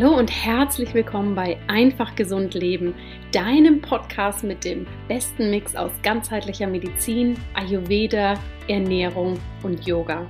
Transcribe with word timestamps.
Hallo 0.00 0.16
und 0.16 0.30
herzlich 0.30 0.94
willkommen 0.94 1.34
bei 1.34 1.58
Einfach 1.66 2.14
Gesund 2.14 2.54
Leben, 2.54 2.94
deinem 3.32 3.80
Podcast 3.80 4.44
mit 4.44 4.62
dem 4.62 4.86
besten 5.08 5.50
Mix 5.50 5.74
aus 5.74 5.90
ganzheitlicher 6.04 6.68
Medizin, 6.68 7.36
Ayurveda, 7.54 8.34
Ernährung 8.68 9.40
und 9.64 9.84
Yoga. 9.84 10.24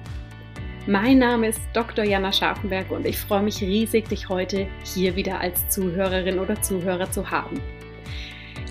Mein 0.86 1.18
Name 1.18 1.48
ist 1.48 1.60
Dr. 1.74 2.06
Jana 2.06 2.32
Scharfenberg 2.32 2.90
und 2.90 3.04
ich 3.04 3.18
freue 3.18 3.42
mich 3.42 3.60
riesig, 3.60 4.08
dich 4.08 4.30
heute 4.30 4.66
hier 4.84 5.14
wieder 5.16 5.38
als 5.38 5.68
Zuhörerin 5.68 6.38
oder 6.38 6.62
Zuhörer 6.62 7.10
zu 7.10 7.30
haben. 7.30 7.60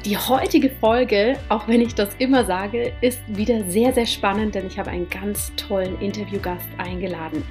Die 0.04 0.18
heutige 0.18 0.71
Folge, 0.71 1.38
auch 1.50 1.68
wenn 1.68 1.82
ich 1.82 1.93
das 1.93 2.16
immer 2.16 2.43
sage, 2.43 2.91
ist 3.02 3.21
wieder 3.27 3.63
sehr, 3.66 3.93
sehr 3.93 4.07
spannend, 4.07 4.55
denn 4.55 4.66
ich 4.66 4.79
habe 4.79 4.90
einen 4.90 5.07
ganz 5.12 5.54
tollen 5.57 6.02
Interviewgast 6.02 6.68
eingeladen. 6.79 7.43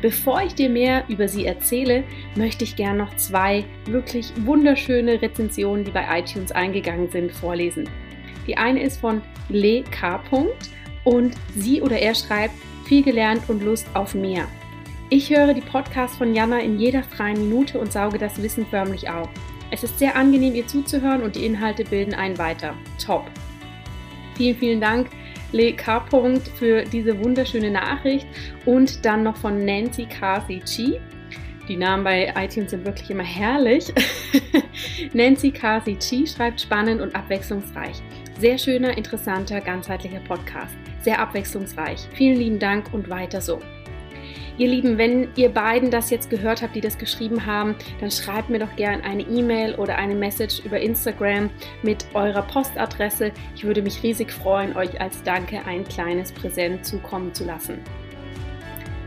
Bevor 0.00 0.42
ich 0.42 0.54
dir 0.54 0.68
mehr 0.68 1.04
über 1.08 1.28
sie 1.28 1.46
erzähle, 1.46 2.04
möchte 2.36 2.64
ich 2.64 2.76
gern 2.76 2.96
noch 2.96 3.16
zwei 3.16 3.64
wirklich 3.86 4.32
wunderschöne 4.44 5.20
Rezensionen, 5.20 5.84
die 5.84 5.90
bei 5.90 6.06
iTunes 6.18 6.52
eingegangen 6.52 7.10
sind, 7.10 7.32
vorlesen. 7.32 7.88
Die 8.46 8.56
eine 8.56 8.82
ist 8.82 9.00
von 9.00 9.20
Le 9.48 9.82
K. 9.90 10.20
und 11.04 11.34
sie 11.54 11.82
oder 11.82 11.98
er 11.98 12.14
schreibt, 12.14 12.54
viel 12.86 13.02
gelernt 13.02 13.42
und 13.48 13.62
Lust 13.62 13.86
auf 13.94 14.14
mehr. 14.14 14.48
Ich 15.10 15.30
höre 15.30 15.54
die 15.54 15.60
Podcasts 15.60 16.16
von 16.16 16.34
Jana 16.34 16.60
in 16.60 16.78
jeder 16.78 17.02
freien 17.02 17.48
Minute 17.48 17.78
und 17.78 17.92
sauge 17.92 18.18
das 18.18 18.42
Wissen 18.42 18.66
förmlich 18.66 19.08
auf. 19.08 19.28
Es 19.70 19.82
ist 19.82 19.98
sehr 19.98 20.16
angenehm, 20.16 20.54
ihr 20.54 20.66
zuzuhören 20.66 21.22
und 21.22 21.36
die 21.36 21.44
Inhalte 21.44 21.84
bilden 21.84 22.14
einen 22.14 22.38
weiter. 22.38 22.74
Top. 23.04 23.30
Vielen, 24.36 24.56
vielen 24.56 24.80
Dank 24.80 25.08
Le 25.52 25.72
K. 25.72 26.04
für 26.58 26.84
diese 26.84 27.18
wunderschöne 27.18 27.70
Nachricht 27.70 28.26
und 28.66 29.04
dann 29.04 29.22
noch 29.22 29.36
von 29.36 29.64
Nancy 29.64 30.06
Kasi 30.06 31.00
Die 31.68 31.76
Namen 31.76 32.04
bei 32.04 32.32
iTunes 32.36 32.70
sind 32.70 32.84
wirklich 32.84 33.10
immer 33.10 33.24
herrlich. 33.24 33.92
Nancy 35.12 35.50
Kasi 35.50 36.26
schreibt 36.26 36.60
spannend 36.60 37.00
und 37.00 37.14
abwechslungsreich. 37.14 38.02
Sehr 38.38 38.58
schöner, 38.58 38.96
interessanter, 38.96 39.60
ganzheitlicher 39.60 40.20
Podcast. 40.20 40.76
Sehr 41.02 41.18
abwechslungsreich. 41.18 42.08
Vielen 42.14 42.36
lieben 42.36 42.58
Dank 42.58 42.92
und 42.92 43.08
weiter 43.08 43.40
so. 43.40 43.60
Ihr 44.58 44.66
Lieben, 44.66 44.98
wenn 44.98 45.28
ihr 45.36 45.50
beiden 45.50 45.92
das 45.92 46.10
jetzt 46.10 46.30
gehört 46.30 46.62
habt, 46.62 46.74
die 46.74 46.80
das 46.80 46.98
geschrieben 46.98 47.46
haben, 47.46 47.76
dann 48.00 48.10
schreibt 48.10 48.50
mir 48.50 48.58
doch 48.58 48.74
gerne 48.74 49.04
eine 49.04 49.22
E-Mail 49.22 49.76
oder 49.76 49.96
eine 49.96 50.16
Message 50.16 50.64
über 50.64 50.80
Instagram 50.80 51.48
mit 51.84 52.04
eurer 52.12 52.42
Postadresse. 52.42 53.30
Ich 53.54 53.62
würde 53.62 53.82
mich 53.82 54.02
riesig 54.02 54.32
freuen, 54.32 54.76
euch 54.76 55.00
als 55.00 55.22
Danke 55.22 55.64
ein 55.64 55.84
kleines 55.84 56.32
Präsent 56.32 56.84
zukommen 56.84 57.32
zu 57.34 57.44
lassen. 57.44 57.78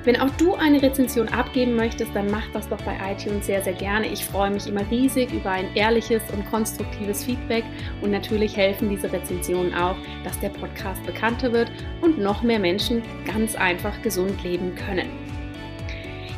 Wenn 0.05 0.19
auch 0.21 0.29
du 0.37 0.55
eine 0.55 0.81
Rezension 0.81 1.27
abgeben 1.27 1.75
möchtest, 1.75 2.15
dann 2.15 2.31
mach 2.31 2.47
das 2.53 2.69
doch 2.69 2.81
bei 2.83 2.97
iTunes 3.11 3.45
sehr, 3.45 3.61
sehr 3.61 3.73
gerne. 3.73 4.07
Ich 4.07 4.23
freue 4.23 4.51
mich 4.51 4.67
immer 4.67 4.89
riesig 4.89 5.33
über 5.33 5.51
ein 5.51 5.75
ehrliches 5.75 6.23
und 6.31 6.49
konstruktives 6.49 7.25
Feedback 7.25 7.65
und 8.01 8.09
natürlich 8.11 8.55
helfen 8.55 8.89
diese 8.89 9.11
Rezensionen 9.11 9.73
auch, 9.73 9.97
dass 10.23 10.39
der 10.39 10.49
Podcast 10.49 11.05
bekannter 11.05 11.51
wird 11.51 11.69
und 11.99 12.17
noch 12.17 12.41
mehr 12.41 12.57
Menschen 12.57 13.03
ganz 13.27 13.53
einfach 13.55 14.01
gesund 14.01 14.41
leben 14.43 14.73
können. 14.75 15.20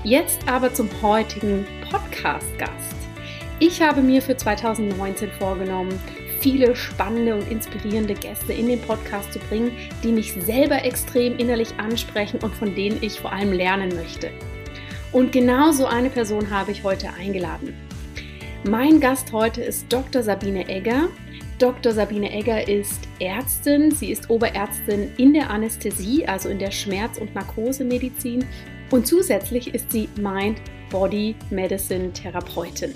Jetzt 0.05 0.49
aber 0.49 0.73
zum 0.73 0.89
heutigen 1.01 1.65
Podcast-Gast. 1.89 2.95
Ich 3.59 3.81
habe 3.81 4.01
mir 4.01 4.21
für 4.21 4.35
2019 4.35 5.31
vorgenommen, 5.31 5.97
viele 6.41 6.75
spannende 6.75 7.35
und 7.35 7.49
inspirierende 7.49 8.13
Gäste 8.13 8.51
in 8.51 8.67
den 8.67 8.81
Podcast 8.81 9.31
zu 9.31 9.39
bringen, 9.39 9.71
die 10.03 10.11
mich 10.11 10.33
selber 10.33 10.83
extrem 10.83 11.37
innerlich 11.37 11.69
ansprechen 11.77 12.41
und 12.43 12.53
von 12.53 12.75
denen 12.75 12.97
ich 12.99 13.17
vor 13.17 13.31
allem 13.31 13.53
lernen 13.53 13.95
möchte. 13.95 14.29
Und 15.13 15.31
genau 15.31 15.72
so 15.72 15.85
eine 15.85 16.09
Person 16.09 16.49
habe 16.49 16.72
ich 16.72 16.83
heute 16.83 17.13
eingeladen. 17.13 17.73
Mein 18.66 18.99
Gast 18.99 19.31
heute 19.31 19.61
ist 19.61 19.85
Dr. 19.88 20.22
Sabine 20.22 20.67
Egger. 20.67 21.07
Dr. 21.59 21.94
Sabine 21.94 22.29
Egger 22.29 22.67
ist 22.67 23.07
Ärztin. 23.19 23.91
Sie 23.91 24.11
ist 24.11 24.29
Oberärztin 24.29 25.13
in 25.16 25.33
der 25.33 25.49
Anästhesie, 25.49 26.25
also 26.25 26.49
in 26.49 26.59
der 26.59 26.72
Schmerz- 26.72 27.19
und 27.19 27.33
Narkosemedizin 27.35 28.44
und 28.93 29.07
zusätzlich 29.07 29.73
ist 29.73 29.91
sie 29.91 30.07
Mind-Body-Medicine-Therapeutin 30.17 32.93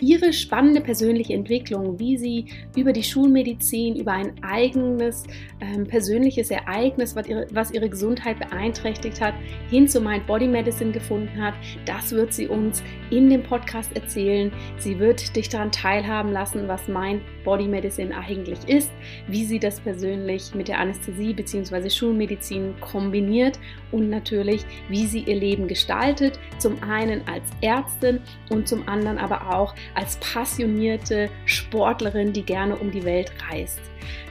ihre 0.00 0.32
spannende 0.32 0.80
persönliche 0.80 1.34
Entwicklung, 1.34 1.98
wie 1.98 2.16
sie 2.16 2.46
über 2.76 2.92
die 2.92 3.02
Schulmedizin, 3.02 3.96
über 3.96 4.12
ein 4.12 4.32
eigenes 4.42 5.24
ähm, 5.60 5.86
persönliches 5.86 6.50
Ereignis, 6.50 7.16
was 7.16 7.26
ihre, 7.26 7.46
was 7.50 7.70
ihre 7.70 7.88
Gesundheit 7.88 8.38
beeinträchtigt 8.38 9.20
hat, 9.20 9.34
hin 9.70 9.88
zu 9.88 10.00
Mind 10.00 10.26
Body 10.26 10.46
Medicine 10.46 10.92
gefunden 10.92 11.42
hat, 11.42 11.54
das 11.84 12.12
wird 12.12 12.32
sie 12.32 12.48
uns 12.48 12.82
in 13.10 13.30
dem 13.30 13.42
Podcast 13.42 13.94
erzählen. 13.96 14.52
Sie 14.78 14.98
wird 14.98 15.34
dich 15.36 15.48
daran 15.48 15.72
teilhaben 15.72 16.32
lassen, 16.32 16.68
was 16.68 16.88
Mind 16.88 17.22
Body 17.44 17.68
Medicine 17.68 18.16
eigentlich 18.16 18.58
ist, 18.66 18.90
wie 19.28 19.44
sie 19.44 19.58
das 19.58 19.80
persönlich 19.80 20.54
mit 20.54 20.68
der 20.68 20.78
Anästhesie 20.78 21.32
bzw. 21.32 21.88
Schulmedizin 21.88 22.74
kombiniert 22.80 23.58
und 23.92 24.10
natürlich, 24.10 24.64
wie 24.88 25.06
sie 25.06 25.20
ihr 25.20 25.36
Leben 25.36 25.68
gestaltet, 25.68 26.38
zum 26.58 26.82
einen 26.82 27.22
als 27.28 27.44
Ärztin 27.60 28.20
und 28.50 28.68
zum 28.68 28.86
anderen 28.88 29.18
aber 29.18 29.54
auch 29.54 29.74
als 29.94 30.16
passionierte 30.16 31.30
Sportlerin, 31.44 32.32
die 32.32 32.42
gerne 32.42 32.76
um 32.76 32.90
die 32.90 33.04
Welt 33.04 33.32
reist. 33.50 33.80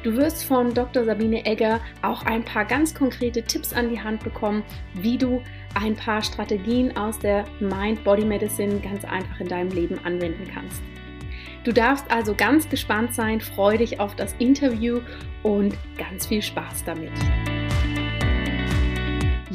Du 0.03 0.15
wirst 0.15 0.45
von 0.45 0.73
Dr. 0.73 1.03
Sabine 1.03 1.45
Egger 1.45 1.79
auch 2.01 2.23
ein 2.23 2.43
paar 2.43 2.65
ganz 2.65 2.93
konkrete 2.93 3.43
Tipps 3.43 3.73
an 3.73 3.89
die 3.89 3.99
Hand 3.99 4.23
bekommen, 4.23 4.63
wie 4.93 5.17
du 5.17 5.41
ein 5.73 5.95
paar 5.95 6.21
Strategien 6.21 6.95
aus 6.95 7.19
der 7.19 7.45
Mind-Body 7.59 8.25
Medicine 8.25 8.79
ganz 8.79 9.03
einfach 9.03 9.39
in 9.39 9.47
deinem 9.47 9.71
Leben 9.71 9.99
anwenden 10.03 10.49
kannst. 10.53 10.81
Du 11.63 11.71
darfst 11.71 12.09
also 12.11 12.35
ganz 12.35 12.69
gespannt 12.69 13.15
sein, 13.15 13.41
freu 13.41 13.77
dich 13.77 13.99
auf 13.99 14.15
das 14.15 14.33
Interview 14.37 15.01
und 15.41 15.75
ganz 15.97 16.27
viel 16.27 16.43
Spaß 16.43 16.83
damit. 16.85 17.11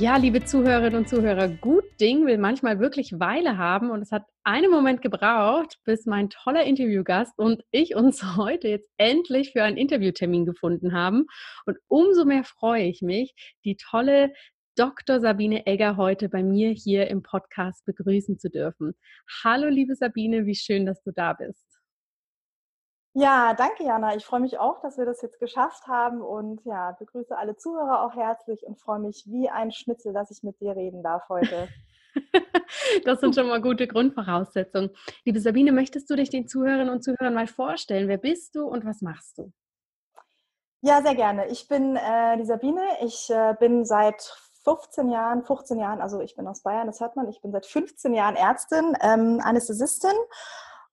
Ja, 0.00 0.16
liebe 0.16 0.43
Zuhörerinnen 0.43 1.00
und 1.00 1.11
Zuhörer, 1.11 1.47
gut 1.47 1.84
Ding 2.00 2.25
will 2.25 2.38
manchmal 2.38 2.81
wirklich 2.81 3.21
Weile 3.21 3.59
haben 3.59 3.91
und 3.91 4.00
es 4.00 4.12
hat 4.12 4.25
einen 4.44 4.71
Moment 4.71 5.03
gebraucht, 5.03 5.78
bis 5.84 6.06
mein 6.06 6.31
toller 6.31 6.65
Interviewgast 6.65 7.38
und 7.38 7.62
ich 7.71 7.94
uns 7.97 8.25
heute 8.34 8.69
jetzt 8.69 8.88
endlich 8.97 9.53
für 9.53 9.62
einen 9.62 9.77
Interviewtermin 9.77 10.47
gefunden 10.47 10.94
haben. 10.94 11.27
Und 11.66 11.77
umso 11.87 12.25
mehr 12.25 12.44
freue 12.44 12.84
ich 12.84 13.03
mich, 13.03 13.34
die 13.66 13.77
tolle 13.77 14.33
Dr. 14.75 15.21
Sabine 15.21 15.66
Egger 15.66 15.99
heute 15.99 16.31
bei 16.31 16.43
mir 16.43 16.71
hier 16.71 17.09
im 17.09 17.22
Podcast 17.22 17.84
begrüßen 17.84 18.38
zu 18.38 18.49
dürfen. 18.49 18.94
Hallo, 19.44 19.69
liebe 19.69 19.97
Sabine, 19.97 20.47
wie 20.47 20.55
schön, 20.55 20.87
dass 20.87 21.03
du 21.03 21.11
da 21.12 21.34
bist. 21.34 21.69
Ja, 23.15 23.54
danke 23.54 23.82
Jana. 23.82 24.15
Ich 24.15 24.25
freue 24.25 24.41
mich 24.41 24.59
auch, 24.59 24.81
dass 24.82 24.97
wir 24.97 25.04
das 25.04 25.21
jetzt 25.21 25.41
geschafft 25.41 25.88
haben 25.88 26.22
und 26.22 26.65
ja, 26.65 26.93
begrüße 26.93 27.37
alle 27.37 27.56
Zuhörer 27.56 28.04
auch 28.04 28.15
herzlich 28.15 28.65
und 28.65 28.78
freue 28.78 29.00
mich 29.00 29.25
wie 29.26 29.48
ein 29.50 29.72
Schnitzel, 29.72 30.12
dass 30.12 30.31
ich 30.31 30.44
mit 30.44 30.60
dir 30.60 30.76
reden 30.76 31.03
darf 31.03 31.28
heute. 31.28 31.69
das 33.04 33.20
sind 33.20 33.34
schon 33.34 33.49
mal 33.49 33.60
gute 33.60 33.88
Grundvoraussetzungen. 33.88 34.91
Liebe 35.25 35.41
Sabine, 35.41 35.72
möchtest 35.72 36.09
du 36.09 36.15
dich 36.15 36.31
den 36.31 36.47
Zuhörerinnen 36.47 36.91
und 36.91 37.03
Zuhörern 37.03 37.34
mal 37.34 37.49
vorstellen? 37.49 38.06
Wer 38.06 38.19
bist 38.19 38.54
du 38.54 38.65
und 38.66 38.84
was 38.84 39.03
machst 39.03 39.38
du? 39.38 39.53
Ja, 40.81 41.03
sehr 41.03 41.16
gerne. 41.16 41.49
Ich 41.49 41.66
bin 41.66 41.97
äh, 41.97 42.37
die 42.38 42.47
Sabine. 42.47 42.82
Ich 43.03 43.28
äh, 43.28 43.54
bin 43.59 43.84
seit 43.84 44.22
15 44.62 45.09
Jahren, 45.09 45.44
15 45.44 45.78
Jahren, 45.81 46.00
also 46.00 46.20
ich 46.20 46.37
bin 46.37 46.47
aus 46.47 46.62
Bayern, 46.62 46.87
das 46.87 47.00
hört 47.00 47.16
man, 47.16 47.28
ich 47.28 47.41
bin 47.41 47.50
seit 47.50 47.66
15 47.66 48.15
Jahren 48.15 48.37
Ärztin, 48.37 48.94
ähm, 49.00 49.41
Anästhesistin 49.43 50.12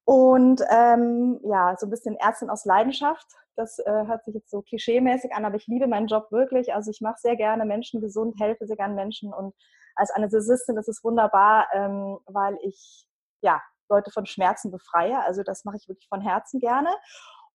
und 0.07 0.63
ähm, 0.69 1.37
ja, 1.43 1.75
so 1.77 1.85
ein 1.85 1.89
bisschen 1.89 2.15
Ärztin 2.15 2.49
aus 2.49 2.63
Leidenschaft. 2.63 3.27
Das 3.57 3.77
äh, 3.79 3.91
hört 3.91 4.23
sich 4.23 4.35
jetzt 4.35 4.49
so 4.49 4.61
klischeemäßig 4.61 5.33
an, 5.33 5.43
aber 5.43 5.57
ich 5.57 5.67
liebe 5.67 5.85
meinen 5.85 6.07
Job 6.07 6.31
wirklich. 6.31 6.73
Also 6.73 6.91
ich 6.91 7.01
mache 7.01 7.17
sehr 7.17 7.35
gerne 7.35 7.65
Menschen 7.65 7.99
gesund, 7.99 8.39
helfe 8.39 8.65
sehr 8.67 8.77
gerne 8.77 8.93
Menschen. 8.93 9.33
Und 9.33 9.53
als 9.95 10.09
Anästhesistin 10.11 10.77
ist 10.77 10.87
es 10.87 11.03
wunderbar, 11.03 11.67
ähm, 11.73 12.19
weil 12.25 12.57
ich 12.61 13.05
ja 13.41 13.61
Leute 13.89 14.09
von 14.11 14.25
Schmerzen 14.25 14.71
befreie. 14.71 15.21
Also 15.25 15.43
das 15.43 15.65
mache 15.65 15.75
ich 15.75 15.89
wirklich 15.89 16.07
von 16.07 16.21
Herzen 16.21 16.61
gerne. 16.61 16.95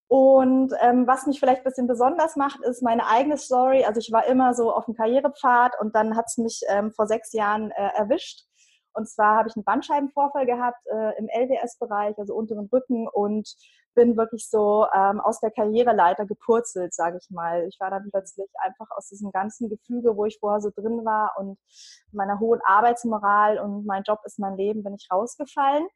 Und 0.09 0.75
ähm, 0.83 1.07
was 1.07 1.27
mich 1.27 1.41
vielleicht 1.41 1.63
ein 1.63 1.65
bisschen 1.65 1.87
besonders 1.87 2.37
macht, 2.37 2.61
ist 2.61 2.83
meine 2.83 3.07
eigene 3.07 3.39
Story. 3.39 3.87
Also 3.87 3.99
ich 3.99 4.13
war 4.13 4.27
immer 4.27 4.53
so 4.53 4.75
auf 4.75 4.85
dem 4.85 4.95
Karrierepfad 4.95 5.81
und 5.81 5.95
dann 5.95 6.19
hat 6.19 6.27
es 6.27 6.37
mich 6.37 6.61
ähm, 6.69 6.93
vor 6.93 7.07
sechs 7.07 7.33
Jahren 7.33 7.71
äh, 7.71 7.89
erwischt 7.97 8.45
und 8.95 9.09
zwar 9.09 9.37
habe 9.37 9.49
ich 9.49 9.57
einen 9.57 9.65
Bandscheibenvorfall 9.65 10.47
gehabt 10.47 10.87
äh, 10.87 11.19
im 11.19 11.29
LWS-Bereich, 11.29 12.19
also 12.19 12.35
unteren 12.35 12.69
Rücken 12.73 13.09
und 13.09 13.55
bin 13.95 14.17
wirklich 14.17 14.49
so 14.49 14.87
ähm, 14.95 15.21
aus 15.21 15.41
der 15.41 15.51
Karriereleiter 15.51 16.27
gepurzelt, 16.27 16.95
sage 16.95 17.19
ich 17.21 17.31
mal. 17.31 17.67
Ich 17.69 17.79
war 17.79 17.91
dann 17.91 18.09
plötzlich 18.11 18.49
einfach 18.65 18.91
aus 18.91 19.09
diesem 19.09 19.31
ganzen 19.33 19.69
Gefüge, 19.69 20.17
wo 20.17 20.25
ich 20.25 20.39
vorher 20.39 20.61
so 20.61 20.71
drin 20.71 21.05
war 21.05 21.35
und 21.39 21.59
meiner 22.11 22.41
hohen 22.41 22.61
Arbeitsmoral 22.65 23.59
und 23.59 23.87
mein 23.87 24.03
Job 24.05 24.21
ist 24.25 24.39
mein 24.39 24.57
Leben, 24.57 24.83
bin 24.83 24.95
ich 24.95 25.09
rausgefallen. 25.11 25.87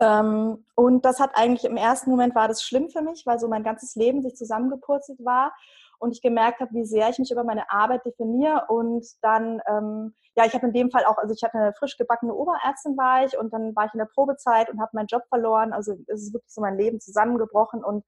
Ähm, 0.00 0.66
und 0.74 1.04
das 1.04 1.20
hat 1.20 1.30
eigentlich 1.34 1.64
im 1.64 1.76
ersten 1.76 2.10
Moment 2.10 2.34
war 2.34 2.48
das 2.48 2.62
schlimm 2.62 2.90
für 2.90 3.02
mich, 3.02 3.22
weil 3.24 3.38
so 3.38 3.48
mein 3.48 3.62
ganzes 3.62 3.94
Leben 3.94 4.22
sich 4.22 4.34
zusammengepurzelt 4.34 5.24
war. 5.24 5.52
Und 6.02 6.10
ich 6.10 6.20
gemerkt 6.20 6.60
habe, 6.60 6.74
wie 6.74 6.84
sehr 6.84 7.08
ich 7.10 7.18
mich 7.20 7.30
über 7.30 7.44
meine 7.44 7.70
Arbeit 7.70 8.04
definiere 8.04 8.64
und 8.68 9.06
dann, 9.22 9.60
ähm, 9.68 10.14
ja, 10.34 10.44
ich 10.44 10.52
habe 10.52 10.66
in 10.66 10.72
dem 10.72 10.90
Fall 10.90 11.04
auch, 11.04 11.16
also 11.16 11.32
ich 11.32 11.44
hatte 11.44 11.58
eine 11.58 11.72
frisch 11.74 11.96
gebackene 11.96 12.34
Oberärztin 12.34 12.96
war 12.96 13.24
ich 13.24 13.38
und 13.38 13.52
dann 13.52 13.76
war 13.76 13.86
ich 13.86 13.94
in 13.94 13.98
der 13.98 14.08
Probezeit 14.12 14.68
und 14.68 14.80
habe 14.80 14.90
meinen 14.94 15.06
Job 15.06 15.22
verloren, 15.28 15.72
also 15.72 15.92
es 16.08 16.22
ist 16.22 16.34
wirklich 16.34 16.52
so 16.52 16.60
mein 16.60 16.76
Leben 16.76 17.00
zusammengebrochen 17.00 17.84
und 17.84 18.04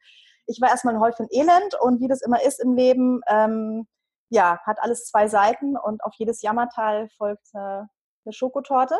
ich 0.47 0.61
war 0.61 0.71
erstmal 0.71 0.95
ein 0.95 1.01
Häufchen 1.01 1.29
Elend 1.31 1.77
und 1.81 2.01
wie 2.01 2.09
das 2.09 2.21
immer 2.21 2.43
ist 2.43 2.61
im 2.61 2.75
Leben, 2.75 3.21
ähm, 3.29 3.87
ja, 4.29 4.59
hat 4.65 4.83
alles 4.83 5.07
zwei 5.07 5.29
Seiten 5.29 5.77
und 5.77 6.03
auf 6.03 6.15
jedes 6.19 6.43
Jammertal 6.43 7.09
folgt 7.17 7.47
eine, 7.55 7.89
Schokotorte. 8.31 8.99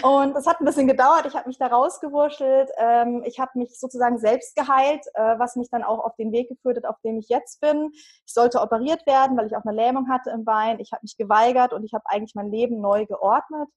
Und 0.00 0.34
das 0.34 0.46
hat 0.46 0.58
ein 0.60 0.64
bisschen 0.64 0.88
gedauert. 0.88 1.26
Ich 1.26 1.34
habe 1.34 1.48
mich 1.48 1.58
da 1.58 1.66
rausgewurschtelt. 1.66 2.70
Ähm, 2.78 3.22
ich 3.26 3.38
habe 3.38 3.50
mich 3.56 3.78
sozusagen 3.78 4.18
selbst 4.18 4.56
geheilt, 4.56 5.04
äh, 5.14 5.38
was 5.38 5.56
mich 5.56 5.68
dann 5.70 5.82
auch 5.82 5.98
auf 5.98 6.16
den 6.16 6.32
Weg 6.32 6.48
geführt 6.48 6.78
hat, 6.78 6.86
auf 6.86 6.96
dem 7.04 7.18
ich 7.18 7.28
jetzt 7.28 7.60
bin. 7.60 7.90
Ich 7.92 8.32
sollte 8.32 8.62
operiert 8.62 9.06
werden, 9.06 9.36
weil 9.36 9.46
ich 9.46 9.56
auch 9.56 9.64
eine 9.64 9.76
Lähmung 9.76 10.08
hatte 10.08 10.30
im 10.30 10.44
Bein. 10.44 10.80
Ich 10.80 10.92
habe 10.92 11.02
mich 11.02 11.16
geweigert 11.18 11.74
und 11.74 11.84
ich 11.84 11.92
habe 11.92 12.04
eigentlich 12.06 12.34
mein 12.34 12.50
Leben 12.50 12.80
neu 12.80 13.04
geordnet 13.04 13.68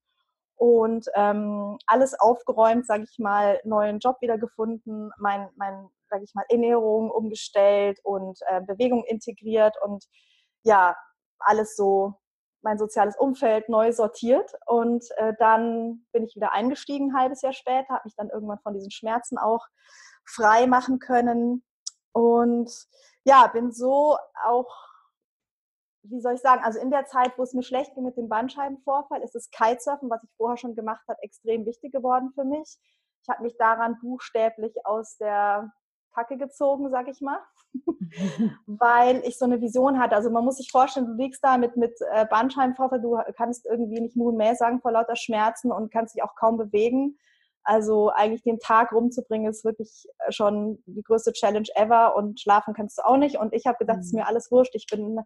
und 0.56 1.06
ähm, 1.16 1.78
alles 1.86 2.18
aufgeräumt, 2.18 2.86
sage 2.86 3.06
ich 3.10 3.20
mal, 3.20 3.60
neuen 3.66 4.00
Job 4.00 4.16
wieder 4.22 4.38
gefunden, 4.38 5.12
mein, 5.18 5.50
mein 5.58 5.90
sage 6.10 6.24
ich 6.24 6.34
mal, 6.34 6.46
Ernährung 6.50 7.12
umgestellt 7.12 8.00
und 8.04 8.40
äh, 8.48 8.62
Bewegung 8.62 9.04
integriert 9.04 9.76
und 9.84 10.06
ja, 10.64 10.96
alles 11.40 11.76
so 11.76 12.14
mein 12.66 12.80
soziales 12.80 13.16
Umfeld 13.16 13.70
neu 13.70 13.94
sortiert 13.94 14.52
und 14.66 15.06
äh, 15.18 15.34
dann 15.38 16.06
bin 16.12 16.24
ich 16.24 16.36
wieder 16.36 16.52
eingestiegen, 16.52 17.12
ein 17.12 17.18
halbes 17.18 17.44
Jahr 17.44 17.54
später, 17.54 17.90
habe 17.90 18.02
mich 18.06 18.16
dann 18.16 18.30
irgendwann 18.30 18.60
von 18.60 18.74
diesen 18.74 18.92
Schmerzen 18.92 19.38
auch 19.38 19.66
frei 20.26 20.66
machen 20.66 20.98
können 21.00 21.64
und 22.12 22.72
ja, 23.24 23.48
bin 23.48 23.72
so 23.72 24.18
auch, 24.44 24.74
wie 26.04 26.20
soll 26.20 26.34
ich 26.34 26.42
sagen, 26.42 26.64
also 26.64 26.80
in 26.80 26.90
der 26.90 27.06
Zeit, 27.06 27.38
wo 27.38 27.44
es 27.44 27.54
mir 27.54 27.64
schlecht 27.64 27.94
ging 27.94 28.04
mit 28.04 28.18
dem 28.18 28.30
Bandscheibenvorfall, 28.30 29.22
ist 29.22 29.36
das 29.36 29.52
Kitesurfen, 29.52 30.10
was 30.10 30.24
ich 30.24 30.30
vorher 30.36 30.58
schon 30.58 30.76
gemacht 30.76 31.06
habe, 31.08 31.22
extrem 31.22 31.66
wichtig 31.66 31.94
geworden 31.94 32.32
für 32.34 32.46
mich. 32.46 32.78
Ich 33.22 33.30
habe 33.30 33.44
mich 33.44 33.58
daran 33.58 34.00
buchstäblich 34.02 34.74
aus 34.86 35.18
der 35.18 35.72
Kacke 36.16 36.38
gezogen, 36.38 36.90
sag 36.90 37.10
ich 37.10 37.22
mal, 37.22 37.40
weil 38.66 39.22
ich 39.26 39.38
so 39.38 39.46
eine 39.46 39.62
Vision 39.62 40.00
hatte. 40.00 40.16
Also 40.16 40.30
man 40.32 40.46
muss 40.46 40.58
sich 40.58 40.72
vorstellen, 40.72 41.08
du 41.08 41.14
liegst 41.14 41.44
da 41.44 41.58
mit, 41.58 41.76
mit 41.76 41.94
äh, 42.14 42.26
Bandscheibenvorfall, 42.26 43.02
du 43.02 43.20
kannst 43.36 43.66
irgendwie 43.66 44.00
nicht 44.00 44.16
nur 44.16 44.34
mehr 44.34 44.56
sagen 44.56 44.80
vor 44.80 44.92
lauter 44.92 45.16
Schmerzen 45.16 45.72
und 45.72 45.92
kannst 45.92 46.16
dich 46.16 46.24
auch 46.24 46.36
kaum 46.36 46.58
bewegen. 46.58 47.18
Also 47.66 48.12
eigentlich 48.12 48.44
den 48.44 48.60
Tag 48.60 48.94
rumzubringen 48.94 49.50
ist 49.50 49.66
wirklich 49.66 50.08
schon 50.30 50.84
die 50.86 51.02
größte 51.02 51.34
Challenge 51.34 51.68
ever 51.76 52.16
und 52.16 52.40
schlafen 52.40 52.76
kannst 52.76 53.00
du 53.00 53.02
auch 53.04 53.18
nicht. 53.18 53.38
Und 53.38 53.54
ich 53.54 53.66
habe 53.66 53.80
gedacht, 53.80 54.00
es 54.00 54.08
ist 54.08 54.14
mhm. 54.14 54.20
mir 54.20 54.28
alles 54.28 54.52
wurscht. 54.52 54.76
Ich 54.76 54.86
bin, 54.86 55.20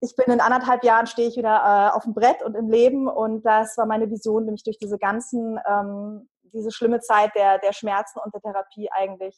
ich 0.00 0.14
bin 0.14 0.32
in 0.32 0.40
anderthalb 0.40 0.84
Jahren 0.84 1.08
stehe 1.08 1.28
ich 1.28 1.36
wieder 1.36 1.90
äh, 1.90 1.96
auf 1.96 2.04
dem 2.04 2.14
Brett 2.14 2.42
und 2.44 2.54
im 2.54 2.70
Leben 2.70 3.08
und 3.08 3.44
das 3.44 3.76
war 3.76 3.86
meine 3.86 4.08
Vision, 4.08 4.44
nämlich 4.44 4.62
durch 4.62 4.78
diese 4.78 4.98
ganzen, 4.98 5.58
ähm, 5.68 6.28
diese 6.52 6.70
schlimme 6.70 7.00
Zeit 7.00 7.34
der, 7.34 7.58
der 7.58 7.72
Schmerzen 7.72 8.20
und 8.24 8.32
der 8.32 8.40
Therapie 8.40 8.88
eigentlich 8.92 9.36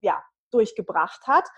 ja, 0.00 0.22
durchgebracht 0.50 1.26
hat. 1.26 1.48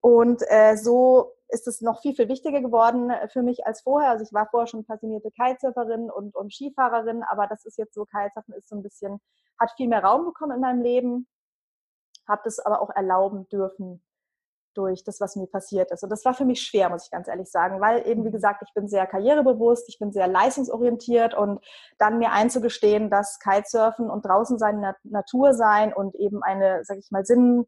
Und 0.00 0.42
äh, 0.48 0.76
so 0.76 1.32
ist 1.48 1.66
es 1.66 1.80
noch 1.80 2.00
viel, 2.00 2.14
viel 2.14 2.28
wichtiger 2.28 2.60
geworden 2.60 3.10
äh, 3.10 3.28
für 3.28 3.42
mich 3.42 3.66
als 3.66 3.82
vorher. 3.82 4.10
Also 4.10 4.24
ich 4.24 4.32
war 4.32 4.48
vorher 4.50 4.66
schon 4.66 4.84
passionierte 4.84 5.30
Kitesurferin 5.30 6.10
und, 6.10 6.34
und 6.34 6.52
Skifahrerin, 6.52 7.22
aber 7.28 7.46
das 7.46 7.64
ist 7.64 7.78
jetzt 7.78 7.94
so, 7.94 8.04
Kitesurfen 8.04 8.54
ist 8.54 8.68
so 8.68 8.76
ein 8.76 8.82
bisschen, 8.82 9.20
hat 9.58 9.72
viel 9.76 9.88
mehr 9.88 10.04
Raum 10.04 10.24
bekommen 10.24 10.56
in 10.56 10.60
meinem 10.60 10.82
Leben, 10.82 11.26
habe 12.28 12.42
das 12.44 12.58
aber 12.58 12.80
auch 12.80 12.90
erlauben 12.90 13.48
dürfen 13.48 14.02
durch 14.74 15.04
das, 15.04 15.20
was 15.20 15.36
mir 15.36 15.46
passiert 15.46 15.90
ist. 15.90 16.02
Und 16.02 16.10
das 16.10 16.24
war 16.24 16.34
für 16.34 16.44
mich 16.44 16.60
schwer, 16.62 16.90
muss 16.90 17.04
ich 17.04 17.10
ganz 17.10 17.28
ehrlich 17.28 17.50
sagen, 17.50 17.80
weil 17.80 18.06
eben, 18.06 18.24
wie 18.24 18.28
mhm. 18.28 18.32
gesagt, 18.32 18.62
ich 18.66 18.74
bin 18.74 18.88
sehr 18.88 19.06
karrierebewusst, 19.06 19.88
ich 19.88 19.98
bin 19.98 20.12
sehr 20.12 20.28
leistungsorientiert 20.28 21.34
und 21.34 21.64
dann 21.98 22.18
mir 22.18 22.32
einzugestehen, 22.32 23.08
dass 23.08 23.38
Kitesurfen 23.38 24.10
und 24.10 24.26
draußen 24.26 24.58
sein, 24.58 24.94
Natur 25.04 25.54
sein 25.54 25.94
und 25.94 26.14
eben 26.16 26.42
eine, 26.42 26.84
sag 26.84 26.98
ich 26.98 27.10
mal, 27.10 27.24
Sinn, 27.24 27.66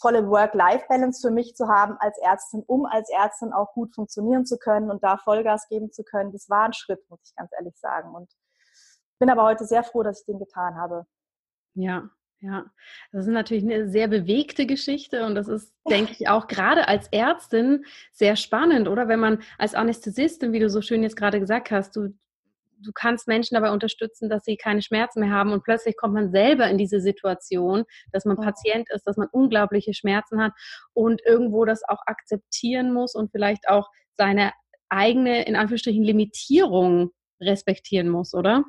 volle 0.00 0.28
Work-Life-Balance 0.28 1.26
für 1.26 1.32
mich 1.32 1.54
zu 1.54 1.68
haben 1.68 1.96
als 1.98 2.18
Ärztin, 2.18 2.62
um 2.66 2.86
als 2.86 3.10
Ärztin 3.10 3.52
auch 3.52 3.72
gut 3.74 3.94
funktionieren 3.94 4.46
zu 4.46 4.58
können 4.58 4.90
und 4.90 5.04
da 5.04 5.18
Vollgas 5.18 5.68
geben 5.68 5.92
zu 5.92 6.02
können. 6.02 6.32
Das 6.32 6.48
war 6.48 6.64
ein 6.64 6.72
Schritt, 6.72 7.00
muss 7.08 7.20
ich 7.24 7.34
ganz 7.36 7.50
ehrlich 7.58 7.76
sagen. 7.76 8.14
Und 8.14 8.30
bin 9.18 9.30
aber 9.30 9.44
heute 9.44 9.64
sehr 9.64 9.84
froh, 9.84 10.02
dass 10.02 10.20
ich 10.20 10.26
den 10.26 10.38
getan 10.38 10.76
habe. 10.76 11.06
Ja, 11.74 12.10
ja, 12.40 12.64
das 13.12 13.26
ist 13.26 13.32
natürlich 13.32 13.64
eine 13.64 13.90
sehr 13.90 14.08
bewegte 14.08 14.64
Geschichte 14.64 15.26
und 15.26 15.34
das 15.34 15.46
ist, 15.46 15.74
denke 15.88 16.12
ich, 16.12 16.28
auch 16.28 16.46
gerade 16.46 16.88
als 16.88 17.06
Ärztin 17.08 17.84
sehr 18.12 18.34
spannend, 18.34 18.88
oder? 18.88 19.08
Wenn 19.08 19.20
man 19.20 19.42
als 19.58 19.74
Anästhesistin, 19.74 20.52
wie 20.52 20.58
du 20.58 20.70
so 20.70 20.80
schön 20.80 21.02
jetzt 21.02 21.16
gerade 21.16 21.38
gesagt 21.38 21.70
hast, 21.70 21.96
du 21.96 22.14
du 22.82 22.92
kannst 22.94 23.28
Menschen 23.28 23.54
dabei 23.54 23.70
unterstützen, 23.70 24.28
dass 24.28 24.44
sie 24.44 24.56
keine 24.56 24.82
Schmerzen 24.82 25.20
mehr 25.20 25.30
haben 25.30 25.52
und 25.52 25.62
plötzlich 25.62 25.96
kommt 25.96 26.14
man 26.14 26.30
selber 26.30 26.68
in 26.68 26.78
diese 26.78 27.00
Situation, 27.00 27.84
dass 28.12 28.24
man 28.24 28.36
Patient 28.36 28.88
ist, 28.90 29.04
dass 29.04 29.16
man 29.16 29.28
unglaubliche 29.32 29.94
Schmerzen 29.94 30.42
hat 30.42 30.52
und 30.92 31.22
irgendwo 31.24 31.64
das 31.64 31.82
auch 31.88 32.00
akzeptieren 32.06 32.92
muss 32.92 33.14
und 33.14 33.30
vielleicht 33.30 33.68
auch 33.68 33.88
seine 34.16 34.52
eigene, 34.88 35.46
in 35.46 35.56
Anführungsstrichen, 35.56 36.02
Limitierung 36.02 37.10
respektieren 37.40 38.08
muss, 38.08 38.34
oder? 38.34 38.64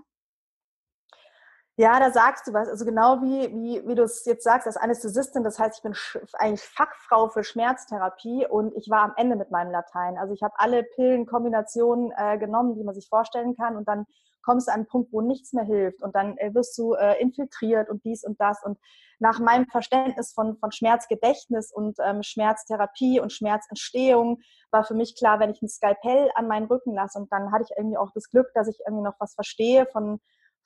Ja, 1.82 2.00
da 2.00 2.12
sagst 2.12 2.46
du 2.46 2.54
was. 2.54 2.70
Also 2.70 2.86
genau 2.86 3.24
wie, 3.24 3.52
wie, 3.56 3.88
wie 3.88 3.96
du 3.96 4.04
es 4.04 4.24
jetzt 4.26 4.44
sagst, 4.44 4.68
als 4.68 4.78
Anästhesistin, 4.78 5.44
das 5.44 5.58
heißt, 5.58 5.78
ich 5.78 5.82
bin 5.82 5.96
eigentlich 6.34 6.62
Fachfrau 6.62 7.28
für 7.30 7.44
Schmerztherapie 7.44 8.46
und 8.46 8.76
ich 8.76 8.88
war 8.92 9.02
am 9.02 9.14
Ende 9.18 9.36
mit 9.36 9.50
meinem 9.50 9.72
Latein. 9.72 10.16
Also 10.20 10.32
ich 10.36 10.44
habe 10.44 10.54
alle 10.58 10.84
Pillenkombinationen 10.84 12.14
äh, 12.16 12.38
genommen, 12.38 12.76
die 12.76 12.84
man 12.84 12.94
sich 12.94 13.08
vorstellen 13.10 13.56
kann 13.56 13.78
und 13.78 13.88
dann 13.88 14.06
kommst 14.44 14.68
du 14.68 14.72
an 14.72 14.82
einen 14.82 14.88
Punkt, 14.90 15.12
wo 15.12 15.22
nichts 15.22 15.54
mehr 15.54 15.64
hilft 15.64 16.04
und 16.04 16.14
dann 16.14 16.38
äh, 16.38 16.54
wirst 16.54 16.78
du 16.78 16.94
äh, 16.94 17.20
infiltriert 17.20 17.90
und 17.90 18.06
dies 18.06 18.24
und 18.24 18.40
das 18.40 18.62
und 18.64 18.78
nach 19.18 19.40
meinem 19.40 19.66
Verständnis 19.66 20.34
von, 20.34 20.58
von 20.58 20.72
Schmerzgedächtnis 20.72 21.72
und 21.74 21.98
ähm, 22.00 22.22
Schmerztherapie 22.22 23.20
und 23.20 23.34
Schmerzentstehung 23.34 24.40
war 24.70 24.84
für 24.84 24.94
mich 24.94 25.16
klar, 25.18 25.40
wenn 25.40 25.50
ich 25.50 25.64
ein 25.64 25.68
Skalpell 25.68 26.30
an 26.36 26.48
meinen 26.48 26.68
Rücken 26.68 26.94
lasse 26.94 27.18
und 27.18 27.32
dann 27.32 27.52
hatte 27.52 27.64
ich 27.64 27.76
irgendwie 27.76 27.98
auch 27.98 28.12
das 28.14 28.30
Glück, 28.30 28.52
dass 28.54 28.68
ich 28.68 28.80
irgendwie 28.86 29.04
noch 29.04 29.16
was 29.20 29.34
verstehe 29.34 29.88
von 29.88 30.20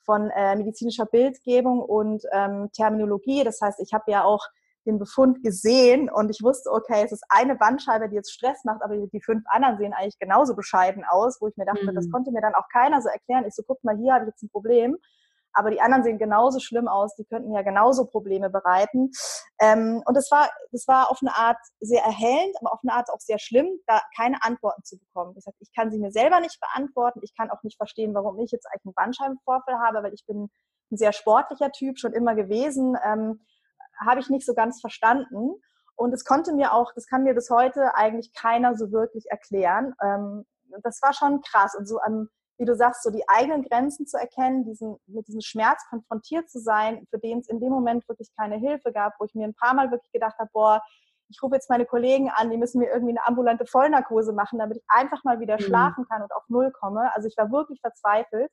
von 0.06 0.30
äh, 0.30 0.56
medizinischer 0.56 1.04
Bildgebung 1.04 1.80
und 1.80 2.22
ähm, 2.32 2.70
Terminologie. 2.72 3.44
Das 3.44 3.60
heißt, 3.60 3.80
ich 3.80 3.92
habe 3.92 4.10
ja 4.10 4.24
auch 4.24 4.42
den 4.86 4.98
Befund 4.98 5.42
gesehen 5.42 6.08
und 6.08 6.30
ich 6.30 6.42
wusste, 6.42 6.70
okay, 6.70 7.02
es 7.04 7.12
ist 7.12 7.24
eine 7.28 7.56
Bandscheibe, 7.56 8.08
die 8.08 8.14
jetzt 8.14 8.32
Stress 8.32 8.64
macht, 8.64 8.82
aber 8.82 8.96
die 8.96 9.20
fünf 9.20 9.44
anderen 9.48 9.76
sehen 9.76 9.92
eigentlich 9.92 10.18
genauso 10.18 10.54
bescheiden 10.54 11.04
aus, 11.04 11.38
wo 11.40 11.48
ich 11.48 11.56
mir 11.56 11.66
dachte, 11.66 11.90
mhm. 11.90 11.94
das 11.94 12.08
konnte 12.10 12.30
mir 12.30 12.40
dann 12.40 12.54
auch 12.54 12.68
keiner 12.72 13.02
so 13.02 13.08
erklären. 13.08 13.44
Ich 13.46 13.54
so, 13.54 13.62
guck 13.66 13.82
mal, 13.84 13.96
hier 13.96 14.14
habe 14.14 14.24
ich 14.24 14.30
jetzt 14.30 14.42
ein 14.44 14.48
Problem 14.48 14.96
aber 15.56 15.70
die 15.70 15.80
anderen 15.80 16.04
sehen 16.04 16.18
genauso 16.18 16.60
schlimm 16.60 16.86
aus, 16.86 17.16
die 17.16 17.24
könnten 17.24 17.52
ja 17.52 17.62
genauso 17.62 18.04
Probleme 18.04 18.50
bereiten. 18.50 19.10
Ähm, 19.58 20.02
und 20.04 20.16
es 20.16 20.30
war, 20.30 20.50
das 20.70 20.86
war 20.86 21.10
auf 21.10 21.18
eine 21.22 21.34
Art 21.34 21.56
sehr 21.80 22.02
erhellend, 22.02 22.54
aber 22.60 22.74
auf 22.74 22.80
eine 22.82 22.92
Art 22.92 23.08
auch 23.10 23.20
sehr 23.20 23.38
schlimm, 23.38 23.66
da 23.86 24.02
keine 24.14 24.42
Antworten 24.42 24.84
zu 24.84 24.98
bekommen. 24.98 25.34
Ich 25.36 25.44
sage, 25.44 25.56
ich 25.60 25.72
kann 25.74 25.90
sie 25.90 25.98
mir 25.98 26.12
selber 26.12 26.40
nicht 26.40 26.60
beantworten, 26.60 27.20
ich 27.22 27.34
kann 27.34 27.50
auch 27.50 27.62
nicht 27.62 27.78
verstehen, 27.78 28.14
warum 28.14 28.38
ich 28.38 28.50
jetzt 28.50 28.66
eigentlich 28.66 28.84
einen 28.84 28.94
Bandscheibenvorfall 28.94 29.78
habe, 29.78 30.02
weil 30.02 30.12
ich 30.12 30.26
bin 30.26 30.50
ein 30.92 30.96
sehr 30.98 31.12
sportlicher 31.12 31.72
Typ, 31.72 31.98
schon 31.98 32.12
immer 32.12 32.34
gewesen, 32.34 32.96
ähm, 33.02 33.40
habe 34.04 34.20
ich 34.20 34.28
nicht 34.28 34.44
so 34.44 34.52
ganz 34.52 34.80
verstanden. 34.80 35.54
Und 35.96 36.12
es 36.12 36.26
konnte 36.26 36.52
mir 36.52 36.74
auch, 36.74 36.92
das 36.94 37.06
kann 37.06 37.22
mir 37.22 37.34
bis 37.34 37.48
heute 37.48 37.94
eigentlich 37.94 38.34
keiner 38.34 38.76
so 38.76 38.92
wirklich 38.92 39.30
erklären. 39.30 39.94
Ähm, 40.02 40.44
das 40.82 41.00
war 41.00 41.14
schon 41.14 41.40
krass. 41.40 41.74
Und 41.74 41.86
so 41.86 41.98
am 42.00 42.28
wie 42.58 42.64
du 42.64 42.74
sagst, 42.74 43.02
so 43.02 43.10
die 43.10 43.28
eigenen 43.28 43.62
Grenzen 43.62 44.06
zu 44.06 44.16
erkennen, 44.16 44.64
diesen, 44.64 44.96
mit 45.06 45.28
diesem 45.28 45.42
Schmerz 45.42 45.84
konfrontiert 45.90 46.48
zu 46.48 46.58
sein, 46.58 47.06
für 47.10 47.18
den 47.18 47.40
es 47.40 47.48
in 47.48 47.60
dem 47.60 47.70
Moment 47.70 48.08
wirklich 48.08 48.30
keine 48.36 48.56
Hilfe 48.56 48.92
gab, 48.92 49.14
wo 49.18 49.24
ich 49.24 49.34
mir 49.34 49.44
ein 49.44 49.54
paar 49.54 49.74
Mal 49.74 49.90
wirklich 49.90 50.10
gedacht 50.12 50.38
habe, 50.38 50.50
boah, 50.52 50.82
ich 51.28 51.42
rufe 51.42 51.56
jetzt 51.56 51.68
meine 51.68 51.86
Kollegen 51.86 52.30
an, 52.30 52.50
die 52.50 52.56
müssen 52.56 52.78
mir 52.78 52.90
irgendwie 52.90 53.12
eine 53.12 53.26
ambulante 53.26 53.66
Vollnarkose 53.66 54.32
machen, 54.32 54.58
damit 54.58 54.78
ich 54.78 54.84
einfach 54.88 55.24
mal 55.24 55.40
wieder 55.40 55.54
mhm. 55.54 55.62
schlafen 55.62 56.06
kann 56.08 56.22
und 56.22 56.32
auf 56.34 56.44
Null 56.48 56.70
komme. 56.70 57.10
Also 57.14 57.28
ich 57.28 57.36
war 57.36 57.50
wirklich 57.50 57.80
verzweifelt. 57.80 58.50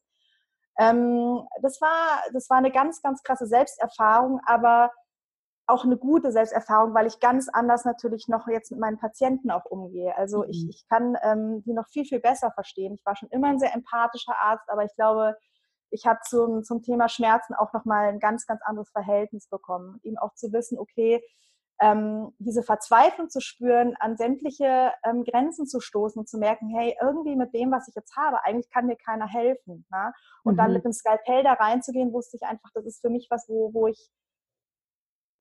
Ähm, 0.80 1.48
das, 1.62 1.80
war, 1.82 2.24
das 2.34 2.50
war 2.50 2.58
eine 2.58 2.72
ganz, 2.72 3.02
ganz 3.02 3.22
krasse 3.22 3.46
Selbsterfahrung, 3.46 4.42
aber 4.46 4.92
auch 5.74 5.84
eine 5.84 5.98
gute 5.98 6.32
Selbsterfahrung, 6.32 6.94
weil 6.94 7.08
ich 7.08 7.20
ganz 7.20 7.50
anders 7.50 7.84
natürlich 7.84 8.28
noch 8.28 8.48
jetzt 8.48 8.72
mit 8.72 8.80
meinen 8.80 9.00
Patienten 9.00 9.52
auch 9.52 9.66
umgehe. 9.66 10.16
Also 10.16 10.44
mhm. 10.44 10.50
ich, 10.50 10.70
ich 10.70 10.86
kann 10.88 11.18
ähm, 11.24 11.64
die 11.66 11.74
noch 11.74 11.88
viel, 11.88 12.06
viel 12.06 12.20
besser 12.20 12.52
verstehen. 12.52 12.94
Ich 12.94 13.06
war 13.06 13.16
schon 13.16 13.30
immer 13.30 13.48
ein 13.48 13.60
sehr 13.60 13.74
empathischer 13.74 14.36
Arzt, 14.40 14.70
aber 14.70 14.86
ich 14.86 14.96
glaube, 14.96 15.36
ich 15.90 16.06
habe 16.06 16.20
zum, 16.28 16.64
zum 16.64 16.82
Thema 16.82 17.10
Schmerzen 17.10 17.54
auch 17.54 17.74
nochmal 17.74 18.10
ein 18.10 18.20
ganz, 18.20 18.46
ganz 18.46 18.62
anderes 18.64 18.90
Verhältnis 18.92 19.48
bekommen. 19.48 20.00
Ihm 20.04 20.18
auch 20.18 20.34
zu 20.36 20.52
wissen, 20.52 20.80
okay, 20.80 21.24
ähm, 21.82 22.34
diese 22.40 22.64
Verzweiflung 22.64 23.30
zu 23.30 23.42
spüren, 23.42 23.96
an 24.00 24.16
sämtliche 24.16 24.92
ähm, 25.04 25.24
Grenzen 25.24 25.66
zu 25.66 25.80
stoßen 25.80 26.20
und 26.20 26.30
zu 26.30 26.38
merken, 26.38 26.70
hey, 26.70 26.96
irgendwie 27.02 27.36
mit 27.36 27.54
dem, 27.54 27.72
was 27.72 27.88
ich 27.88 27.96
jetzt 27.96 28.16
habe, 28.16 28.44
eigentlich 28.44 28.70
kann 28.70 28.86
mir 28.86 28.96
keiner 28.96 29.28
helfen. 29.28 29.86
Ne? 29.92 30.14
Und 30.44 30.54
mhm. 30.54 30.58
dann 30.58 30.74
mit 30.74 30.86
dem 30.86 30.94
Skalpell 30.94 31.44
da 31.44 31.54
reinzugehen, 31.54 32.14
wusste 32.14 32.38
ich 32.38 32.44
einfach, 32.44 32.70
das 32.74 32.86
ist 32.86 33.02
für 33.02 33.10
mich 33.10 33.28
was, 33.30 33.50
wo, 33.50 33.74
wo 33.74 33.88
ich 33.88 34.12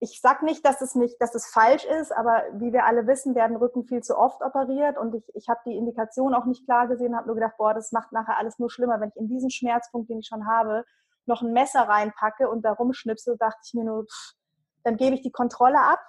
ich 0.03 0.21
sage 0.21 0.45
nicht, 0.45 0.67
dass 0.67 0.81
es 0.81 0.97
nicht, 0.97 1.21
dass 1.21 1.37
es 1.37 1.47
falsch 1.47 1.85
ist, 1.85 2.11
aber 2.11 2.43
wie 2.55 2.73
wir 2.73 2.87
alle 2.87 3.07
wissen, 3.07 3.37
werden 3.37 3.57
Rücken 3.57 3.85
viel 3.85 4.03
zu 4.03 4.19
oft 4.19 4.43
operiert 4.43 4.99
und 4.99 5.15
ich, 5.15 5.25
ich 5.35 5.49
habe 5.49 5.61
die 5.65 5.77
Indikation 5.77 6.35
auch 6.35 6.45
nicht 6.45 6.65
klar 6.65 6.89
gesehen, 6.89 7.17
habe 7.17 7.29
nur 7.29 7.37
gedacht, 7.37 7.57
boah, 7.57 7.73
das 7.73 7.93
macht 7.93 8.11
nachher 8.11 8.37
alles 8.37 8.59
nur 8.59 8.69
schlimmer, 8.69 9.01
wenn 9.01 9.11
ich 9.11 9.17
in 9.17 9.29
diesen 9.29 9.51
Schmerzpunkt, 9.51 10.11
den 10.11 10.19
ich 10.19 10.27
schon 10.27 10.49
habe, 10.49 10.85
noch 11.27 11.43
ein 11.43 11.53
Messer 11.53 11.83
reinpacke 11.83 12.51
und 12.51 12.65
da 12.65 12.73
rumschnipse, 12.73 13.37
dachte 13.39 13.61
ich 13.65 13.75
mir 13.75 13.85
nur, 13.85 14.05
pff, 14.05 14.33
dann 14.83 14.97
gebe 14.97 15.15
ich 15.15 15.23
die 15.23 15.31
Kontrolle 15.31 15.81
ab 15.81 16.01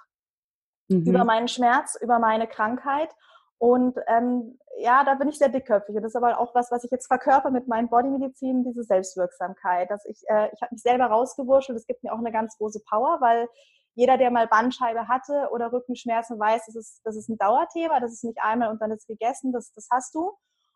mhm. 0.88 1.04
über 1.04 1.24
meinen 1.24 1.46
Schmerz, 1.46 1.96
über 2.00 2.18
meine 2.18 2.48
Krankheit 2.48 3.14
und 3.58 3.96
ähm, 4.08 4.58
ja, 4.78 5.04
da 5.04 5.14
bin 5.14 5.28
ich 5.28 5.38
sehr 5.38 5.48
dickköpfig. 5.48 5.94
Und 5.94 6.02
das 6.02 6.10
ist 6.10 6.16
aber 6.16 6.38
auch 6.38 6.54
was, 6.54 6.70
was 6.70 6.84
ich 6.84 6.90
jetzt 6.90 7.06
verkörper 7.06 7.50
mit 7.50 7.68
meinen 7.68 7.88
Bodymedizin, 7.88 8.64
diese 8.64 8.82
Selbstwirksamkeit. 8.82 9.90
Dass 9.90 10.04
ich, 10.04 10.22
äh, 10.28 10.50
ich 10.52 10.60
habe 10.60 10.74
mich 10.74 10.82
selber 10.82 11.06
rausgewurschtelt. 11.06 11.78
Das 11.78 11.86
gibt 11.86 12.02
mir 12.02 12.12
auch 12.12 12.18
eine 12.18 12.32
ganz 12.32 12.58
große 12.58 12.80
Power, 12.88 13.20
weil 13.20 13.48
jeder, 13.94 14.18
der 14.18 14.30
mal 14.30 14.48
Bandscheibe 14.48 15.08
hatte 15.08 15.48
oder 15.52 15.72
Rückenschmerzen, 15.72 16.38
weiß, 16.38 16.66
das 16.66 16.74
ist, 16.74 17.00
das 17.04 17.16
ist 17.16 17.28
ein 17.28 17.38
Dauerthema. 17.38 18.00
Das 18.00 18.12
ist 18.12 18.24
nicht 18.24 18.38
einmal 18.42 18.70
und 18.70 18.80
dann 18.80 18.90
ist 18.90 19.06
gegessen. 19.06 19.52
Das, 19.52 19.72
das 19.72 19.88
hast 19.90 20.14
du. 20.14 20.32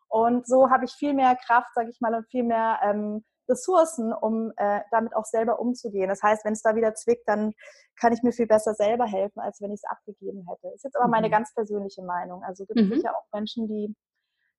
Und 0.07 0.47
so 0.47 0.69
habe 0.69 0.85
ich 0.85 0.91
viel 0.93 1.13
mehr 1.13 1.35
Kraft, 1.35 1.69
sage 1.75 1.89
ich 1.89 2.01
mal, 2.01 2.15
und 2.15 2.27
viel 2.29 2.43
mehr 2.43 2.79
ähm, 2.81 3.23
Ressourcen, 3.49 4.13
um 4.13 4.51
äh, 4.57 4.81
damit 4.91 5.15
auch 5.15 5.25
selber 5.25 5.59
umzugehen. 5.59 6.07
Das 6.07 6.23
heißt, 6.23 6.45
wenn 6.45 6.53
es 6.53 6.61
da 6.61 6.75
wieder 6.75 6.93
zwickt, 6.93 7.27
dann 7.27 7.53
kann 7.99 8.13
ich 8.13 8.23
mir 8.23 8.31
viel 8.31 8.47
besser 8.47 8.73
selber 8.73 9.05
helfen, 9.05 9.39
als 9.39 9.59
wenn 9.61 9.71
ich 9.71 9.81
es 9.83 9.89
abgegeben 9.89 10.45
hätte. 10.47 10.61
Das 10.63 10.75
ist 10.75 10.83
jetzt 10.85 10.97
aber 10.97 11.07
meine 11.07 11.27
mhm. 11.27 11.31
ganz 11.31 11.53
persönliche 11.53 12.03
Meinung. 12.03 12.43
Also 12.43 12.65
gibt 12.65 12.79
es 12.79 12.87
mhm. 12.87 12.93
sicher 12.93 13.15
auch 13.15 13.25
Menschen, 13.33 13.67
die, 13.67 13.95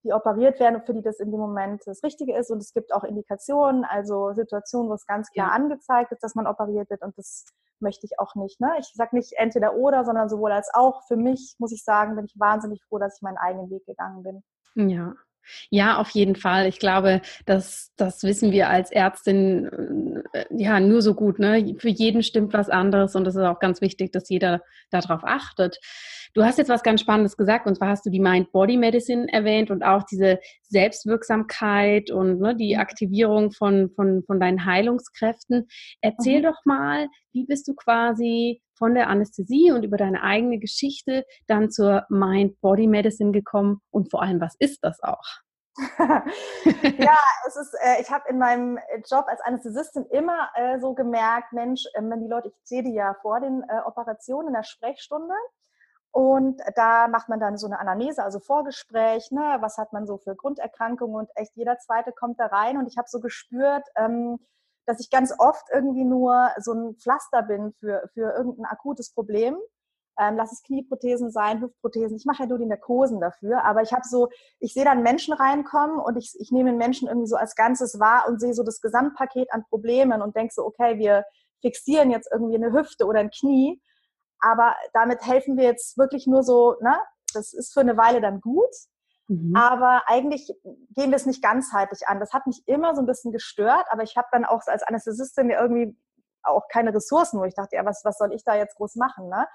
die 0.05 0.13
operiert 0.13 0.61
werden 0.61 0.77
und 0.77 0.87
für 0.87 0.95
die 0.95 1.03
das 1.03 1.19
in 1.19 1.31
dem 1.31 1.41
Moment 1.41 1.83
das 1.87 2.03
Richtige 2.03 2.37
ist. 2.37 2.51
Und 2.51 2.59
es 2.59 2.73
gibt 2.73 2.93
auch 2.93 3.05
Indikationen, 3.05 3.85
also 3.85 4.33
Situationen, 4.35 4.91
wo 4.91 4.95
es 4.95 5.07
ganz 5.07 5.31
klar 5.31 5.49
ja. 5.49 5.55
angezeigt 5.55 6.13
ist, 6.13 6.23
dass 6.23 6.35
man 6.35 6.47
operiert 6.47 6.91
wird. 6.91 7.03
Und 7.03 7.17
das 7.17 7.47
möchte 7.83 8.07
ich 8.07 8.19
auch 8.19 8.35
nicht. 8.35 8.61
Ne? 8.61 8.71
Ich 8.79 8.93
sage 8.95 9.17
nicht 9.17 9.33
entweder 9.37 9.75
oder, 9.75 10.05
sondern 10.05 10.29
sowohl 10.29 10.53
als 10.53 10.71
auch. 10.73 11.07
Für 11.07 11.17
mich, 11.17 11.57
muss 11.59 11.73
ich 11.73 11.85
sagen, 11.85 12.17
bin 12.17 12.25
ich 12.25 12.39
wahnsinnig 12.39 12.83
froh, 12.85 12.99
dass 12.99 13.17
ich 13.17 13.23
meinen 13.23 13.39
eigenen 13.39 13.71
Weg 13.71 13.85
gegangen 13.87 14.23
bin. 14.23 14.43
Ja, 14.89 15.15
ja, 15.71 15.99
auf 15.99 16.11
jeden 16.11 16.37
Fall. 16.37 16.67
Ich 16.67 16.79
glaube, 16.79 17.21
das, 17.47 17.93
das 17.97 18.23
wissen 18.23 18.53
wir 18.53 18.69
als 18.69 18.91
Ärztin 18.91 20.23
äh, 20.33 20.45
ja 20.51 20.81
nur 20.81 21.03
so 21.03 21.15
gut. 21.15 21.39
Ne? 21.39 21.75
Für 21.79 21.89
jeden 21.89 22.23
stimmt 22.23 22.53
was 22.53 22.69
anderes 22.69 23.15
und 23.15 23.27
es 23.27 23.37
ist 23.37 23.43
auch 23.43 23.59
ganz 23.59 23.81
wichtig, 23.81 24.13
dass 24.13 24.29
jeder 24.29 24.63
darauf 24.91 25.23
achtet. 25.25 25.79
Du 26.35 26.45
hast 26.45 26.59
jetzt 26.59 26.69
was 26.69 26.83
ganz 26.83 27.01
Spannendes 27.01 27.37
gesagt 27.37 27.67
und 27.67 27.75
zwar 27.77 27.89
hast 27.89 28.07
du 28.07 28.11
die 28.11 28.21
Mind-Body-Medicine 28.21 29.27
erwähnt 29.33 29.71
und 29.71 29.83
auch 29.83 30.05
diese 30.05 30.39
Selbstwirksamkeit 30.63 32.11
und 32.11 32.41
ne, 32.41 32.55
die 32.55 32.75
mhm. 32.75 32.81
Aktivierung 32.81 33.51
von, 33.51 33.91
von, 33.91 34.23
von 34.25 34.39
deinen 34.39 34.65
Heilungskräften. 34.65 35.67
Erzähl 36.01 36.39
mhm. 36.41 36.45
doch 36.45 36.65
mal, 36.65 37.09
wie 37.33 37.45
bist 37.47 37.67
du 37.67 37.75
quasi 37.75 38.63
von 38.81 38.95
der 38.95 39.09
Anästhesie 39.09 39.73
und 39.73 39.85
über 39.85 39.99
deine 39.99 40.23
eigene 40.23 40.59
Geschichte 40.59 41.27
dann 41.47 41.71
zur 41.71 42.07
Mind-Body-Medicine 42.09 43.31
gekommen 43.31 43.83
und 43.91 44.11
vor 44.11 44.23
allem, 44.23 44.41
was 44.41 44.57
ist 44.59 44.83
das 44.83 45.03
auch? 45.03 45.23
ja, 46.99 47.19
es 47.47 47.57
ist, 47.57 47.75
äh, 47.83 48.01
ich 48.01 48.11
habe 48.11 48.25
in 48.31 48.39
meinem 48.39 48.79
Job 49.11 49.27
als 49.29 49.41
Anästhesistin 49.43 50.07
immer 50.07 50.49
äh, 50.55 50.81
so 50.81 50.95
gemerkt, 50.95 51.53
Mensch, 51.53 51.85
äh, 51.93 52.01
wenn 52.03 52.23
die 52.23 52.29
Leute, 52.29 52.49
ich 52.49 52.55
sehe 52.65 52.83
die 52.83 52.95
ja 52.95 53.15
vor 53.21 53.41
den 53.41 53.63
äh, 53.69 53.81
Operationen 53.85 54.49
in 54.49 54.55
der 54.55 54.63
Sprechstunde 54.63 55.35
und 56.11 56.61
da 56.75 57.07
macht 57.07 57.29
man 57.29 57.39
dann 57.39 57.59
so 57.59 57.67
eine 57.67 57.79
Anamnese, 57.79 58.25
also 58.25 58.41
Vorgespräch, 58.41 59.31
ne, 59.31 59.59
was 59.61 59.77
hat 59.77 59.93
man 59.93 60.07
so 60.07 60.17
für 60.17 60.35
Grunderkrankungen 60.35 61.17
und 61.17 61.31
echt 61.35 61.55
jeder 61.55 61.79
Zweite 61.79 62.13
kommt 62.13 62.41
da 62.41 62.47
rein 62.47 62.79
und 62.79 62.87
ich 62.87 62.97
habe 62.97 63.09
so 63.09 63.21
gespürt, 63.21 63.87
ähm, 63.97 64.39
dass 64.91 65.01
ich 65.01 65.09
ganz 65.09 65.33
oft 65.39 65.65
irgendwie 65.73 66.05
nur 66.05 66.51
so 66.59 66.73
ein 66.73 66.97
Pflaster 66.97 67.43
bin 67.43 67.73
für, 67.79 68.11
für 68.13 68.35
irgendein 68.37 68.65
akutes 68.65 69.13
Problem. 69.13 69.57
Ähm, 70.19 70.37
lass 70.37 70.51
es 70.51 70.65
Knieprothesen 70.65 71.31
sein, 71.31 71.63
Hüftprothesen. 71.63 72.17
Ich 72.17 72.25
mache 72.25 72.43
ja 72.43 72.49
nur 72.49 72.59
die 72.59 72.67
Narkosen 72.67 73.21
dafür, 73.21 73.65
aber 73.65 73.83
ich 73.83 73.93
habe 73.93 74.03
so, 74.05 74.29
ich 74.59 74.75
sehe 74.75 74.85
dann 74.85 75.05
Menschen 75.05 75.33
reinkommen 75.33 76.01
und 76.01 76.17
ich, 76.17 76.35
ich 76.41 76.51
nehme 76.51 76.71
den 76.71 76.79
Menschen 76.79 77.07
irgendwie 77.07 77.29
so 77.29 77.37
als 77.37 77.55
Ganzes 77.55 78.01
wahr 78.01 78.25
und 78.27 78.41
sehe 78.41 78.53
so 78.53 78.65
das 78.65 78.81
Gesamtpaket 78.81 79.53
an 79.53 79.65
Problemen 79.69 80.23
und 80.23 80.35
denke 80.35 80.53
so, 80.53 80.67
okay, 80.67 80.99
wir 80.99 81.25
fixieren 81.61 82.11
jetzt 82.11 82.29
irgendwie 82.33 82.57
eine 82.57 82.73
Hüfte 82.73 83.07
oder 83.07 83.21
ein 83.21 83.31
Knie, 83.31 83.81
aber 84.41 84.75
damit 84.93 85.25
helfen 85.25 85.57
wir 85.57 85.65
jetzt 85.65 85.97
wirklich 85.99 86.27
nur 86.27 86.43
so, 86.43 86.77
ne? 86.81 86.99
Das 87.33 87.53
ist 87.53 87.73
für 87.73 87.81
eine 87.81 87.97
Weile 87.97 88.21
dann 88.21 88.41
gut, 88.41 88.75
Mhm. 89.31 89.55
Aber 89.55 90.03
eigentlich 90.07 90.53
gehen 90.97 91.11
wir 91.11 91.17
es 91.17 91.25
nicht 91.25 91.41
ganzheitlich 91.41 92.09
an. 92.09 92.19
Das 92.19 92.33
hat 92.33 92.49
mich 92.49 92.67
immer 92.67 92.97
so 92.97 93.01
ein 93.01 93.07
bisschen 93.07 93.31
gestört, 93.31 93.87
aber 93.91 94.03
ich 94.03 94.17
habe 94.17 94.27
dann 94.33 94.45
auch 94.45 94.61
als 94.67 94.83
Anästhesistin 94.83 95.47
mir 95.47 95.61
irgendwie 95.61 95.97
auch 96.43 96.67
keine 96.69 96.93
Ressourcen, 96.93 97.39
wo 97.39 97.45
ich 97.45 97.55
dachte, 97.55 97.77
ja, 97.77 97.85
was, 97.85 98.05
was 98.05 98.19
soll 98.19 98.33
ich 98.35 98.43
da 98.43 98.57
jetzt 98.57 98.75
groß 98.75 98.97
machen? 98.97 99.29
Ne? 99.29 99.47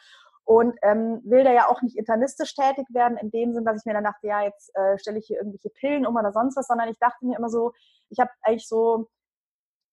Und 0.45 0.77
ähm, 0.81 1.21
will 1.25 1.43
da 1.43 1.51
ja 1.51 1.67
auch 1.67 1.81
nicht 1.81 1.97
internistisch 1.97 2.55
tätig 2.55 2.85
werden, 2.91 3.17
in 3.17 3.31
dem 3.31 3.53
Sinn, 3.53 3.65
dass 3.65 3.79
ich 3.79 3.85
mir 3.85 3.93
dann 3.93 4.05
dachte, 4.05 4.27
ja, 4.27 4.43
jetzt 4.43 4.73
äh, 4.77 4.97
stelle 4.97 5.19
ich 5.19 5.25
hier 5.25 5.39
irgendwelche 5.39 5.69
Pillen 5.71 6.05
um 6.05 6.15
oder 6.15 6.31
sonst 6.31 6.55
was, 6.55 6.67
sondern 6.67 6.87
ich 6.87 6.99
dachte 6.99 7.25
mir 7.25 7.37
immer 7.37 7.49
so, 7.49 7.73
ich 8.09 8.19
habe 8.19 8.29
eigentlich 8.43 8.69
so 8.69 9.09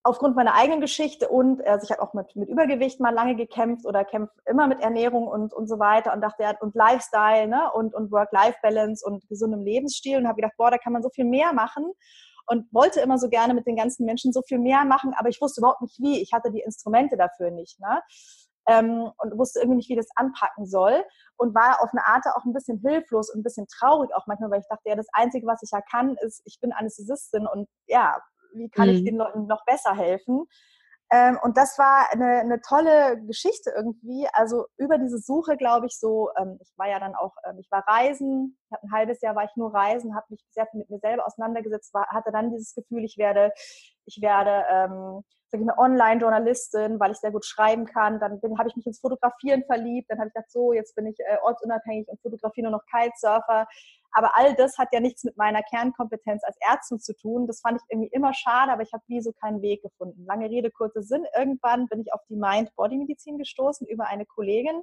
aufgrund 0.04 0.35
meiner 0.35 0.54
eigenen 0.54 0.80
Geschichte 0.80 1.28
und 1.28 1.64
also 1.64 1.85
ich 1.85 1.90
habe 1.90 2.02
auch 2.02 2.12
mit, 2.12 2.35
mit 2.35 2.49
Übergewicht 2.49 3.00
mal 3.00 3.14
lange 3.14 3.37
gekämpft 3.37 3.87
oder 3.87 4.04
kämpfe 4.04 4.32
immer 4.47 4.66
mit 4.66 4.80
Ernährung 4.80 5.28
und, 5.28 5.54
und 5.54 5.68
so 5.68 5.78
weiter 5.78 6.12
und 6.12 6.21
dachte, 6.21 6.42
ja, 6.42 6.54
und 6.61 6.75
Lifestyle 6.75 7.47
ne? 7.47 7.71
und, 7.73 7.94
und 7.94 8.11
Work-Life-Balance 8.11 9.04
und 9.06 9.28
gesundem 9.28 9.62
Lebensstil 9.62 10.18
und 10.18 10.26
habe 10.26 10.40
gedacht, 10.40 10.56
boah, 10.56 10.71
da 10.71 10.78
kann 10.78 10.92
man 10.92 11.02
so 11.02 11.11
viel 11.11 11.25
mehr 11.25 11.52
machen 11.52 11.92
und 12.47 12.73
wollte 12.73 13.00
immer 13.00 13.18
so 13.18 13.28
gerne 13.28 13.54
mit 13.54 13.66
den 13.66 13.76
ganzen 13.76 14.04
Menschen 14.04 14.32
so 14.32 14.42
viel 14.42 14.59
mehr 14.59 14.85
machen, 14.85 15.14
aber 15.16 15.28
ich 15.28 15.40
wusste 15.40 15.61
überhaupt 15.61 15.82
nicht 15.82 15.99
wie. 16.00 16.21
Ich 16.21 16.32
hatte 16.32 16.50
die 16.50 16.61
Instrumente 16.61 17.16
dafür 17.16 17.50
nicht. 17.50 17.78
Ne? 17.80 18.02
Ähm, 18.66 19.11
und 19.18 19.38
wusste 19.38 19.61
irgendwie 19.61 19.76
nicht, 19.76 19.88
wie 19.88 19.97
das 19.97 20.09
anpacken 20.16 20.66
soll 20.66 21.04
und 21.37 21.54
war 21.54 21.82
auf 21.82 21.90
eine 21.92 22.06
Art 22.06 22.25
auch 22.35 22.44
ein 22.44 22.52
bisschen 22.52 22.78
hilflos 22.78 23.30
und 23.30 23.40
ein 23.40 23.42
bisschen 23.42 23.66
traurig 23.66 24.11
auch 24.14 24.26
manchmal, 24.26 24.50
weil 24.50 24.61
ich 24.61 24.68
dachte, 24.68 24.88
ja, 24.88 24.97
das 24.97 25.09
Einzige, 25.12 25.47
was 25.47 25.62
ich 25.62 25.71
ja 25.73 25.80
kann, 25.80 26.16
ist, 26.21 26.42
ich 26.44 26.59
bin 26.61 26.73
Anästhesistin 26.73 27.47
und 27.47 27.68
ja, 27.87 28.21
wie 28.54 28.68
kann 28.68 28.88
mhm. 28.88 28.94
ich 28.94 29.04
den 29.04 29.16
Leuten 29.16 29.47
noch 29.47 29.64
besser 29.64 29.94
helfen? 29.97 30.47
Ähm, 31.14 31.38
und 31.42 31.59
das 31.59 31.78
war 31.78 32.11
eine, 32.11 32.40
eine, 32.40 32.62
tolle 32.62 33.21
Geschichte 33.26 33.71
irgendwie. 33.76 34.26
Also 34.32 34.64
über 34.78 34.97
diese 34.97 35.18
Suche, 35.18 35.59
glaube 35.59 35.85
ich, 35.87 35.99
so, 35.99 36.30
ähm, 36.38 36.56
ich 36.62 36.73
war 36.76 36.88
ja 36.88 36.99
dann 36.99 37.14
auch, 37.14 37.35
ähm, 37.44 37.59
ich 37.59 37.71
war 37.71 37.85
reisen, 37.87 38.59
ich 38.64 38.82
ein 38.82 38.92
halbes 38.92 39.21
Jahr 39.21 39.37
war 39.37 39.44
ich 39.44 39.54
nur 39.54 39.75
reisen, 39.75 40.14
habe 40.14 40.25
mich 40.30 40.42
sehr 40.49 40.66
viel 40.68 40.80
mit 40.80 40.88
mir 40.88 41.00
selber 41.00 41.26
auseinandergesetzt, 41.26 41.92
war, 41.92 42.06
hatte 42.06 42.32
dann 42.32 42.50
dieses 42.50 42.75
Gefühl, 42.75 43.04
ich 43.04 43.18
werde, 43.18 43.52
ich 44.06 44.23
werde, 44.23 44.64
ähm, 44.71 45.23
sag 45.49 45.61
ich 45.61 45.66
mal, 45.66 45.76
Online-Journalistin, 45.76 46.99
weil 46.99 47.11
ich 47.11 47.18
sehr 47.18 47.30
gut 47.30 47.44
schreiben 47.44 47.85
kann. 47.85 48.18
Dann 48.18 48.40
habe 48.59 48.71
ich 48.71 48.76
mich 48.76 48.87
ins 48.87 49.00
Fotografieren 49.00 49.64
verliebt. 49.64 50.11
Dann 50.11 50.18
habe 50.18 50.28
ich 50.28 50.35
gedacht, 50.35 50.50
so, 50.50 50.73
jetzt 50.73 50.94
bin 50.97 51.06
ich 51.06 51.21
äh, 51.21 51.37
ortsunabhängig 51.42 52.09
und 52.09 52.23
fotografiere 52.23 52.71
nur 52.71 52.78
noch 52.78 52.87
Kitesurfer. 52.87 53.66
Aber 54.12 54.37
all 54.37 54.54
das 54.54 54.78
hat 54.78 54.88
ja 54.92 55.00
nichts 55.00 55.25
mit 55.25 55.37
meiner 55.37 55.62
Kernkompetenz 55.62 56.42
als 56.45 56.57
Ärztin 56.61 57.00
zu 57.00 57.14
tun. 57.16 57.47
Das 57.47 57.61
fand 57.61 57.81
ich 57.81 57.83
irgendwie 57.88 58.11
immer 58.12 58.35
schade, 58.35 58.73
aber 58.73 58.83
ich 58.83 58.92
habe 58.92 59.02
wie 59.09 59.21
so 59.21 59.33
keinen 59.33 59.62
Weg 59.62 59.83
gefunden. 59.83 60.25
Lange 60.26 60.49
Rede, 60.49 60.71
kurzer 60.71 61.02
Sinn. 61.02 61.25
Irgendwann 61.37 61.87
bin 61.88 62.00
ich 62.00 62.12
auf 62.12 62.21
die 62.28 62.37
Mind-Body-Medizin 62.37 63.38
gestoßen 63.38 63.87
über 63.87 64.07
eine 64.07 64.26
Kollegin, 64.26 64.83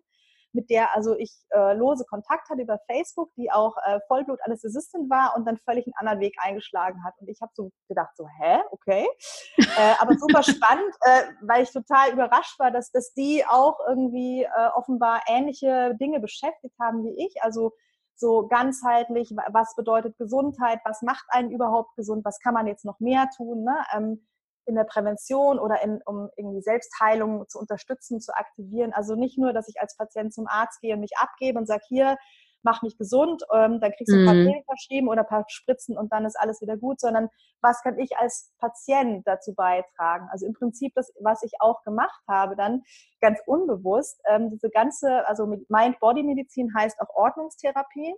mit 0.52 0.70
der 0.70 0.96
also 0.96 1.16
ich 1.16 1.32
äh, 1.52 1.74
lose 1.76 2.06
Kontakt 2.06 2.50
hatte 2.50 2.62
über 2.62 2.80
Facebook, 2.88 3.30
die 3.38 3.52
auch 3.52 3.76
äh, 3.86 4.00
Vollblut-Anästhesistin 4.08 5.10
war 5.10 5.36
und 5.36 5.46
dann 5.46 5.58
völlig 5.58 5.86
einen 5.86 5.94
anderen 5.98 6.20
Weg 6.20 6.36
eingeschlagen 6.42 7.04
hat. 7.04 7.14
Und 7.20 7.30
ich 7.30 7.40
habe 7.42 7.52
so 7.54 7.72
gedacht, 7.88 8.16
so, 8.16 8.28
hä, 8.40 8.60
okay. 8.72 9.08
äh, 9.58 9.94
aber 10.00 10.16
super 10.18 10.42
spannend, 10.44 10.94
äh, 11.02 11.24
weil 11.42 11.64
ich 11.64 11.72
total 11.72 12.12
überrascht 12.14 12.58
war, 12.60 12.72
dass, 12.72 12.92
dass 12.92 13.14
die 13.14 13.46
auch 13.48 13.80
irgendwie 13.88 14.44
äh, 14.44 14.68
offenbar 14.74 15.22
ähnliche 15.28 15.96
Dinge 16.00 16.20
beschäftigt 16.20 16.76
haben 16.80 17.04
wie 17.04 17.26
ich. 17.26 17.44
Also 17.44 17.74
so 18.20 18.48
ganzheitlich, 18.48 19.34
was 19.52 19.76
bedeutet 19.76 20.18
Gesundheit, 20.18 20.80
was 20.84 21.02
macht 21.02 21.26
einen 21.30 21.52
überhaupt 21.52 21.96
gesund, 21.96 22.26
was 22.26 22.40
kann 22.40 22.54
man 22.54 22.68
jetzt 22.68 22.86
noch 22.86 23.00
mehr 23.00 23.30
tun 23.36 23.64
ne? 23.64 23.76
ähm, 23.96 24.28
in 24.66 24.76
der 24.76 24.84
Prävention 24.84 25.58
oder 25.58 25.82
in, 25.82 26.02
um 26.06 26.30
irgendwie 26.36 26.62
Selbstheilung 26.62 27.48
zu 27.48 27.58
unterstützen, 27.60 28.22
zu 28.22 28.36
aktivieren. 28.36 28.94
Also 28.94 29.16
nicht 29.16 29.38
nur, 29.38 29.52
dass 29.54 29.68
ich 29.68 29.82
als 29.82 29.98
Patient 29.98 30.34
zum 30.34 30.48
Arzt 30.48 30.80
gehe 30.82 30.94
und 30.94 31.00
mich 31.00 31.18
abgebe 31.18 31.58
und 31.58 31.66
sage, 31.66 31.84
hier, 31.88 32.18
mach 32.64 32.82
mich 32.82 32.98
gesund, 32.98 33.44
ähm, 33.54 33.80
dann 33.80 33.92
kriegst 33.92 34.14
du 34.14 34.18
ein 34.20 34.26
paar 34.26 34.34
mhm. 34.34 34.46
Pillen 34.46 34.64
verschrieben 34.66 35.08
oder 35.08 35.22
ein 35.22 35.28
paar 35.28 35.46
Spritzen 35.48 35.98
und 35.98 36.12
dann 36.12 36.26
ist 36.26 36.40
alles 36.40 36.62
wieder 36.62 36.78
gut, 36.78 37.00
sondern 37.00 37.30
was 37.62 37.82
kann 37.82 37.98
ich 38.00 38.18
als 38.18 38.52
Patient 38.60 39.26
dazu 39.26 39.54
beitragen? 39.54 40.28
Also 40.32 40.46
im 40.46 40.54
Prinzip 40.54 40.94
das, 40.96 41.12
was 41.22 41.44
ich 41.44 41.54
auch 41.60 41.84
gemacht 41.84 42.22
habe, 42.28 42.56
dann 42.56 42.84
ganz 43.22 43.40
unbewusst, 43.46 44.22
ähm, 44.30 44.50
diese 44.50 44.70
ganze, 44.70 45.28
also 45.28 45.46
Mind-Body-Medizin 45.68 46.74
heißt 46.76 47.00
auch 47.02 47.16
Ordnungstherapie. 47.16 48.16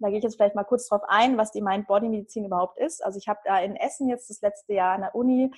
Da 0.00 0.08
gehe 0.08 0.18
ich 0.18 0.24
jetzt 0.24 0.36
vielleicht 0.36 0.56
mal 0.56 0.64
kurz 0.64 0.88
drauf 0.88 1.02
ein, 1.06 1.38
was 1.38 1.52
die 1.52 1.62
Mind-Body-Medizin 1.62 2.44
überhaupt 2.44 2.78
ist. 2.78 3.04
Also 3.04 3.18
ich 3.18 3.28
habe 3.28 3.40
da 3.44 3.58
in 3.60 3.76
Essen 3.76 4.08
jetzt 4.08 4.28
das 4.28 4.40
letzte 4.40 4.74
Jahr 4.74 4.94
an 4.94 5.02
der 5.02 5.14
Uni 5.14 5.50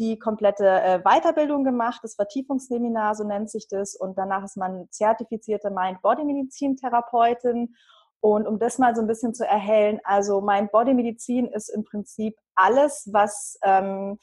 die 0.00 0.18
komplette 0.18 0.66
äh, 0.66 0.98
Weiterbildung 1.04 1.62
gemacht, 1.62 2.00
das 2.02 2.16
Vertiefungsseminar, 2.16 3.14
so 3.14 3.24
nennt 3.24 3.50
sich 3.50 3.68
das. 3.68 3.94
Und 3.94 4.16
danach 4.16 4.42
ist 4.42 4.56
man 4.56 4.88
zertifizierte 4.90 5.70
Mind-Body-Medizin-Therapeutin. 5.70 7.76
Und 8.20 8.48
um 8.48 8.58
das 8.58 8.78
mal 8.78 8.96
so 8.96 9.02
ein 9.02 9.06
bisschen 9.06 9.34
zu 9.34 9.46
erhellen, 9.46 10.00
also 10.04 10.40
Mind-Body-Medizin 10.40 11.48
ist 11.48 11.68
im 11.68 11.84
Prinzip 11.84 12.34
alles, 12.54 13.10
was 13.12 13.58
ähm, 13.62 14.18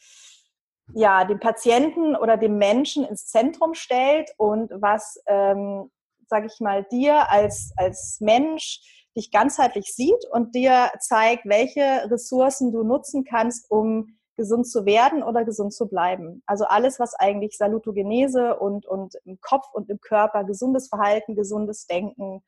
ja, 0.93 1.25
den 1.25 1.39
Patienten 1.39 2.15
oder 2.15 2.37
den 2.37 2.57
Menschen 2.57 3.05
ins 3.05 3.27
Zentrum 3.27 3.75
stellt 3.75 4.31
und 4.37 4.71
was, 4.73 5.21
ähm, 5.27 5.91
sage 6.27 6.47
ich 6.47 6.59
mal, 6.59 6.85
dir 6.85 7.31
als, 7.31 7.71
als 7.77 8.17
Mensch 8.19 8.81
dich 9.15 9.29
ganzheitlich 9.31 9.93
sieht 9.93 10.25
und 10.31 10.55
dir 10.55 10.91
zeigt, 10.99 11.45
welche 11.45 12.09
Ressourcen 12.09 12.71
du 12.71 12.83
nutzen 12.83 13.25
kannst, 13.25 13.69
um 13.69 14.16
gesund 14.37 14.67
zu 14.67 14.85
werden 14.85 15.23
oder 15.23 15.43
gesund 15.43 15.73
zu 15.73 15.87
bleiben. 15.87 16.43
Also 16.45 16.65
alles, 16.65 16.99
was 16.99 17.15
eigentlich 17.15 17.57
Salutogenese 17.57 18.57
und, 18.57 18.85
und 18.85 19.15
im 19.25 19.39
Kopf 19.41 19.65
und 19.73 19.89
im 19.89 19.99
Körper 19.99 20.43
gesundes 20.43 20.87
Verhalten, 20.87 21.35
gesundes 21.35 21.87
Denken 21.87 22.43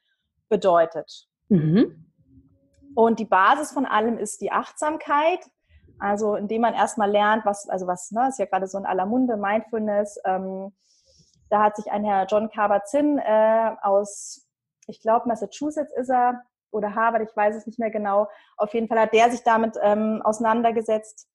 bedeutet. 0.48 1.28
Mhm. 1.50 2.06
Und 2.96 3.20
die 3.20 3.26
Basis 3.26 3.72
von 3.72 3.86
allem 3.86 4.18
ist 4.18 4.42
die 4.42 4.52
Achtsamkeit. 4.52 5.40
Also 6.00 6.36
indem 6.36 6.62
man 6.62 6.74
erstmal 6.74 7.12
lernt, 7.12 7.46
was, 7.46 7.68
also 7.68 7.86
was, 7.88 8.12
ne, 8.12 8.30
ist 8.30 8.40
ja 8.40 8.46
gerade 8.46 8.68
so 8.68 8.78
in 8.78 8.86
aller 8.86 9.06
Munde, 9.06 9.36
Mindfulness. 9.36 10.18
Ähm, 10.26 10.72
da 11.50 11.64
hat 11.64 11.76
sich 11.76 11.92
ein 11.92 12.06
Herr 12.06 12.26
John 12.26 12.50
Kabat-Zinn 12.50 13.18
äh, 13.18 13.72
aus, 13.82 14.48
ich 14.88 15.02
glaube 15.02 15.28
Massachusetts 15.28 15.92
ist 15.98 16.10
er, 16.10 16.44
oder 16.72 16.94
Harvard, 16.94 17.28
ich 17.28 17.36
weiß 17.36 17.56
es 17.56 17.66
nicht 17.66 17.80
mehr 17.80 17.90
genau. 17.90 18.28
Auf 18.56 18.74
jeden 18.74 18.88
Fall 18.88 19.00
hat 19.00 19.14
der 19.14 19.32
sich 19.32 19.44
damit 19.44 19.78
ähm, 19.82 20.22
auseinandergesetzt 20.24 21.29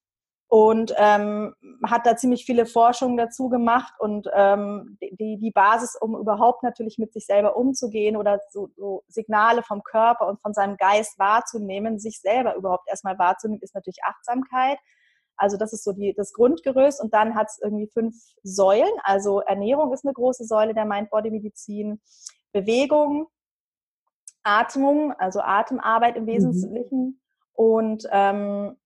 und 0.47 0.93
ähm, 0.97 1.55
hat 1.85 2.05
da 2.05 2.15
ziemlich 2.15 2.45
viele 2.45 2.65
Forschungen 2.65 3.17
dazu 3.17 3.49
gemacht 3.49 3.93
und 3.99 4.27
ähm, 4.33 4.97
die, 5.01 5.37
die 5.37 5.51
Basis, 5.51 5.97
um 5.99 6.15
überhaupt 6.15 6.63
natürlich 6.63 6.97
mit 6.97 7.13
sich 7.13 7.25
selber 7.25 7.55
umzugehen 7.55 8.15
oder 8.15 8.39
so, 8.51 8.69
so 8.75 9.03
Signale 9.07 9.63
vom 9.63 9.81
Körper 9.83 10.27
und 10.27 10.39
von 10.41 10.53
seinem 10.53 10.77
Geist 10.77 11.17
wahrzunehmen, 11.17 11.99
sich 11.99 12.19
selber 12.21 12.55
überhaupt 12.55 12.87
erstmal 12.87 13.17
wahrzunehmen, 13.17 13.61
ist 13.61 13.73
natürlich 13.73 14.03
Achtsamkeit. 14.03 14.77
Also 15.37 15.57
das 15.57 15.73
ist 15.73 15.83
so 15.83 15.91
die, 15.91 16.13
das 16.15 16.31
Grundgerüst 16.31 17.01
und 17.01 17.13
dann 17.13 17.35
hat 17.35 17.47
es 17.49 17.59
irgendwie 17.61 17.87
fünf 17.87 18.15
Säulen. 18.43 18.93
Also 19.03 19.41
Ernährung 19.41 19.93
ist 19.93 20.05
eine 20.05 20.13
große 20.13 20.45
Säule 20.45 20.73
der 20.73 20.85
Mind-Body-Medizin, 20.85 22.01
Bewegung, 22.53 23.27
Atmung, 24.43 25.11
also 25.13 25.41
Atemarbeit 25.41 26.15
im 26.15 26.23
mhm. 26.23 26.27
Wesentlichen 26.27 26.99
mhm. 26.99 27.19
und 27.53 28.07
ähm, 28.11 28.77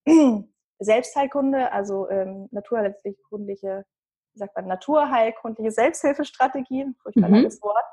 Selbstheilkunde, 0.80 1.72
also 1.72 2.08
ähm, 2.10 2.48
naturheilkundliche, 2.50 3.84
wie 4.32 4.38
sagt 4.38 4.56
man, 4.56 4.66
naturheilkundliche 4.66 5.70
Selbsthilfestrategien, 5.70 6.96
furchtbar 7.02 7.28
mhm. 7.28 7.34
langes 7.34 7.62
Wort, 7.62 7.84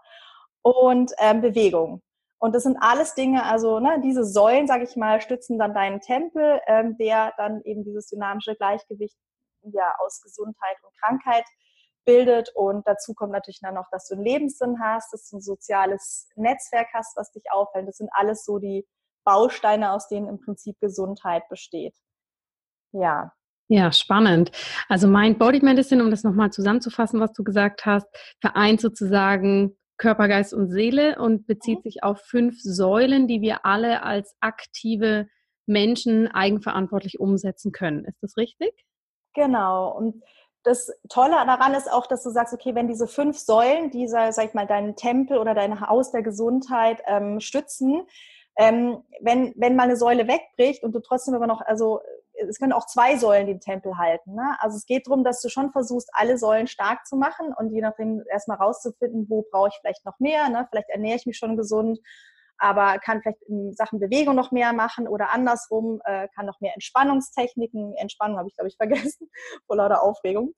und 0.61 1.13
ähm, 1.19 1.41
Bewegung. 1.41 2.01
Und 2.39 2.53
das 2.53 2.63
sind 2.63 2.77
alles 2.79 3.15
Dinge, 3.15 3.45
also 3.45 3.79
ne, 3.79 3.99
diese 4.03 4.23
Säulen, 4.23 4.67
sage 4.67 4.83
ich 4.83 4.95
mal, 4.95 5.21
stützen 5.21 5.57
dann 5.57 5.73
deinen 5.73 6.01
Tempel, 6.01 6.61
ähm, 6.67 6.97
der 6.97 7.33
dann 7.37 7.61
eben 7.63 7.83
dieses 7.83 8.07
dynamische 8.07 8.55
Gleichgewicht 8.55 9.17
ja, 9.63 9.95
aus 9.99 10.21
Gesundheit 10.21 10.77
und 10.83 10.95
Krankheit 10.99 11.45
bildet. 12.05 12.51
Und 12.55 12.85
dazu 12.87 13.13
kommt 13.13 13.31
natürlich 13.31 13.59
dann 13.61 13.73
noch, 13.73 13.87
dass 13.91 14.07
du 14.07 14.15
einen 14.15 14.23
Lebenssinn 14.23 14.79
hast, 14.81 15.11
dass 15.13 15.29
du 15.29 15.37
ein 15.37 15.41
soziales 15.41 16.29
Netzwerk 16.35 16.87
hast, 16.93 17.17
was 17.17 17.31
dich 17.31 17.43
auffällt. 17.51 17.87
Das 17.87 17.97
sind 17.97 18.09
alles 18.13 18.45
so 18.45 18.59
die 18.59 18.87
Bausteine, 19.25 19.91
aus 19.91 20.07
denen 20.07 20.27
im 20.27 20.39
Prinzip 20.39 20.79
Gesundheit 20.79 21.47
besteht. 21.49 21.95
Ja. 22.91 23.31
Ja, 23.69 23.91
spannend. 23.91 24.51
Also 24.87 25.07
Mind 25.07 25.39
Body 25.39 25.59
Medicine, 25.61 26.01
um 26.01 26.09
das 26.09 26.23
nochmal 26.23 26.51
zusammenzufassen, 26.51 27.19
was 27.19 27.33
du 27.33 27.43
gesagt 27.43 27.85
hast, 27.85 28.07
vereint 28.39 28.79
sozusagen 28.79 29.77
Körper, 29.97 30.27
Geist 30.27 30.53
und 30.53 30.69
Seele 30.69 31.19
und 31.19 31.47
bezieht 31.47 31.79
mhm. 31.79 31.83
sich 31.83 32.03
auf 32.03 32.21
fünf 32.21 32.61
Säulen, 32.61 33.27
die 33.27 33.41
wir 33.41 33.65
alle 33.65 34.03
als 34.03 34.35
aktive 34.39 35.27
Menschen 35.65 36.27
eigenverantwortlich 36.27 37.19
umsetzen 37.19 37.71
können. 37.71 38.05
Ist 38.05 38.21
das 38.21 38.37
richtig? 38.37 38.71
Genau. 39.33 39.95
Und 39.95 40.23
das 40.63 40.91
Tolle 41.09 41.31
daran 41.45 41.73
ist 41.73 41.91
auch, 41.91 42.07
dass 42.07 42.23
du 42.23 42.29
sagst, 42.29 42.53
okay, 42.53 42.73
wenn 42.73 42.87
diese 42.87 43.07
fünf 43.07 43.37
Säulen, 43.37 43.91
dieser, 43.91 44.31
sag 44.31 44.45
ich 44.45 44.53
mal, 44.53 44.67
deinen 44.67 44.95
Tempel 44.95 45.37
oder 45.37 45.53
dein 45.53 45.81
Haus 45.81 46.11
der 46.11 46.23
Gesundheit 46.23 47.01
ähm, 47.05 47.39
stützen, 47.39 48.07
ähm, 48.57 49.03
wenn, 49.21 49.53
wenn 49.55 49.75
mal 49.75 49.83
eine 49.83 49.97
Säule 49.97 50.27
wegbricht 50.27 50.83
und 50.83 50.93
du 50.93 50.99
trotzdem 50.99 51.35
aber 51.35 51.47
noch, 51.47 51.61
also 51.61 52.01
es 52.47 52.59
können 52.59 52.73
auch 52.73 52.85
zwei 52.85 53.17
Säulen 53.17 53.47
den 53.47 53.59
Tempel 53.59 53.97
halten. 53.97 54.35
Ne? 54.35 54.55
Also 54.59 54.77
es 54.77 54.85
geht 54.85 55.07
darum, 55.07 55.23
dass 55.23 55.41
du 55.41 55.49
schon 55.49 55.71
versuchst, 55.71 56.09
alle 56.13 56.37
Säulen 56.37 56.67
stark 56.67 57.05
zu 57.05 57.15
machen 57.15 57.53
und 57.57 57.71
je 57.71 57.81
nachdem 57.81 58.23
erstmal 58.31 58.57
rauszufinden, 58.57 59.25
wo 59.29 59.45
brauche 59.51 59.69
ich 59.69 59.77
vielleicht 59.81 60.05
noch 60.05 60.19
mehr. 60.19 60.49
Ne? 60.49 60.67
Vielleicht 60.69 60.89
ernähre 60.89 61.17
ich 61.17 61.25
mich 61.25 61.37
schon 61.37 61.57
gesund, 61.57 61.99
aber 62.57 62.97
kann 62.99 63.21
vielleicht 63.21 63.41
in 63.43 63.73
Sachen 63.73 63.99
Bewegung 63.99 64.35
noch 64.35 64.51
mehr 64.51 64.73
machen 64.73 65.07
oder 65.07 65.31
andersrum, 65.33 66.01
äh, 66.05 66.27
kann 66.35 66.45
noch 66.45 66.59
mehr 66.59 66.73
Entspannungstechniken, 66.73 67.93
Entspannung 67.95 68.37
habe 68.37 68.49
ich, 68.49 68.55
glaube 68.55 68.69
ich, 68.69 68.77
vergessen, 68.77 69.29
vor 69.65 69.77
lauter 69.77 70.01
Aufregung. 70.01 70.53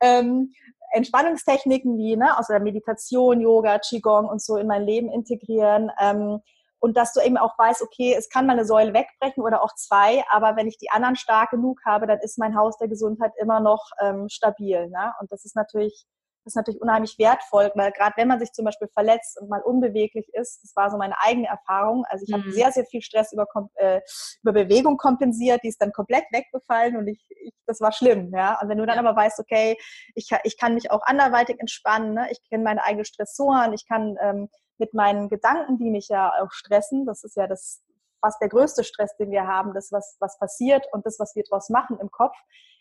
Ähm, 0.00 0.52
Entspannungstechniken 0.92 1.98
wie 1.98 2.16
ne, 2.16 2.38
aus 2.38 2.46
der 2.46 2.60
Meditation, 2.60 3.40
Yoga, 3.40 3.78
Qigong 3.78 4.28
und 4.28 4.40
so 4.40 4.56
in 4.56 4.68
mein 4.68 4.84
Leben 4.84 5.10
integrieren. 5.10 5.90
Ähm, 6.00 6.40
und 6.84 6.98
dass 6.98 7.14
du 7.14 7.20
eben 7.22 7.38
auch 7.38 7.58
weißt, 7.58 7.80
okay, 7.80 8.14
es 8.14 8.28
kann 8.28 8.46
mal 8.46 8.52
eine 8.52 8.66
Säule 8.66 8.92
wegbrechen 8.92 9.42
oder 9.42 9.62
auch 9.62 9.74
zwei, 9.74 10.22
aber 10.30 10.54
wenn 10.56 10.66
ich 10.66 10.76
die 10.76 10.90
anderen 10.90 11.16
stark 11.16 11.48
genug 11.48 11.80
habe, 11.86 12.06
dann 12.06 12.18
ist 12.18 12.36
mein 12.36 12.54
Haus 12.54 12.76
der 12.76 12.88
Gesundheit 12.88 13.32
immer 13.40 13.58
noch 13.60 13.88
ähm, 14.02 14.28
stabil. 14.28 14.90
Ne? 14.90 15.14
Und 15.18 15.32
das 15.32 15.46
ist 15.46 15.56
natürlich, 15.56 16.04
das 16.44 16.50
ist 16.50 16.56
natürlich 16.56 16.82
unheimlich 16.82 17.18
wertvoll, 17.18 17.72
weil 17.74 17.90
gerade 17.92 18.12
wenn 18.18 18.28
man 18.28 18.38
sich 18.38 18.52
zum 18.52 18.66
Beispiel 18.66 18.88
verletzt 18.88 19.40
und 19.40 19.48
mal 19.48 19.62
unbeweglich 19.62 20.28
ist, 20.34 20.62
das 20.62 20.76
war 20.76 20.90
so 20.90 20.98
meine 20.98 21.18
eigene 21.22 21.46
Erfahrung. 21.46 22.04
Also 22.10 22.24
ich 22.28 22.34
mhm. 22.34 22.42
habe 22.42 22.52
sehr, 22.52 22.70
sehr 22.70 22.84
viel 22.84 23.00
Stress 23.00 23.32
über, 23.32 23.46
äh, 23.76 24.02
über 24.42 24.52
Bewegung 24.52 24.98
kompensiert, 24.98 25.62
die 25.62 25.68
ist 25.68 25.80
dann 25.80 25.90
komplett 25.90 26.24
weggefallen 26.32 26.98
und 26.98 27.08
ich, 27.08 27.24
ich 27.30 27.54
das 27.66 27.80
war 27.80 27.92
schlimm. 27.92 28.30
Ja? 28.34 28.58
Und 28.60 28.68
wenn 28.68 28.76
du 28.76 28.84
dann 28.84 28.98
aber 28.98 29.16
weißt, 29.16 29.40
okay, 29.40 29.78
ich, 30.14 30.28
ich 30.42 30.58
kann 30.58 30.74
mich 30.74 30.90
auch 30.90 31.00
anderweitig 31.06 31.58
entspannen, 31.60 32.12
ne? 32.12 32.28
ich 32.30 32.46
kenne 32.50 32.62
meine 32.62 32.84
eigenen 32.84 33.06
Stressoren, 33.06 33.72
ich 33.72 33.88
kann 33.88 34.18
ähm, 34.20 34.50
mit 34.78 34.94
meinen 34.94 35.28
Gedanken, 35.28 35.78
die 35.78 35.90
mich 35.90 36.08
ja 36.08 36.32
auch 36.42 36.50
stressen, 36.50 37.06
das 37.06 37.24
ist 37.24 37.36
ja 37.36 37.46
das 37.46 37.82
fast 38.20 38.40
der 38.40 38.48
größte 38.48 38.84
Stress, 38.84 39.16
den 39.16 39.30
wir 39.30 39.46
haben, 39.46 39.74
das, 39.74 39.92
was, 39.92 40.16
was 40.18 40.38
passiert 40.38 40.86
und 40.92 41.04
das, 41.04 41.18
was 41.18 41.36
wir 41.36 41.44
daraus 41.48 41.68
machen 41.68 41.98
im 42.00 42.10
Kopf, 42.10 42.36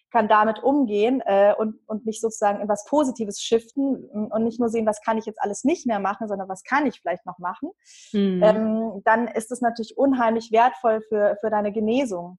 kann 0.09 0.27
damit 0.27 0.63
umgehen 0.63 1.21
äh, 1.25 1.53
und, 1.57 1.79
und 1.87 2.05
mich 2.05 2.21
sozusagen 2.21 2.61
in 2.61 2.69
was 2.69 2.85
Positives 2.85 3.41
shiften 3.41 4.05
und 4.05 4.43
nicht 4.43 4.59
nur 4.59 4.69
sehen, 4.69 4.85
was 4.85 5.01
kann 5.01 5.17
ich 5.17 5.25
jetzt 5.25 5.41
alles 5.41 5.63
nicht 5.63 5.87
mehr 5.87 5.99
machen, 5.99 6.27
sondern 6.27 6.47
was 6.47 6.63
kann 6.63 6.85
ich 6.85 7.01
vielleicht 7.01 7.25
noch 7.25 7.39
machen, 7.39 7.71
mhm. 8.13 8.41
ähm, 8.43 9.01
dann 9.03 9.27
ist 9.27 9.51
es 9.51 9.59
natürlich 9.59 9.97
unheimlich 9.97 10.51
wertvoll 10.51 11.01
für, 11.01 11.35
für 11.41 11.49
deine 11.49 11.71
Genesung. 11.73 12.37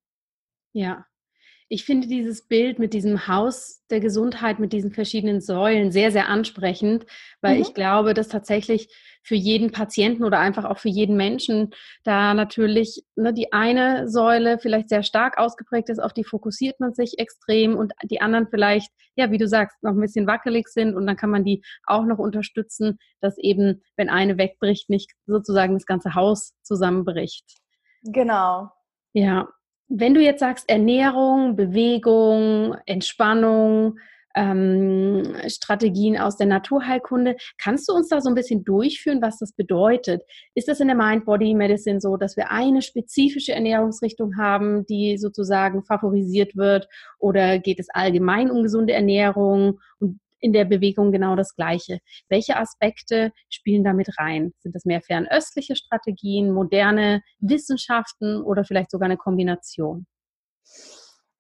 Ja, 0.73 1.05
ich 1.75 1.85
finde 1.85 2.07
dieses 2.07 2.47
Bild 2.47 2.79
mit 2.79 2.95
diesem 2.95 3.27
Haus 3.27 3.85
der 3.91 3.99
Gesundheit, 3.99 4.61
mit 4.61 4.73
diesen 4.73 4.93
verschiedenen 4.93 5.41
Säulen 5.41 5.91
sehr, 5.91 6.13
sehr 6.13 6.29
ansprechend, 6.29 7.05
weil 7.41 7.57
mhm. 7.57 7.63
ich 7.63 7.75
glaube, 7.75 8.15
dass 8.15 8.29
tatsächlich 8.29 8.95
für 9.25 9.35
jeden 9.35 9.73
Patienten 9.73 10.23
oder 10.23 10.39
einfach 10.39 10.67
auch 10.67 10.79
für 10.79 10.89
jeden 10.89 11.17
Menschen 11.17 11.75
da 12.05 12.33
natürlich 12.33 13.03
ne, 13.17 13.35
die 13.35 13.53
eine 13.53 14.09
Säule 14.09 14.61
vielleicht 14.61 14.89
sehr 14.89 15.03
stark 15.03 15.37
ausgeprägt 15.37 15.89
ist, 15.89 15.99
auf 15.99 16.13
die 16.13 16.23
fokussiert 16.23 16.79
man 16.79 16.95
sich 16.95 17.19
extrem 17.19 17.77
und 17.77 17.93
die 18.05 18.21
anderen 18.21 18.47
vielleicht, 18.49 18.93
ja, 19.17 19.33
wie 19.33 19.39
du 19.39 19.49
sagst, 19.49 19.77
noch 19.83 19.95
ein 19.95 20.01
bisschen 20.01 20.29
wackelig 20.29 20.69
sind 20.69 20.95
und 20.95 21.09
dann 21.09 21.17
kann 21.17 21.31
man 21.31 21.43
die 21.43 21.65
auch 21.87 22.05
noch 22.05 22.19
unterstützen, 22.19 22.99
dass 23.21 23.37
eben, 23.37 23.83
wenn 23.97 24.11
eine 24.11 24.39
wegbricht, 24.39 24.91
nicht 24.91 25.11
sozusagen 25.27 25.75
das 25.75 25.87
ganze 25.87 26.15
Haus 26.15 26.53
zusammenbricht. 26.63 27.45
Genau. 28.05 28.71
Ja, 29.13 29.49
wenn 29.89 30.15
du 30.15 30.21
jetzt 30.21 30.41
sagst 30.41 30.69
Ernährung, 30.69 31.57
Bewegung, 31.57 32.77
Entspannung, 32.87 33.99
ähm, 34.35 35.37
Strategien 35.47 36.19
aus 36.19 36.37
der 36.37 36.47
Naturheilkunde, 36.47 37.37
kannst 37.59 37.89
du 37.89 37.93
uns 37.93 38.09
da 38.09 38.21
so 38.21 38.29
ein 38.29 38.35
bisschen 38.35 38.65
durchführen, 38.65 39.23
was 39.23 39.39
das 39.39 39.53
bedeutet? 39.53 40.23
Ist 40.55 40.69
das 40.69 40.81
in 40.81 40.89
der 40.89 40.97
Mind-Body-Medicine 40.97 42.01
so, 42.01 42.17
dass 42.17 42.37
wir 42.37 42.51
eine 42.51 42.83
spezifische 42.83 43.53
Ernährungsrichtung 43.53 44.37
haben, 44.37 44.87
die 44.87 45.19
sozusagen 45.19 45.85
favorisiert 45.85 46.57
wird? 46.57 46.89
Oder 47.19 47.59
geht 47.59 47.79
es 47.79 47.89
allgemein 47.91 48.51
um 48.51 48.63
gesunde 48.63 48.93
Ernährung? 48.93 49.79
Und 50.01 50.19
in 50.45 50.53
der 50.53 50.67
Bewegung 50.67 51.11
genau 51.11 51.37
das 51.37 51.57
Gleiche. 51.57 52.01
Welche 52.29 52.57
Aspekte 52.57 53.33
spielen 53.49 53.83
damit 53.83 54.19
rein? 54.19 54.53
Sind 54.59 54.75
das 54.75 54.85
mehr 54.85 55.01
fernöstliche 55.01 55.75
Strategien, 55.75 56.53
moderne 56.53 57.23
Wissenschaften 57.39 58.43
oder 58.43 58.65
vielleicht 58.65 58.91
sogar 58.91 59.07
eine 59.07 59.17
Kombination? 59.17 60.07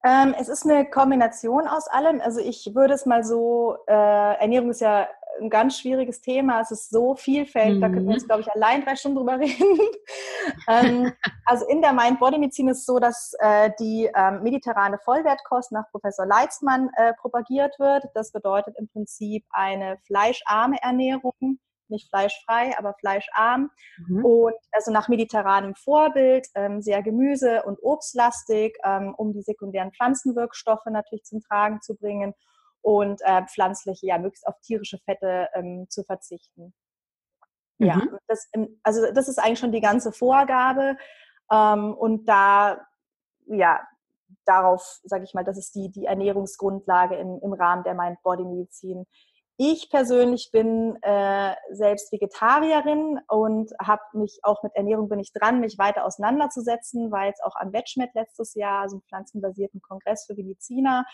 Ähm, 0.04 0.34
es 0.38 0.48
ist 0.48 0.64
eine 0.64 0.88
Kombination 0.88 1.66
aus 1.66 1.86
allem. 1.88 2.20
Also 2.22 2.40
ich 2.40 2.70
würde 2.74 2.94
es 2.94 3.04
mal 3.04 3.24
so, 3.24 3.76
äh, 3.86 3.92
Ernährung 3.92 4.70
ist 4.70 4.80
ja 4.80 5.06
ein 5.40 5.50
ganz 5.50 5.78
schwieriges 5.78 6.22
Thema. 6.22 6.60
Es 6.60 6.70
ist 6.70 6.90
so 6.90 7.14
vielfältig, 7.14 7.76
mhm. 7.76 7.80
da 7.82 7.88
können 7.88 8.06
wir 8.06 8.14
jetzt, 8.14 8.26
glaube 8.26 8.42
ich, 8.42 8.50
allein 8.52 8.84
drei 8.84 8.96
Stunden 8.96 9.18
drüber 9.18 9.38
reden. 9.38 9.78
ähm, 10.68 11.12
also 11.46 11.66
in 11.66 11.82
der 11.82 11.92
Mind-Body-Medizin 11.92 12.68
ist 12.68 12.78
es 12.78 12.86
so, 12.86 12.98
dass 12.98 13.34
äh, 13.38 13.70
die 13.78 14.10
ähm, 14.14 14.42
mediterrane 14.42 14.98
Vollwertkost 14.98 15.72
nach 15.72 15.90
Professor 15.90 16.26
Leitzmann 16.26 16.90
äh, 16.96 17.12
propagiert 17.14 17.78
wird. 17.78 18.04
Das 18.14 18.32
bedeutet 18.32 18.76
im 18.78 18.88
Prinzip 18.88 19.44
eine 19.50 19.98
fleischarme 20.06 20.82
Ernährung, 20.82 21.58
nicht 21.88 22.08
fleischfrei, 22.08 22.76
aber 22.78 22.94
fleischarm. 22.94 23.70
Mhm. 24.06 24.24
Und 24.24 24.54
also 24.72 24.90
nach 24.90 25.08
mediterranem 25.08 25.74
Vorbild, 25.74 26.46
ähm, 26.54 26.80
sehr 26.80 27.02
gemüse- 27.02 27.62
und 27.64 27.78
obstlastig, 27.82 28.76
ähm, 28.84 29.14
um 29.16 29.32
die 29.32 29.42
sekundären 29.42 29.92
Pflanzenwirkstoffe 29.92 30.86
natürlich 30.86 31.24
zum 31.24 31.40
Tragen 31.40 31.80
zu 31.82 31.94
bringen 31.94 32.34
und 32.80 33.20
äh, 33.22 33.42
pflanzliche, 33.46 34.06
ja, 34.06 34.18
möglichst 34.18 34.46
auf 34.46 34.60
tierische 34.60 34.98
Fette 35.04 35.48
ähm, 35.54 35.86
zu 35.88 36.04
verzichten. 36.04 36.74
Mhm. 37.78 37.86
Ja, 37.86 38.02
das, 38.28 38.48
also 38.82 39.12
das 39.12 39.28
ist 39.28 39.38
eigentlich 39.38 39.58
schon 39.58 39.72
die 39.72 39.80
ganze 39.80 40.12
Vorgabe. 40.12 40.96
Ähm, 41.50 41.94
und 41.94 42.26
da, 42.26 42.80
ja, 43.46 43.80
darauf, 44.44 45.00
sage 45.04 45.24
ich 45.24 45.34
mal, 45.34 45.44
das 45.44 45.58
ist 45.58 45.74
die, 45.74 45.90
die 45.90 46.06
Ernährungsgrundlage 46.06 47.16
im, 47.16 47.40
im 47.42 47.52
Rahmen 47.52 47.84
der 47.84 47.94
Mind-Body-Medizin. 47.94 49.06
Ich 49.56 49.88
persönlich 49.88 50.50
bin 50.50 51.00
äh, 51.02 51.54
selbst 51.70 52.10
Vegetarierin 52.10 53.20
und 53.28 53.70
habe 53.80 54.02
mich 54.14 54.40
auch 54.42 54.64
mit 54.64 54.74
Ernährung 54.74 55.08
bin 55.08 55.20
ich 55.20 55.32
dran, 55.32 55.60
mich 55.60 55.78
weiter 55.78 56.04
auseinanderzusetzen, 56.04 57.12
war 57.12 57.26
jetzt 57.26 57.42
auch 57.44 57.54
am 57.56 57.70
Vetschmet 57.70 58.10
letztes 58.14 58.54
Jahr, 58.54 58.82
also 58.82 58.96
einem 58.96 59.02
pflanzenbasierten 59.02 59.80
Kongress 59.80 60.26
für 60.26 60.34
Mediziner 60.34 61.04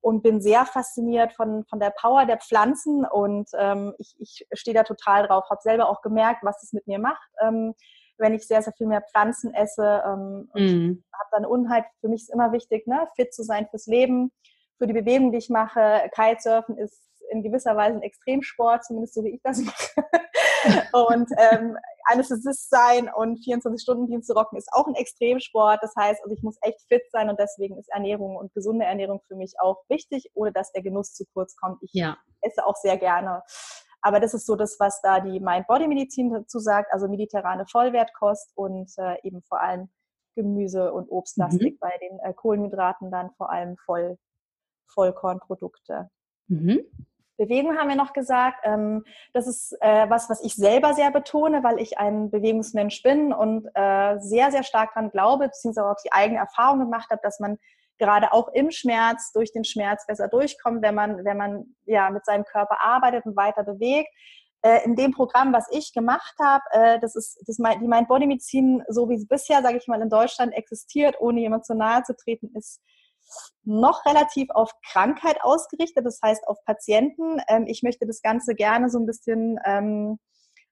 und 0.00 0.22
bin 0.22 0.40
sehr 0.40 0.64
fasziniert 0.64 1.32
von, 1.32 1.64
von 1.64 1.80
der 1.80 1.90
Power 1.90 2.24
der 2.24 2.38
Pflanzen 2.38 3.04
und 3.04 3.48
ähm, 3.58 3.94
ich, 3.98 4.14
ich 4.20 4.46
stehe 4.52 4.76
da 4.76 4.84
total 4.84 5.26
drauf, 5.26 5.50
habe 5.50 5.60
selber 5.60 5.88
auch 5.88 6.00
gemerkt, 6.00 6.44
was 6.44 6.62
es 6.62 6.72
mit 6.72 6.86
mir 6.86 7.00
macht. 7.00 7.28
Ähm, 7.42 7.74
wenn 8.18 8.34
ich 8.34 8.46
sehr, 8.46 8.62
sehr 8.62 8.72
viel 8.74 8.86
mehr 8.86 9.02
Pflanzen 9.02 9.54
esse. 9.54 10.02
Ähm, 10.04 10.48
mm. 10.54 11.04
habe 11.12 11.28
dann 11.32 11.46
Unheit. 11.46 11.84
Für 12.00 12.08
mich 12.08 12.22
ist 12.22 12.32
immer 12.32 12.52
wichtig, 12.52 12.86
ne, 12.86 13.06
fit 13.16 13.32
zu 13.32 13.42
sein 13.42 13.66
fürs 13.70 13.86
Leben, 13.86 14.32
für 14.78 14.86
die 14.86 14.92
Bewegung, 14.92 15.32
die 15.32 15.38
ich 15.38 15.50
mache. 15.50 16.10
Kitesurfen 16.14 16.76
ist 16.78 17.02
in 17.30 17.42
gewisser 17.42 17.76
Weise 17.76 17.96
ein 17.96 18.02
Extremsport, 18.02 18.84
zumindest 18.84 19.14
so 19.14 19.24
wie 19.24 19.34
ich 19.34 19.40
das 19.42 19.58
mache. 19.62 20.06
und 20.92 21.30
ähm, 21.36 21.76
Anästhesist 22.10 22.70
sein 22.70 23.10
und 23.14 23.38
24-Stunden-Dienst 23.44 24.28
zu 24.28 24.34
rocken 24.34 24.56
ist 24.56 24.68
auch 24.72 24.86
ein 24.86 24.94
Extremsport. 24.94 25.78
Das 25.82 25.94
heißt, 25.94 26.22
also 26.22 26.34
ich 26.34 26.42
muss 26.42 26.56
echt 26.62 26.80
fit 26.88 27.02
sein 27.10 27.28
und 27.28 27.38
deswegen 27.38 27.78
ist 27.78 27.88
Ernährung 27.90 28.36
und 28.36 28.52
gesunde 28.54 28.86
Ernährung 28.86 29.20
für 29.28 29.36
mich 29.36 29.54
auch 29.60 29.82
wichtig, 29.88 30.30
ohne 30.34 30.52
dass 30.52 30.72
der 30.72 30.82
Genuss 30.82 31.12
zu 31.12 31.24
kurz 31.34 31.54
kommt. 31.56 31.82
Ich 31.82 31.92
ja. 31.92 32.16
esse 32.40 32.64
auch 32.66 32.76
sehr 32.76 32.96
gerne 32.96 33.42
aber 34.00 34.20
das 34.20 34.34
ist 34.34 34.46
so 34.46 34.56
das, 34.56 34.78
was 34.78 35.00
da 35.00 35.20
die 35.20 35.40
Mind-Body-Medizin 35.40 36.30
dazu 36.30 36.58
sagt, 36.58 36.92
also 36.92 37.08
mediterrane 37.08 37.66
Vollwertkost 37.66 38.52
und 38.54 38.90
äh, 38.98 39.16
eben 39.22 39.42
vor 39.42 39.60
allem 39.60 39.88
Gemüse 40.34 40.92
und 40.92 41.10
Obstlastig 41.10 41.74
mhm. 41.74 41.78
bei 41.80 41.98
den 42.00 42.18
äh, 42.20 42.32
Kohlenhydraten 42.32 43.10
dann 43.10 43.30
vor 43.32 43.50
allem 43.50 43.76
Voll, 43.78 44.18
Vollkornprodukte. 44.86 46.10
Mhm. 46.46 46.80
Bewegung 47.38 47.76
haben 47.76 47.88
wir 47.88 47.96
noch 47.96 48.12
gesagt. 48.12 48.58
Ähm, 48.64 49.04
das 49.32 49.46
ist 49.46 49.76
äh, 49.80 50.10
was, 50.10 50.28
was 50.28 50.42
ich 50.42 50.54
selber 50.54 50.94
sehr 50.94 51.10
betone, 51.10 51.62
weil 51.62 51.80
ich 51.80 51.98
ein 51.98 52.30
Bewegungsmensch 52.30 53.02
bin 53.02 53.32
und 53.32 53.66
äh, 53.74 54.18
sehr, 54.18 54.50
sehr 54.50 54.64
stark 54.64 54.92
daran 54.94 55.10
glaube, 55.10 55.46
beziehungsweise 55.46 55.88
auch 55.88 56.02
die 56.04 56.12
eigene 56.12 56.40
Erfahrung 56.40 56.80
gemacht 56.80 57.10
habe, 57.10 57.20
dass 57.22 57.38
man 57.38 57.58
gerade 57.98 58.32
auch 58.32 58.48
im 58.48 58.70
Schmerz, 58.70 59.32
durch 59.32 59.52
den 59.52 59.64
Schmerz 59.64 60.06
besser 60.06 60.28
durchkommt, 60.28 60.82
wenn 60.82 60.94
man, 60.94 61.24
wenn 61.24 61.36
man 61.36 61.76
ja 61.84 62.10
mit 62.10 62.24
seinem 62.24 62.44
Körper 62.44 62.78
arbeitet 62.82 63.26
und 63.26 63.36
weiter 63.36 63.64
bewegt. 63.64 64.10
Äh, 64.62 64.84
in 64.84 64.96
dem 64.96 65.12
Programm, 65.12 65.52
was 65.52 65.66
ich 65.70 65.92
gemacht 65.92 66.34
habe, 66.40 66.64
äh, 66.72 66.98
das 67.00 67.14
ist 67.14 67.40
das, 67.46 67.56
die 67.56 67.86
Mind 67.86 68.08
Body 68.08 68.26
Medizin, 68.26 68.82
so 68.88 69.08
wie 69.08 69.14
es 69.14 69.28
bisher, 69.28 69.62
sage 69.62 69.78
ich 69.78 69.86
mal, 69.86 70.02
in 70.02 70.10
Deutschland 70.10 70.52
existiert, 70.52 71.16
ohne 71.20 71.40
jemand 71.40 71.64
zu 71.64 71.74
nahe 71.74 72.02
zu 72.02 72.16
treten, 72.16 72.50
ist 72.54 72.80
noch 73.62 74.04
relativ 74.06 74.48
auf 74.50 74.72
Krankheit 74.90 75.38
ausgerichtet, 75.42 76.04
das 76.04 76.20
heißt 76.22 76.48
auf 76.48 76.58
Patienten. 76.64 77.40
Ähm, 77.48 77.66
ich 77.66 77.82
möchte 77.82 78.06
das 78.06 78.22
Ganze 78.22 78.54
gerne 78.54 78.90
so 78.90 78.98
ein 78.98 79.06
bisschen 79.06 79.60
ähm, 79.64 80.18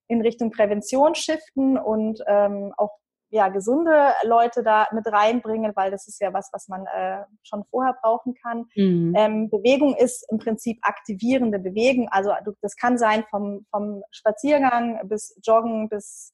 in 0.09 0.21
Richtung 0.21 0.51
Prävention 0.51 1.15
shiften 1.15 1.79
und 1.79 2.23
ähm, 2.27 2.73
auch 2.77 2.97
ja, 3.31 3.49
gesunde 3.49 4.13
Leute 4.25 4.63
da 4.63 4.87
mit 4.93 5.07
reinbringen, 5.07 5.73
weil 5.75 5.91
das 5.91 6.07
ist 6.07 6.21
ja 6.21 6.33
was, 6.33 6.51
was 6.53 6.69
man 6.69 6.87
äh, 6.87 7.25
schon 7.43 7.65
vorher 7.71 7.97
brauchen 8.01 8.35
kann. 8.35 8.67
Mhm. 8.77 9.15
Ähm, 9.17 9.51
Bewegung 9.51 9.97
ist 9.97 10.25
im 10.31 10.39
Prinzip 10.39 10.79
aktivierende 10.83 11.59
Bewegung. 11.59 12.09
Also 12.11 12.31
das 12.63 12.77
kann 12.77 12.99
sein 12.99 13.25
vom, 13.31 13.67
vom 13.71 14.03
Spaziergang 14.11 15.01
bis 15.09 15.39
Joggen 15.45 15.89
bis 15.89 16.33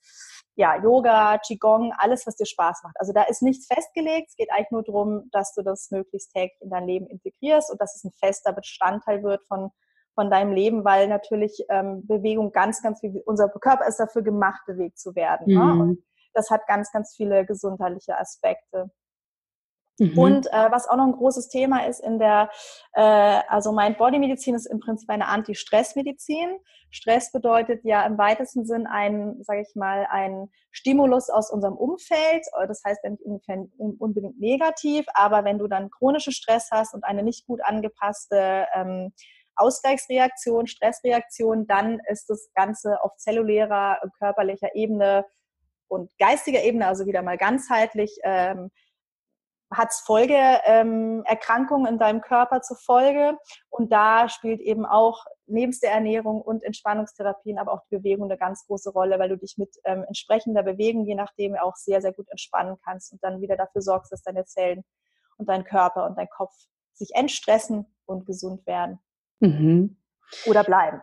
ja, 0.55 0.77
Yoga, 0.83 1.39
Qigong, 1.39 1.93
alles, 1.97 2.27
was 2.27 2.37
dir 2.37 2.45
Spaß 2.45 2.83
macht. 2.83 2.97
Also 2.99 3.13
da 3.13 3.23
ist 3.23 3.43
nichts 3.43 3.67
festgelegt. 3.67 4.29
Es 4.29 4.37
geht 4.37 4.51
eigentlich 4.53 4.71
nur 4.71 4.83
darum, 4.83 5.29
dass 5.33 5.55
du 5.55 5.63
das 5.63 5.91
möglichst 5.91 6.33
täglich 6.33 6.61
in 6.61 6.71
dein 6.71 6.87
Leben 6.87 7.07
integrierst 7.07 7.71
und 7.71 7.81
dass 7.81 7.97
es 7.97 8.05
ein 8.05 8.13
fester 8.13 8.53
Bestandteil 8.53 9.23
wird 9.23 9.43
von, 9.45 9.71
von 10.15 10.31
deinem 10.31 10.53
Leben, 10.53 10.85
weil 10.85 11.09
natürlich 11.09 11.65
ähm, 11.71 12.07
Bewegung 12.07 12.53
ganz, 12.53 12.83
ganz 12.83 13.01
viel, 13.01 13.23
unser 13.25 13.49
Körper 13.49 13.87
ist 13.87 13.99
dafür 13.99 14.21
gemacht, 14.21 14.61
bewegt 14.67 14.99
zu 14.99 15.15
werden. 15.15 15.47
Ne? 15.47 15.65
Mhm. 15.65 15.89
Ne? 15.89 15.97
Das 16.35 16.51
hat 16.51 16.67
ganz, 16.67 16.91
ganz 16.93 17.15
viele 17.17 17.45
gesundheitliche 17.47 18.19
Aspekte. 18.19 18.91
Mhm. 19.99 20.19
Und 20.19 20.47
äh, 20.53 20.71
was 20.71 20.89
auch 20.89 20.97
noch 20.97 21.05
ein 21.05 21.13
großes 21.13 21.49
Thema 21.49 21.87
ist 21.87 22.01
in 22.01 22.19
der, 22.19 22.51
äh, 22.95 23.41
also 23.49 23.73
Mind-Body-Medizin 23.73 24.55
ist 24.55 24.67
im 24.67 24.81
Prinzip 24.81 25.09
eine 25.11 25.29
Anti-Stress-Medizin. 25.29 26.59
Stress 26.91 27.33
bedeutet 27.33 27.85
ja 27.85 28.05
im 28.05 28.19
weitesten 28.19 28.65
Sinn 28.65 28.87
ein, 28.87 29.43
sage 29.43 29.63
ich 29.63 29.75
mal, 29.75 30.07
ein 30.11 30.51
Stimulus 30.71 31.31
aus 31.31 31.51
unserem 31.51 31.75
Umfeld. 31.75 32.45
Das 32.67 32.83
heißt 32.85 33.01
ja 33.05 33.11
nicht 33.11 33.23
unbedingt 33.99 34.41
negativ, 34.41 35.07
aber 35.15 35.45
wenn 35.45 35.59
du 35.59 35.69
dann 35.69 35.91
chronische 35.91 36.33
Stress 36.33 36.71
hast 36.71 36.95
und 36.95 37.05
eine 37.05 37.23
nicht 37.23 37.47
gut 37.47 37.61
angepasste 37.65 38.67
ähm, 38.75 39.13
Ausgleichsreaktion, 39.57 40.67
Stressreaktion, 40.67 41.67
dann 41.67 42.01
ist 42.09 42.29
das 42.29 42.51
Ganze 42.55 43.03
auf 43.03 43.17
zellulärer, 43.17 44.01
körperlicher 44.19 44.75
Ebene 44.75 45.27
und 45.93 46.11
geistiger 46.19 46.63
Ebene, 46.63 46.87
also 46.87 47.05
wieder 47.05 47.21
mal 47.21 47.37
ganzheitlich, 47.37 48.19
ähm, 48.25 48.71
hat 49.71 49.91
es 49.91 50.01
Folgeerkrankungen 50.01 51.87
ähm, 51.87 51.93
in 51.93 51.99
deinem 51.99 52.21
Körper 52.23 52.63
zur 52.63 52.79
Folge. 52.79 53.39
Und 53.69 53.93
da 53.93 54.29
spielt 54.29 54.61
eben 54.61 54.87
auch 54.87 55.25
neben 55.47 55.73
der 55.83 55.93
Ernährung 55.93 56.41
und 56.41 56.63
Entspannungstherapien, 56.63 57.59
aber 57.59 57.73
auch 57.73 57.81
die 57.91 57.97
Bewegung 57.99 58.31
eine 58.31 58.39
ganz 58.39 58.67
große 58.67 58.91
Rolle, 58.91 59.19
weil 59.19 59.29
du 59.29 59.37
dich 59.37 59.57
mit 59.59 59.75
ähm, 59.85 60.05
entsprechender 60.07 60.63
Bewegung, 60.63 61.07
je 61.07 61.15
nachdem, 61.15 61.57
auch 61.57 61.77
sehr, 61.77 62.01
sehr 62.01 62.13
gut 62.13 62.29
entspannen 62.31 62.77
kannst 62.85 63.13
und 63.13 63.23
dann 63.23 63.41
wieder 63.41 63.57
dafür 63.57 63.83
sorgst, 63.83 64.13
dass 64.13 64.23
deine 64.23 64.45
Zellen 64.47 64.85
und 65.37 65.49
dein 65.49 65.65
Körper 65.65 66.07
und 66.07 66.17
dein 66.17 66.29
Kopf 66.29 66.55
sich 66.95 67.15
entstressen 67.15 67.87
und 68.07 68.27
gesund 68.27 68.67
werden. 68.67 68.99
Mhm. 69.41 69.97
Oder 70.47 70.65
bleiben. 70.65 71.03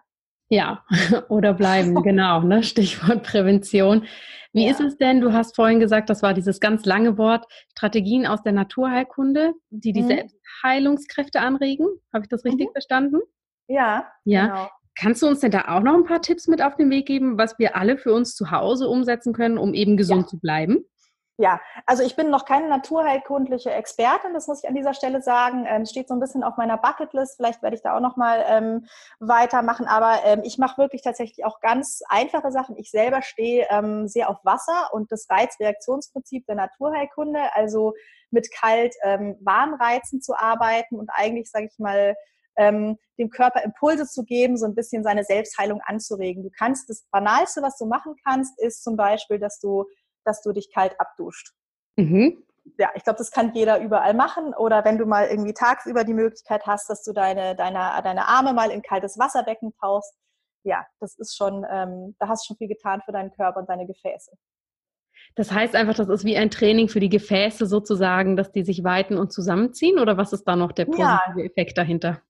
Ja, 0.49 0.83
oder 1.29 1.53
bleiben, 1.53 1.95
genau, 2.03 2.41
ne? 2.41 2.63
Stichwort 2.63 3.23
Prävention. 3.23 4.05
Wie 4.51 4.65
ja. 4.65 4.71
ist 4.71 4.81
es 4.81 4.97
denn, 4.97 5.21
du 5.21 5.31
hast 5.31 5.55
vorhin 5.55 5.79
gesagt, 5.79 6.09
das 6.09 6.23
war 6.23 6.33
dieses 6.33 6.59
ganz 6.59 6.85
lange 6.85 7.17
Wort, 7.19 7.45
Strategien 7.71 8.25
aus 8.25 8.41
der 8.41 8.51
Naturheilkunde, 8.51 9.53
die 9.69 9.93
die 9.93 10.01
mhm. 10.01 10.07
Selbstheilungskräfte 10.07 11.39
anregen? 11.39 11.87
Habe 12.11 12.23
ich 12.23 12.29
das 12.29 12.43
richtig 12.43 12.67
mhm. 12.67 12.71
verstanden? 12.71 13.19
Ja, 13.67 14.07
ja. 14.25 14.47
Genau. 14.47 14.69
Kannst 14.99 15.21
du 15.21 15.27
uns 15.27 15.39
denn 15.39 15.51
da 15.51 15.65
auch 15.69 15.81
noch 15.81 15.93
ein 15.93 16.03
paar 16.03 16.21
Tipps 16.21 16.47
mit 16.47 16.61
auf 16.61 16.75
den 16.75 16.89
Weg 16.89 17.05
geben, 17.05 17.37
was 17.37 17.57
wir 17.57 17.77
alle 17.77 17.97
für 17.97 18.11
uns 18.11 18.35
zu 18.35 18.51
Hause 18.51 18.89
umsetzen 18.89 19.31
können, 19.31 19.57
um 19.57 19.73
eben 19.73 19.95
gesund 19.95 20.23
ja. 20.23 20.27
zu 20.27 20.39
bleiben? 20.39 20.83
Ja, 21.41 21.61
also 21.85 22.03
ich 22.03 22.17
bin 22.17 22.29
noch 22.29 22.43
keine 22.43 22.67
naturheilkundliche 22.67 23.71
Expertin, 23.71 24.33
das 24.33 24.47
muss 24.47 24.61
ich 24.61 24.67
an 24.67 24.75
dieser 24.75 24.93
Stelle 24.93 25.21
sagen. 25.21 25.65
Ähm, 25.65 25.85
steht 25.85 26.09
so 26.09 26.13
ein 26.13 26.19
bisschen 26.19 26.43
auf 26.43 26.57
meiner 26.57 26.75
Bucketlist. 26.75 27.37
Vielleicht 27.37 27.63
werde 27.63 27.77
ich 27.77 27.81
da 27.81 27.95
auch 27.95 28.01
noch 28.01 28.17
mal 28.17 28.43
ähm, 28.45 28.85
weitermachen. 29.21 29.87
Aber 29.87 30.19
ähm, 30.25 30.41
ich 30.43 30.57
mache 30.57 30.77
wirklich 30.77 31.01
tatsächlich 31.01 31.45
auch 31.45 31.61
ganz 31.61 32.01
einfache 32.09 32.51
Sachen. 32.51 32.75
Ich 32.75 32.91
selber 32.91 33.21
stehe 33.21 33.65
ähm, 33.69 34.09
sehr 34.09 34.29
auf 34.29 34.43
Wasser 34.43 34.89
und 34.91 35.13
das 35.13 35.27
Reizreaktionsprinzip 35.29 36.45
der 36.45 36.55
Naturheilkunde, 36.55 37.39
also 37.53 37.93
mit 38.31 38.51
kalt 38.51 38.93
ähm, 39.03 39.37
warm 39.39 39.75
Reizen 39.75 40.21
zu 40.21 40.33
arbeiten 40.37 40.99
und 40.99 41.09
eigentlich, 41.13 41.49
sage 41.49 41.69
ich 41.71 41.79
mal, 41.79 42.17
ähm, 42.57 42.97
dem 43.17 43.29
Körper 43.29 43.63
Impulse 43.63 44.05
zu 44.05 44.25
geben, 44.25 44.57
so 44.57 44.65
ein 44.65 44.75
bisschen 44.75 45.05
seine 45.05 45.23
Selbstheilung 45.23 45.79
anzuregen. 45.85 46.43
Du 46.43 46.49
kannst 46.49 46.89
das 46.89 47.05
Banalste, 47.09 47.61
was 47.61 47.77
du 47.77 47.85
machen 47.85 48.15
kannst, 48.25 48.59
ist 48.59 48.83
zum 48.83 48.97
Beispiel, 48.97 49.39
dass 49.39 49.59
du 49.61 49.85
dass 50.25 50.41
du 50.41 50.51
dich 50.51 50.71
kalt 50.73 50.99
abduscht. 50.99 51.53
Mhm. 51.97 52.43
Ja, 52.77 52.89
ich 52.95 53.03
glaube, 53.03 53.17
das 53.17 53.31
kann 53.31 53.53
jeder 53.53 53.79
überall 53.79 54.13
machen. 54.13 54.53
Oder 54.53 54.85
wenn 54.85 54.97
du 54.97 55.05
mal 55.05 55.27
irgendwie 55.27 55.53
tagsüber 55.53 56.03
die 56.03 56.13
Möglichkeit 56.13 56.65
hast, 56.65 56.89
dass 56.89 57.03
du 57.03 57.13
deine, 57.13 57.55
deine, 57.55 57.99
deine 58.03 58.27
Arme 58.27 58.53
mal 58.53 58.69
in 58.69 58.81
kaltes 58.81 59.17
Wasserbecken 59.17 59.73
tauchst. 59.79 60.13
Ja, 60.63 60.85
das 60.99 61.17
ist 61.17 61.35
schon, 61.35 61.65
ähm, 61.69 62.15
da 62.19 62.27
hast 62.27 62.43
du 62.43 62.47
schon 62.47 62.57
viel 62.57 62.67
getan 62.67 63.01
für 63.05 63.11
deinen 63.11 63.31
Körper 63.31 63.59
und 63.59 63.69
deine 63.69 63.87
Gefäße. 63.87 64.31
Das 65.35 65.51
heißt 65.51 65.75
einfach, 65.75 65.95
das 65.95 66.09
ist 66.09 66.25
wie 66.25 66.37
ein 66.37 66.49
Training 66.49 66.89
für 66.89 66.99
die 66.99 67.09
Gefäße 67.09 67.65
sozusagen, 67.65 68.35
dass 68.35 68.51
die 68.51 68.63
sich 68.63 68.83
weiten 68.83 69.17
und 69.17 69.31
zusammenziehen? 69.31 69.99
Oder 69.99 70.17
was 70.17 70.33
ist 70.33 70.43
da 70.43 70.55
noch 70.55 70.71
der 70.71 70.85
positive 70.85 71.39
ja. 71.39 71.45
Effekt 71.45 71.77
dahinter? 71.77 72.21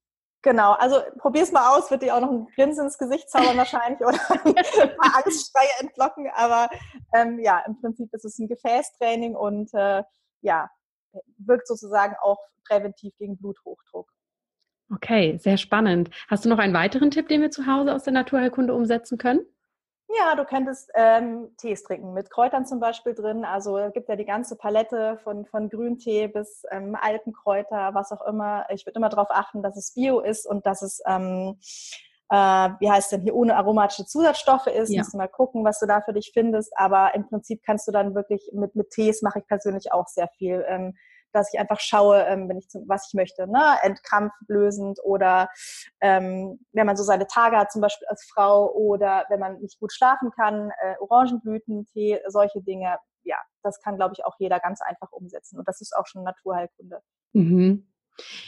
Genau, 0.42 0.72
also 0.74 1.02
probier's 1.18 1.52
mal 1.52 1.78
aus, 1.78 1.92
wird 1.92 2.02
dir 2.02 2.16
auch 2.16 2.22
noch 2.22 2.32
ein 2.32 2.48
Grinsen 2.56 2.86
ins 2.86 2.98
Gesicht 2.98 3.30
zaubern 3.30 3.58
wahrscheinlich 3.58 4.00
oder 4.00 4.18
ein 4.30 4.96
paar 4.96 5.18
Angstschreie 5.18 5.68
entlocken, 5.80 6.30
aber 6.34 6.70
ähm, 7.14 7.40
ja, 7.40 7.62
im 7.68 7.80
Prinzip 7.82 8.14
ist 8.14 8.24
es 8.24 8.40
ein 8.40 8.48
Gefäßtraining 8.48 9.36
und 9.36 9.74
äh, 9.74 10.04
ja, 10.42 10.70
wirkt 11.40 11.68
sozusagen 11.68 12.16
auch 12.22 12.40
präventiv 12.66 13.14
gegen 13.18 13.38
Bluthochdruck. 13.38 14.10
Okay, 14.94 15.38
sehr 15.38 15.58
spannend. 15.58 16.10
Hast 16.30 16.46
du 16.46 16.50
noch 16.50 16.58
einen 16.58 16.74
weiteren 16.74 17.12
Tipp, 17.12 17.28
den 17.28 17.42
wir 17.42 17.52
zu 17.52 17.68
Hause 17.68 17.94
aus 17.94 18.04
der 18.04 18.14
Naturheilkunde 18.14 18.74
umsetzen 18.74 19.18
können? 19.18 19.42
Ja, 20.18 20.36
du 20.36 20.44
könntest 20.44 20.90
ähm, 20.96 21.50
Tees 21.58 21.84
trinken, 21.84 22.14
mit 22.14 22.32
Kräutern 22.32 22.66
zum 22.66 22.80
Beispiel 22.80 23.14
drin. 23.14 23.46
Also 23.46 23.78
es 23.78 23.94
gibt 23.94 24.10
ja 24.10 24.16
die 24.16 24.26
ganze 24.26 24.56
Palette 24.56 25.20
von, 25.24 25.46
von 25.46 25.70
Grüntee 25.70 26.28
bis 26.28 26.64
ähm, 26.72 26.98
Alpenkräuter, 27.00 27.94
was 27.94 28.12
auch 28.12 28.26
immer. 28.26 28.66
Ich 28.74 28.88
würde 28.88 28.98
immer 28.98 29.10
darauf 29.10 29.30
achten, 29.30 29.62
dass 29.62 29.78
es 29.78 29.94
bio 29.94 30.20
ist 30.20 30.48
und 30.48 30.66
dass 30.66 30.82
es, 30.82 31.00
ähm, 31.06 31.60
äh, 32.30 32.36
wie 32.36 32.90
heißt 32.90 33.12
denn 33.12 33.22
hier, 33.22 33.36
ohne 33.36 33.56
aromatische 33.56 34.06
Zusatzstoffe 34.06 34.66
ist. 34.66 34.90
Ja. 34.90 35.02
Musst 35.02 35.14
du 35.14 35.18
mal 35.18 35.28
gucken, 35.28 35.64
was 35.64 35.80
du 35.80 35.86
da 35.86 36.02
für 36.02 36.14
dich 36.14 36.32
findest. 36.34 36.76
Aber 36.76 37.14
im 37.14 37.28
Prinzip 37.28 37.62
kannst 37.64 37.88
du 37.88 37.92
dann 37.92 38.16
wirklich 38.16 38.50
mit, 38.52 38.76
mit 38.76 38.90
Tees 38.90 39.22
mache 39.22 39.40
ich 39.40 39.48
persönlich 39.48 39.92
auch 39.92 40.08
sehr 40.08 40.28
viel. 40.40 40.66
Ähm, 40.68 40.96
dass 41.34 41.54
ich 41.54 41.60
einfach 41.60 41.80
schaue, 41.80 42.24
ähm, 42.26 42.50
wenn 42.50 42.58
ich 42.58 42.70
zum, 42.70 42.88
was 42.88 43.08
ich 43.08 43.14
möchte, 43.14 43.48
ne? 43.48 43.78
entkrampflösend 43.82 45.00
oder 45.04 45.50
ähm, 46.02 46.60
wenn 46.72 46.86
man 46.86 46.98
so 46.98 47.04
seine 47.04 47.28
Tage 47.28 47.58
hat, 47.58 47.72
zum 47.72 47.82
Beispiel 47.82 48.08
als 48.08 48.26
Frau 48.32 48.72
oder 48.74 49.26
wenn 49.30 49.40
man 49.40 49.60
nicht 49.60 49.80
gut 49.80 49.94
schlafen 49.94 50.32
kann, 50.32 50.72
äh, 50.82 50.96
Orangenblütentee, 51.00 52.22
solche 52.28 52.62
Dinge. 52.62 52.98
Ja, 53.24 53.38
das 53.64 53.82
kann, 53.82 53.98
glaube 53.98 54.14
ich, 54.18 54.26
auch 54.26 54.36
jeder 54.40 54.60
ganz 54.60 54.82
einfach 54.82 55.12
umsetzen. 55.12 55.60
Und 55.60 55.68
das 55.68 55.82
ist 55.82 55.96
auch 55.96 56.08
schon 56.08 56.24
Naturheilkunde. 56.24 57.02
Mhm. 57.34 57.89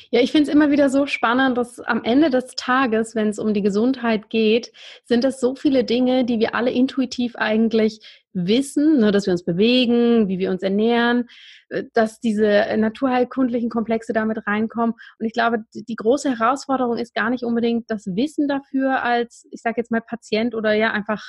Ja, 0.10 0.19
ich 0.19 0.31
finde 0.31 0.49
es 0.49 0.53
immer 0.53 0.71
wieder 0.71 0.89
so 0.89 1.05
spannend, 1.05 1.57
dass 1.57 1.79
am 1.79 2.03
Ende 2.03 2.29
des 2.29 2.55
Tages, 2.55 3.15
wenn 3.15 3.29
es 3.29 3.39
um 3.39 3.53
die 3.53 3.62
Gesundheit 3.62 4.29
geht, 4.29 4.71
sind 5.05 5.23
es 5.23 5.39
so 5.39 5.55
viele 5.55 5.84
Dinge, 5.84 6.25
die 6.25 6.39
wir 6.39 6.53
alle 6.53 6.71
intuitiv 6.71 7.36
eigentlich 7.36 8.21
wissen, 8.34 8.99
ne, 8.99 9.12
dass 9.12 9.25
wir 9.25 9.34
uns 9.34 9.43
bewegen, 9.43 10.27
wie 10.27 10.39
wir 10.39 10.51
uns 10.51 10.63
ernähren, 10.63 11.27
äh, 11.69 11.84
dass 11.93 12.19
diese 12.19 12.65
naturheilkundlichen 12.77 13.69
Komplexe 13.69 14.13
damit 14.13 14.45
reinkommen. 14.47 14.95
Und 15.19 15.25
ich 15.25 15.34
glaube, 15.34 15.63
die 15.73 15.95
große 15.95 16.38
Herausforderung 16.38 16.97
ist 16.97 17.13
gar 17.13 17.29
nicht 17.29 17.43
unbedingt 17.43 17.89
das 17.89 18.05
Wissen 18.07 18.47
dafür 18.47 19.03
als, 19.03 19.47
ich 19.51 19.62
sage 19.62 19.75
jetzt 19.77 19.91
mal, 19.91 20.01
Patient 20.01 20.55
oder 20.55 20.73
ja 20.73 20.91
einfach 20.91 21.23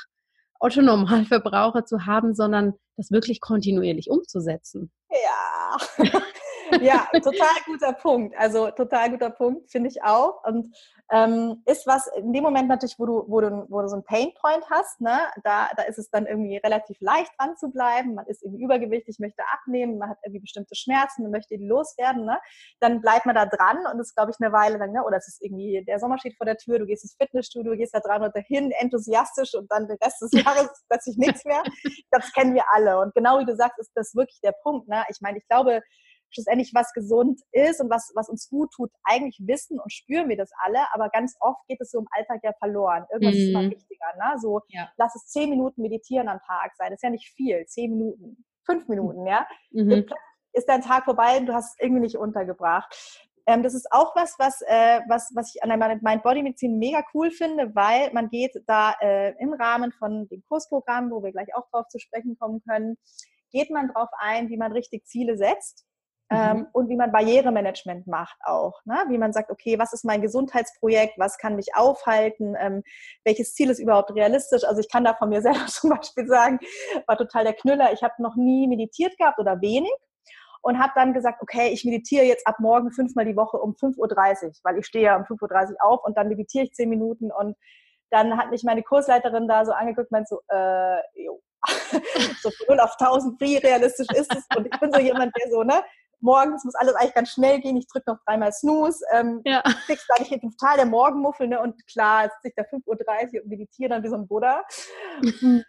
Otto-Normalverbraucher 0.60 1.84
zu 1.86 2.06
haben, 2.06 2.34
sondern 2.34 2.74
das 2.96 3.10
wirklich 3.10 3.40
kontinuierlich 3.40 4.08
umzusetzen. 4.10 4.90
Ja. 5.10 6.12
ja, 6.80 7.08
total 7.12 7.56
guter 7.66 7.92
Punkt. 7.92 8.36
Also 8.36 8.70
total 8.70 9.10
guter 9.10 9.30
Punkt, 9.30 9.70
finde 9.70 9.88
ich 9.88 10.02
auch. 10.02 10.44
Und 10.44 10.74
ähm, 11.12 11.62
ist 11.66 11.86
was 11.86 12.06
in 12.16 12.32
dem 12.32 12.42
Moment 12.42 12.68
natürlich, 12.68 12.98
wo 12.98 13.04
du, 13.04 13.24
wo 13.28 13.40
du, 13.42 13.66
wo 13.68 13.82
du 13.82 13.88
so 13.88 13.96
einen 13.96 14.04
Painpoint 14.04 14.64
hast, 14.70 15.00
ne, 15.00 15.18
da, 15.44 15.68
da 15.76 15.82
ist 15.82 15.98
es 15.98 16.08
dann 16.10 16.26
irgendwie 16.26 16.56
relativ 16.56 16.96
leicht 17.00 17.30
dran 17.38 17.54
zu 17.56 17.70
bleiben. 17.70 18.14
Man 18.14 18.26
ist 18.26 18.42
irgendwie 18.42 18.64
übergewichtig, 18.64 19.18
möchte 19.18 19.42
abnehmen, 19.52 19.98
man 19.98 20.08
hat 20.08 20.18
irgendwie 20.24 20.40
bestimmte 20.40 20.74
Schmerzen, 20.74 21.22
man 21.22 21.32
möchte 21.32 21.58
die 21.58 21.66
loswerden, 21.66 22.24
ne? 22.24 22.38
Dann 22.80 23.02
bleibt 23.02 23.26
man 23.26 23.34
da 23.34 23.44
dran 23.44 23.78
und 23.92 23.98
das 23.98 24.14
glaube 24.14 24.30
ich 24.30 24.42
eine 24.42 24.54
Weile 24.54 24.78
lang, 24.78 24.92
ne? 24.92 25.04
oder 25.04 25.18
es 25.18 25.28
ist 25.28 25.42
irgendwie, 25.42 25.84
der 25.86 25.98
Sommer 25.98 26.18
steht 26.18 26.36
vor 26.36 26.46
der 26.46 26.56
Tür, 26.56 26.78
du 26.78 26.86
gehst 26.86 27.04
ins 27.04 27.16
Fitnessstudio, 27.20 27.76
gehst 27.76 27.94
da 27.94 28.00
dran 28.00 28.22
und 28.22 28.34
dahin, 28.34 28.70
enthusiastisch 28.70 29.54
und 29.54 29.70
dann 29.70 29.86
den 29.88 29.98
Rest 30.02 30.22
des 30.22 30.32
Jahres 30.32 30.64
ist 30.64 30.84
plötzlich 30.88 31.16
nichts 31.18 31.44
mehr. 31.44 31.62
Das 32.10 32.32
kennen 32.32 32.54
wir 32.54 32.64
alle. 32.72 32.98
Und 32.98 33.14
genau 33.14 33.38
wie 33.38 33.44
du 33.44 33.54
sagst, 33.54 33.78
ist 33.78 33.92
das 33.94 34.14
wirklich 34.14 34.40
der 34.40 34.54
Punkt. 34.62 34.88
Ne? 34.88 35.04
Ich 35.10 35.20
meine, 35.20 35.38
ich 35.38 35.46
glaube, 35.46 35.82
schlussendlich 36.32 36.72
was 36.74 36.92
gesund 36.92 37.40
ist 37.52 37.80
und 37.80 37.90
was, 37.90 38.12
was 38.14 38.28
uns 38.28 38.48
gut 38.48 38.70
tut. 38.74 38.90
Eigentlich 39.04 39.40
wissen 39.44 39.78
und 39.78 39.92
spüren 39.92 40.28
wir 40.28 40.36
das 40.36 40.50
alle, 40.64 40.80
aber 40.92 41.08
ganz 41.10 41.36
oft 41.40 41.60
geht 41.68 41.80
es 41.80 41.90
so 41.90 42.00
im 42.00 42.08
Alltag 42.12 42.40
ja 42.42 42.52
verloren. 42.58 43.04
Irgendwas 43.12 43.34
mhm. 43.34 43.40
ist 43.40 43.48
immer 43.50 43.62
mhm. 43.62 43.70
wichtiger. 43.70 44.06
Ne? 44.18 44.38
So, 44.40 44.60
ja. 44.68 44.90
lass 44.96 45.14
es 45.14 45.26
zehn 45.26 45.50
Minuten 45.50 45.82
meditieren 45.82 46.28
am 46.28 46.40
Tag 46.46 46.72
sein. 46.76 46.90
Das 46.90 46.98
ist 46.98 47.02
ja 47.02 47.10
nicht 47.10 47.32
viel. 47.34 47.64
Zehn 47.66 47.90
Minuten, 47.92 48.44
fünf 48.64 48.88
Minuten, 48.88 49.26
ja. 49.26 49.46
Mhm. 49.70 50.06
Ist 50.54 50.68
dein 50.68 50.82
Tag 50.82 51.04
vorbei 51.04 51.38
und 51.38 51.46
du 51.46 51.54
hast 51.54 51.74
es 51.74 51.84
irgendwie 51.84 52.02
nicht 52.02 52.16
untergebracht. 52.16 52.94
Ähm, 53.46 53.62
das 53.62 53.74
ist 53.74 53.90
auch 53.90 54.14
was, 54.14 54.36
was, 54.38 54.60
äh, 54.62 55.00
was, 55.08 55.32
was 55.34 55.54
ich 55.54 55.62
an 55.62 55.68
der 55.68 55.98
Mind 56.00 56.22
Body 56.22 56.42
Medizin 56.42 56.78
mega 56.78 57.02
cool 57.12 57.30
finde, 57.30 57.74
weil 57.74 58.12
man 58.12 58.28
geht 58.28 58.52
da 58.66 58.94
äh, 59.00 59.34
im 59.40 59.52
Rahmen 59.52 59.92
von 59.92 60.28
dem 60.28 60.44
Kursprogramm, 60.48 61.10
wo 61.10 61.22
wir 61.22 61.32
gleich 61.32 61.54
auch 61.56 61.68
drauf 61.70 61.88
zu 61.88 61.98
sprechen 61.98 62.36
kommen 62.38 62.62
können, 62.68 62.96
geht 63.50 63.70
man 63.70 63.88
darauf 63.88 64.10
ein, 64.18 64.48
wie 64.48 64.56
man 64.56 64.72
richtig 64.72 65.06
Ziele 65.06 65.36
setzt 65.36 65.84
mhm. 66.32 66.66
und 66.72 66.88
wie 66.88 66.96
man 66.96 67.12
Barrieremanagement 67.12 68.06
macht 68.06 68.36
auch. 68.44 68.80
Ne? 68.84 69.04
Wie 69.08 69.18
man 69.18 69.32
sagt, 69.32 69.50
okay, 69.50 69.78
was 69.78 69.92
ist 69.92 70.04
mein 70.04 70.22
Gesundheitsprojekt, 70.22 71.18
was 71.18 71.38
kann 71.38 71.56
mich 71.56 71.74
aufhalten, 71.74 72.54
ähm, 72.58 72.82
welches 73.24 73.54
Ziel 73.54 73.70
ist 73.70 73.78
überhaupt 73.78 74.14
realistisch. 74.14 74.64
Also 74.64 74.80
ich 74.80 74.90
kann 74.90 75.04
da 75.04 75.14
von 75.14 75.28
mir 75.28 75.42
selber 75.42 75.66
zum 75.66 75.90
Beispiel 75.90 76.26
sagen, 76.26 76.58
war 77.06 77.16
total 77.16 77.44
der 77.44 77.54
Knüller, 77.54 77.92
ich 77.92 78.02
habe 78.02 78.14
noch 78.18 78.36
nie 78.36 78.68
meditiert 78.68 79.16
gehabt 79.18 79.38
oder 79.38 79.60
wenig 79.60 79.92
und 80.62 80.78
habe 80.78 80.92
dann 80.94 81.12
gesagt, 81.12 81.42
okay, 81.42 81.68
ich 81.68 81.84
meditiere 81.84 82.24
jetzt 82.24 82.46
ab 82.46 82.56
morgen 82.60 82.92
fünfmal 82.92 83.24
die 83.24 83.36
Woche 83.36 83.58
um 83.58 83.72
5.30 83.72 83.98
Uhr, 83.98 84.52
weil 84.62 84.78
ich 84.78 84.86
stehe 84.86 85.04
ja 85.04 85.16
um 85.16 85.24
5.30 85.24 85.72
Uhr 85.72 85.76
auf 85.84 86.04
und 86.04 86.16
dann 86.16 86.28
meditiere 86.28 86.64
ich 86.64 86.72
zehn 86.72 86.88
Minuten 86.88 87.30
und 87.30 87.56
dann 88.10 88.36
hat 88.36 88.50
mich 88.50 88.62
meine 88.62 88.82
Kursleiterin 88.82 89.48
da 89.48 89.64
so 89.64 89.72
angeguckt 89.72 90.10
und 90.10 90.12
meint 90.12 90.28
so, 90.28 90.40
äh, 90.48 91.00
jo. 91.14 91.40
so 92.42 92.50
von 92.50 92.76
0 92.76 92.80
auf 92.80 92.96
1000, 92.98 93.40
wie 93.40 93.56
realistisch 93.56 94.08
ist 94.14 94.34
es? 94.34 94.44
Und 94.56 94.66
ich 94.66 94.80
bin 94.80 94.92
so 94.92 94.98
jemand, 94.98 95.32
der 95.36 95.50
so, 95.50 95.62
ne, 95.62 95.82
morgens 96.22 96.64
muss 96.64 96.74
alles 96.74 96.94
eigentlich 96.94 97.14
ganz 97.14 97.30
schnell 97.30 97.60
gehen, 97.60 97.76
ich 97.76 97.86
drücke 97.86 98.10
noch 98.10 98.18
dreimal 98.24 98.52
Snooze, 98.52 99.04
ähm, 99.12 99.42
ja. 99.44 99.62
sage 99.64 100.22
ich 100.22 100.28
hier 100.28 100.40
total 100.40 100.76
der 100.76 100.86
Morgenmuffel, 100.86 101.48
ne? 101.48 101.60
Und 101.60 101.86
klar, 101.86 102.24
jetzt 102.24 102.36
sitze 102.42 102.48
ich 102.48 102.54
da 102.54 102.62
5.30 102.62 103.34
Uhr 103.34 103.42
und 103.42 103.48
meditiere 103.48 103.90
dann 103.90 104.02
wie 104.02 104.08
so 104.08 104.16
ein 104.16 104.26
Buddha. 104.26 104.64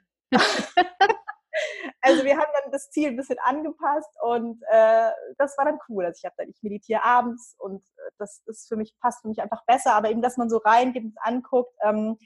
also 2.02 2.24
wir 2.24 2.38
haben 2.38 2.52
dann 2.62 2.72
das 2.72 2.90
Ziel 2.92 3.10
ein 3.10 3.18
bisschen 3.18 3.40
angepasst 3.40 4.10
und 4.22 4.62
äh, 4.70 5.10
das 5.38 5.58
war 5.58 5.66
dann 5.66 5.80
cool. 5.90 6.06
Also 6.06 6.20
ich 6.20 6.26
habe 6.26 6.36
dann, 6.38 6.50
ich 6.50 6.62
meditiere 6.62 7.04
abends 7.04 7.56
und 7.58 7.84
äh, 7.84 8.12
das 8.18 8.42
ist 8.46 8.68
für 8.68 8.76
mich, 8.76 8.96
passt 9.00 9.22
für 9.22 9.28
mich 9.28 9.42
einfach 9.42 9.64
besser, 9.66 9.94
aber 9.94 10.10
eben, 10.10 10.22
dass 10.22 10.38
man 10.38 10.50
so 10.50 10.58
reingeht 10.58 11.04
und 11.04 11.18
anguckt, 11.22 11.76
ähm, 11.84 12.18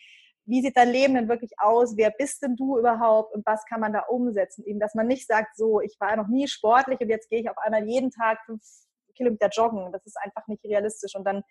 wie 0.48 0.62
sieht 0.62 0.78
dein 0.78 0.90
Leben 0.90 1.16
denn 1.16 1.28
wirklich 1.28 1.52
aus? 1.58 1.98
Wer 1.98 2.10
bist 2.10 2.42
denn 2.42 2.56
du 2.56 2.78
überhaupt 2.80 3.36
und 3.36 3.46
was 3.46 3.66
kann 3.66 3.82
man 3.82 3.92
da 3.92 4.04
umsetzen? 4.08 4.64
Eben, 4.66 4.80
dass 4.80 4.96
man 4.96 5.06
nicht 5.06 5.28
sagt, 5.28 5.58
so, 5.58 5.82
ich 5.82 5.98
war 6.00 6.16
noch 6.16 6.30
nie 6.30 6.48
sportlich 6.48 7.00
und 7.02 7.10
jetzt 7.10 7.30
gehe 7.30 7.42
ich 7.42 7.50
auf 7.50 7.58
einmal 7.58 7.86
jeden 7.86 8.12
Tag 8.12 8.40
fünf 8.46 8.64
Kilometer 9.16 9.50
joggen. 9.50 9.92
Das 9.92 10.06
ist 10.06 10.18
einfach 10.18 10.48
nicht 10.48 10.64
realistisch. 10.64 11.16
Und 11.16 11.26
dann, 11.26 11.44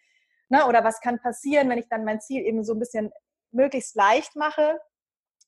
ne, 0.48 0.66
oder 0.66 0.82
was 0.82 1.00
kann 1.00 1.20
passieren, 1.20 1.68
wenn 1.68 1.78
ich 1.78 1.88
dann 1.90 2.04
mein 2.04 2.22
Ziel 2.22 2.42
eben 2.42 2.64
so 2.64 2.72
ein 2.72 2.78
bisschen 2.78 3.12
möglichst 3.50 3.94
leicht 3.96 4.34
mache? 4.34 4.80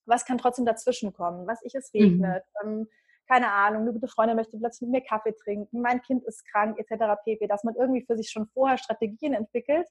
Was 0.05 0.27
kann 0.27 0.37
trotzdem 0.37 0.67
dazwischen 0.67 1.15
kommen? 1.15 1.47
Was 1.47 1.63
ich 1.63 1.75
es 1.75 1.93
regnet? 1.95 2.45
Mhm. 2.63 2.81
Ähm, 2.81 2.89
keine 3.29 3.51
Ahnung, 3.51 3.83
eine 3.83 3.93
gute 3.93 4.09
Freundin 4.09 4.37
möchte 4.37 4.59
plötzlich 4.59 4.89
mit 4.89 5.03
mir 5.03 5.07
Kaffee 5.07 5.35
trinken, 5.35 5.83
mein 5.83 6.01
Kind 6.01 6.25
ist 6.25 6.47
krank, 6.51 6.79
etc. 6.79 7.21
pp. 7.25 7.47
Dass 7.47 7.63
man 7.63 7.75
irgendwie 7.77 8.05
für 8.05 8.17
sich 8.17 8.31
schon 8.31 8.47
vorher 8.49 8.79
Strategien 8.79 9.35
entwickelt, 9.35 9.87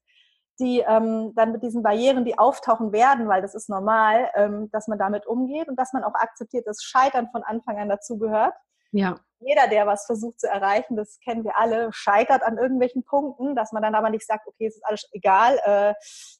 die 0.60 0.80
ähm, 0.80 1.34
dann 1.36 1.52
mit 1.52 1.64
diesen 1.64 1.84
Barrieren, 1.84 2.26
die 2.26 2.38
auftauchen 2.38 2.92
werden, 2.92 3.28
weil 3.28 3.42
das 3.42 3.56
ist 3.56 3.70
normal, 3.70 4.30
ähm, 4.36 4.70
dass 4.72 4.88
man 4.88 4.98
damit 4.98 5.26
umgeht 5.28 5.68
und 5.68 5.78
dass 5.78 5.94
man 5.94 6.04
auch 6.04 6.16
akzeptiert, 6.16 6.68
dass 6.68 6.84
Scheitern 6.84 7.30
von 7.32 7.44
Anfang 7.44 7.78
an 7.78 7.90
dazugehört. 7.90 8.54
Ja. 8.92 9.16
Jeder, 9.40 9.68
der 9.68 9.86
was 9.86 10.06
versucht 10.06 10.40
zu 10.40 10.48
erreichen, 10.48 10.96
das 10.96 11.20
kennen 11.20 11.44
wir 11.44 11.58
alle, 11.58 11.90
scheitert 11.94 12.42
an 12.42 12.58
irgendwelchen 12.58 13.04
Punkten, 13.04 13.56
dass 13.56 13.72
man 13.72 13.84
dann 13.84 13.94
aber 13.94 14.10
nicht 14.10 14.26
sagt, 14.26 14.48
okay, 14.48 14.66
es 14.66 14.76
ist 14.76 14.86
alles 14.86 15.08
egal, 15.12 15.60
äh, 15.64 15.94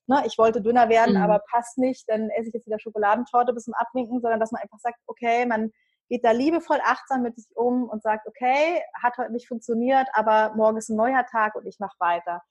ne, 0.08 0.24
ich 0.26 0.38
wollte 0.40 0.62
dünner 0.62 0.90
werden, 0.90 1.16
mhm. 1.16 1.22
aber 1.22 1.44
passt 1.52 1.78
nicht, 1.78 2.10
dann 2.10 2.30
esse 2.32 2.48
ich 2.48 2.54
jetzt 2.56 2.66
wieder 2.66 2.80
Schokoladentorte 2.80 3.54
bis 3.54 3.66
zum 3.66 3.76
Abwinken, 3.76 4.20
sondern 4.22 4.40
dass 4.40 4.52
man 4.52 4.64
einfach 4.64 4.80
sagt, 4.80 4.98
okay, 5.06 5.46
man 5.46 5.72
geht 6.10 6.26
da 6.26 6.32
liebevoll 6.32 6.80
achtsam 6.84 7.22
mit 7.22 7.36
sich 7.36 7.56
um 7.56 7.88
und 7.88 8.02
sagt, 8.02 8.28
okay, 8.28 8.82
hat 9.04 9.18
heute 9.18 9.32
nicht 9.32 9.48
funktioniert, 9.48 10.08
aber 10.14 10.56
morgen 10.56 10.78
ist 10.78 10.90
ein 10.90 10.96
neuer 10.96 11.26
Tag 11.26 11.54
und 11.56 11.68
ich 11.68 11.80
mache 11.80 11.98
weiter. 12.00 12.42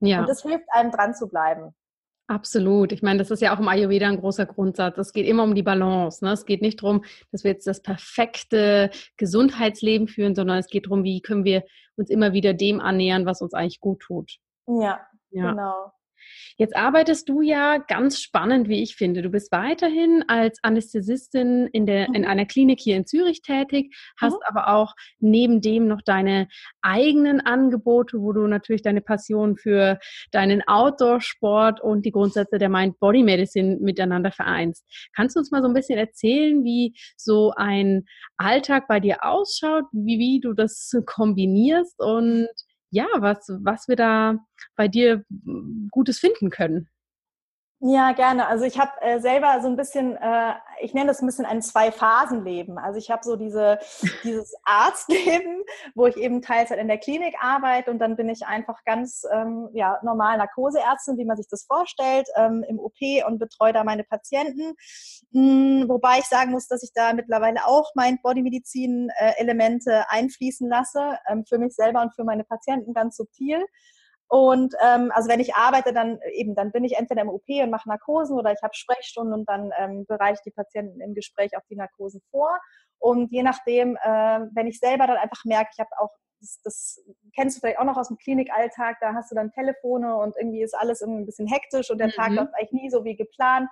Ja. 0.00 0.20
Und 0.20 0.28
das 0.28 0.42
hilft 0.42 0.66
einem 0.72 0.90
dran 0.90 1.14
zu 1.14 1.28
bleiben. 1.28 1.74
Absolut. 2.26 2.92
Ich 2.92 3.02
meine, 3.02 3.18
das 3.18 3.30
ist 3.30 3.42
ja 3.42 3.54
auch 3.54 3.60
im 3.60 3.68
Ayurveda 3.68 4.08
ein 4.08 4.18
großer 4.18 4.46
Grundsatz. 4.46 4.96
Es 4.96 5.12
geht 5.12 5.26
immer 5.26 5.42
um 5.42 5.54
die 5.54 5.62
Balance. 5.62 6.24
Ne? 6.24 6.32
Es 6.32 6.46
geht 6.46 6.62
nicht 6.62 6.82
darum, 6.82 7.04
dass 7.30 7.44
wir 7.44 7.50
jetzt 7.50 7.66
das 7.66 7.82
perfekte 7.82 8.90
Gesundheitsleben 9.18 10.08
führen, 10.08 10.34
sondern 10.34 10.58
es 10.58 10.68
geht 10.68 10.86
darum, 10.86 11.04
wie 11.04 11.20
können 11.20 11.44
wir 11.44 11.64
uns 11.96 12.08
immer 12.08 12.32
wieder 12.32 12.54
dem 12.54 12.80
annähern, 12.80 13.26
was 13.26 13.42
uns 13.42 13.52
eigentlich 13.52 13.80
gut 13.80 14.00
tut. 14.00 14.38
Ja, 14.66 15.00
ja. 15.30 15.50
genau. 15.50 15.92
Jetzt 16.56 16.76
arbeitest 16.76 17.28
du 17.28 17.40
ja 17.40 17.78
ganz 17.78 18.20
spannend, 18.20 18.68
wie 18.68 18.80
ich 18.80 18.94
finde. 18.94 19.22
Du 19.22 19.30
bist 19.30 19.50
weiterhin 19.50 20.22
als 20.28 20.60
Anästhesistin 20.62 21.66
in, 21.72 21.84
der, 21.84 22.06
in 22.14 22.22
mhm. 22.22 22.28
einer 22.28 22.46
Klinik 22.46 22.78
hier 22.80 22.96
in 22.96 23.06
Zürich 23.06 23.42
tätig, 23.42 23.92
hast 24.20 24.34
mhm. 24.34 24.42
aber 24.46 24.68
auch 24.68 24.94
neben 25.18 25.60
dem 25.60 25.88
noch 25.88 26.00
deine 26.00 26.46
eigenen 26.80 27.40
Angebote, 27.40 28.20
wo 28.20 28.32
du 28.32 28.46
natürlich 28.46 28.82
deine 28.82 29.00
Passion 29.00 29.56
für 29.56 29.98
deinen 30.30 30.62
Outdoor-Sport 30.66 31.80
und 31.80 32.04
die 32.04 32.12
Grundsätze 32.12 32.58
der 32.58 32.68
Mind-Body-Medicine 32.68 33.78
miteinander 33.80 34.30
vereinst. 34.30 34.84
Kannst 35.16 35.34
du 35.34 35.40
uns 35.40 35.50
mal 35.50 35.60
so 35.62 35.68
ein 35.68 35.74
bisschen 35.74 35.98
erzählen, 35.98 36.62
wie 36.62 36.94
so 37.16 37.52
ein 37.56 38.04
Alltag 38.36 38.86
bei 38.86 39.00
dir 39.00 39.24
ausschaut, 39.24 39.84
wie, 39.90 40.20
wie 40.20 40.40
du 40.40 40.52
das 40.52 40.92
kombinierst 41.06 41.98
und 41.98 42.48
ja, 42.94 43.06
was, 43.18 43.48
was 43.48 43.88
wir 43.88 43.96
da 43.96 44.36
bei 44.76 44.86
dir 44.86 45.24
Gutes 45.90 46.20
finden 46.20 46.50
können. 46.50 46.88
Ja, 47.86 48.12
gerne. 48.12 48.46
Also 48.48 48.64
ich 48.64 48.78
habe 48.78 48.92
äh, 49.02 49.20
selber 49.20 49.60
so 49.60 49.68
ein 49.68 49.76
bisschen, 49.76 50.16
äh, 50.16 50.54
ich 50.80 50.94
nenne 50.94 51.08
das 51.08 51.20
ein 51.20 51.26
bisschen 51.26 51.44
ein 51.44 51.60
Zwei-Phasen-Leben. 51.60 52.78
Also 52.78 52.98
ich 52.98 53.10
habe 53.10 53.22
so 53.22 53.36
diese, 53.36 53.78
dieses 54.24 54.54
Arztleben, 54.64 55.62
wo 55.94 56.06
ich 56.06 56.16
eben 56.16 56.40
Teilzeit 56.40 56.78
in 56.78 56.88
der 56.88 56.96
Klinik 56.96 57.34
arbeite 57.42 57.90
und 57.90 57.98
dann 57.98 58.16
bin 58.16 58.30
ich 58.30 58.46
einfach 58.46 58.82
ganz 58.86 59.26
ähm, 59.30 59.68
ja, 59.74 59.98
normal 60.02 60.38
Narkoseärztin, 60.38 61.18
wie 61.18 61.26
man 61.26 61.36
sich 61.36 61.46
das 61.50 61.66
vorstellt, 61.66 62.26
ähm, 62.36 62.64
im 62.66 62.78
OP 62.78 62.96
und 63.26 63.38
betreue 63.38 63.74
da 63.74 63.84
meine 63.84 64.04
Patienten. 64.04 64.76
Mhm, 65.32 65.84
wobei 65.86 66.20
ich 66.20 66.24
sagen 66.24 66.52
muss, 66.52 66.66
dass 66.66 66.82
ich 66.82 66.92
da 66.94 67.12
mittlerweile 67.12 67.66
auch 67.66 67.90
mein 67.94 68.18
Bodymedizin-Elemente 68.22 69.90
äh, 69.90 70.02
einfließen 70.08 70.70
lasse, 70.70 71.18
ähm, 71.28 71.44
für 71.46 71.58
mich 71.58 71.74
selber 71.74 72.00
und 72.00 72.14
für 72.14 72.24
meine 72.24 72.44
Patienten 72.44 72.94
ganz 72.94 73.18
subtil. 73.18 73.62
Und 74.28 74.74
ähm, 74.84 75.12
also 75.14 75.28
wenn 75.28 75.40
ich 75.40 75.54
arbeite, 75.54 75.92
dann 75.92 76.18
eben, 76.32 76.54
dann 76.54 76.72
bin 76.72 76.84
ich 76.84 76.96
entweder 76.96 77.22
im 77.22 77.28
OP 77.28 77.48
und 77.48 77.70
mache 77.70 77.88
Narkosen 77.88 78.38
oder 78.38 78.52
ich 78.52 78.62
habe 78.62 78.74
Sprechstunden 78.74 79.34
und 79.34 79.48
dann 79.48 79.70
ähm, 79.78 80.06
bereite 80.06 80.34
ich 80.34 80.42
die 80.42 80.50
Patienten 80.50 81.00
im 81.00 81.14
Gespräch 81.14 81.56
auf 81.56 81.64
die 81.68 81.76
Narkosen 81.76 82.22
vor. 82.30 82.58
Und 82.98 83.30
je 83.30 83.42
nachdem, 83.42 83.96
äh, 83.96 84.40
wenn 84.54 84.66
ich 84.66 84.78
selber 84.78 85.06
dann 85.06 85.18
einfach 85.18 85.44
merke, 85.44 85.70
ich 85.72 85.78
habe 85.78 85.90
auch, 85.98 86.10
das, 86.40 86.60
das 86.64 87.04
kennst 87.34 87.56
du 87.56 87.60
vielleicht 87.60 87.78
auch 87.78 87.84
noch 87.84 87.96
aus 87.96 88.08
dem 88.08 88.16
Klinikalltag, 88.16 88.96
da 89.00 89.14
hast 89.14 89.30
du 89.30 89.34
dann 89.34 89.52
Telefone 89.52 90.16
und 90.16 90.36
irgendwie 90.36 90.62
ist 90.62 90.74
alles 90.74 91.00
irgendwie 91.00 91.22
ein 91.22 91.26
bisschen 91.26 91.46
hektisch 91.46 91.90
und 91.90 91.98
der 91.98 92.08
mhm. 92.08 92.12
Tag 92.12 92.30
läuft 92.32 92.54
eigentlich 92.54 92.72
nie 92.72 92.90
so 92.90 93.04
wie 93.04 93.16
geplant 93.16 93.68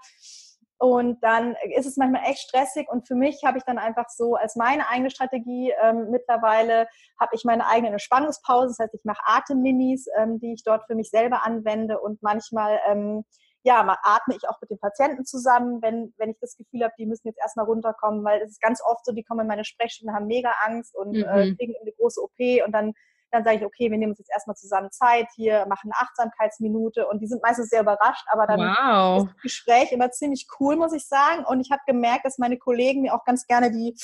und 0.82 1.22
dann 1.22 1.54
ist 1.76 1.86
es 1.86 1.96
manchmal 1.96 2.24
echt 2.24 2.40
stressig. 2.40 2.88
Und 2.88 3.06
für 3.06 3.14
mich 3.14 3.44
habe 3.44 3.56
ich 3.56 3.62
dann 3.62 3.78
einfach 3.78 4.08
so 4.08 4.34
als 4.34 4.56
meine 4.56 4.88
eigene 4.88 5.10
Strategie 5.10 5.72
ähm, 5.80 6.10
mittlerweile 6.10 6.88
habe 7.20 7.36
ich 7.36 7.44
meine 7.44 7.68
eigene 7.68 7.92
Entspannungspause. 7.92 8.74
Das 8.76 8.78
heißt, 8.80 8.94
ich 8.94 9.04
mache 9.04 9.22
Atemminis, 9.24 10.08
ähm, 10.18 10.40
die 10.40 10.54
ich 10.54 10.64
dort 10.64 10.84
für 10.88 10.96
mich 10.96 11.08
selber 11.08 11.46
anwende. 11.46 12.00
Und 12.00 12.20
manchmal 12.20 12.80
ähm, 12.88 13.24
ja, 13.62 13.96
atme 14.02 14.34
ich 14.34 14.48
auch 14.48 14.60
mit 14.60 14.70
den 14.70 14.80
Patienten 14.80 15.24
zusammen, 15.24 15.80
wenn, 15.82 16.14
wenn 16.18 16.30
ich 16.30 16.38
das 16.40 16.56
Gefühl 16.56 16.82
habe, 16.82 16.94
die 16.98 17.06
müssen 17.06 17.28
jetzt 17.28 17.38
erstmal 17.38 17.66
runterkommen, 17.66 18.24
weil 18.24 18.42
es 18.42 18.50
ist 18.50 18.60
ganz 18.60 18.82
oft 18.84 19.06
so, 19.06 19.12
die 19.12 19.22
kommen 19.22 19.42
in 19.42 19.46
meine 19.46 19.64
Sprechstunde, 19.64 20.12
haben 20.12 20.26
mega 20.26 20.50
Angst 20.66 20.96
und 20.96 21.14
äh, 21.14 21.18
mhm. 21.18 21.52
äh, 21.52 21.54
kriegen 21.54 21.74
eine 21.80 21.92
große 21.92 22.20
OP 22.20 22.66
und 22.66 22.72
dann 22.72 22.92
dann 23.32 23.44
sage 23.44 23.56
ich, 23.56 23.64
okay, 23.64 23.90
wir 23.90 23.98
nehmen 23.98 24.12
uns 24.12 24.18
jetzt 24.18 24.30
erstmal 24.30 24.56
zusammen 24.56 24.90
Zeit 24.90 25.26
hier, 25.34 25.66
machen 25.66 25.90
eine 25.90 26.06
Achtsamkeitsminute 26.06 27.08
und 27.08 27.20
die 27.20 27.26
sind 27.26 27.42
meistens 27.42 27.70
sehr 27.70 27.80
überrascht, 27.80 28.26
aber 28.30 28.46
dann 28.46 28.60
wow. 28.60 29.22
ist 29.22 29.32
das 29.34 29.42
Gespräch 29.42 29.92
immer 29.92 30.10
ziemlich 30.10 30.46
cool, 30.60 30.76
muss 30.76 30.92
ich 30.92 31.06
sagen. 31.06 31.44
Und 31.44 31.60
ich 31.60 31.70
habe 31.70 31.82
gemerkt, 31.86 32.26
dass 32.26 32.38
meine 32.38 32.58
Kollegen 32.58 33.02
mir 33.02 33.14
auch 33.14 33.24
ganz 33.24 33.46
gerne 33.46 33.70
die 33.70 33.96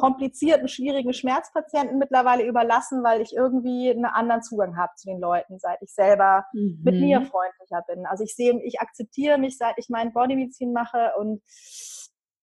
komplizierten, 0.00 0.66
schwierigen 0.66 1.12
Schmerzpatienten 1.12 1.98
mittlerweile 1.98 2.46
überlassen, 2.46 3.04
weil 3.04 3.20
ich 3.20 3.34
irgendwie 3.36 3.90
einen 3.90 4.06
anderen 4.06 4.42
Zugang 4.42 4.78
habe 4.78 4.92
zu 4.96 5.08
den 5.08 5.20
Leuten, 5.20 5.58
seit 5.58 5.82
ich 5.82 5.92
selber 5.92 6.46
mhm. 6.54 6.80
mit 6.82 6.94
mir 6.94 7.20
freundlicher 7.20 7.82
bin. 7.86 8.06
Also 8.06 8.24
ich 8.24 8.34
sehe, 8.34 8.58
ich 8.64 8.80
akzeptiere 8.80 9.36
mich, 9.36 9.58
seit 9.58 9.74
ich 9.76 9.90
meinen 9.90 10.14
Bodymedizin 10.14 10.72
mache 10.72 11.12
und 11.18 11.42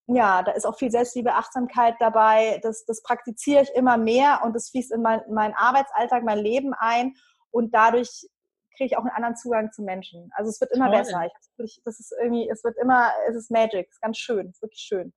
ja, 0.07 0.41
da 0.41 0.53
ist 0.53 0.65
auch 0.65 0.77
viel 0.77 0.89
Selbstliebe, 0.89 1.33
Achtsamkeit 1.33 1.95
dabei. 1.99 2.59
Das, 2.63 2.85
das 2.85 3.03
praktiziere 3.03 3.63
ich 3.63 3.69
immer 3.75 3.97
mehr 3.97 4.41
und 4.43 4.55
das 4.55 4.69
fließt 4.69 4.93
in 4.93 5.01
mein, 5.01 5.21
meinen 5.29 5.53
Arbeitsalltag, 5.53 6.23
mein 6.23 6.39
Leben 6.39 6.73
ein 6.73 7.13
und 7.51 7.73
dadurch 7.73 8.27
kriege 8.75 8.87
ich 8.87 8.97
auch 8.97 9.01
einen 9.01 9.15
anderen 9.15 9.35
Zugang 9.35 9.71
zu 9.71 9.81
Menschen. 9.81 10.29
Also 10.35 10.49
es 10.49 10.61
wird 10.61 10.71
immer 10.71 10.89
Toll. 10.89 10.99
besser. 10.99 11.29
Ich, 11.57 11.81
das 11.83 11.99
ist 11.99 12.13
irgendwie, 12.21 12.47
es 12.49 12.63
wird 12.63 12.77
immer, 12.81 13.11
es 13.29 13.35
ist 13.35 13.51
Magic, 13.51 13.87
es 13.89 13.95
ist 13.95 14.01
ganz 14.01 14.17
schön, 14.17 14.47
es 14.47 14.55
ist 14.55 14.61
wirklich 14.61 14.81
schön. 14.81 15.13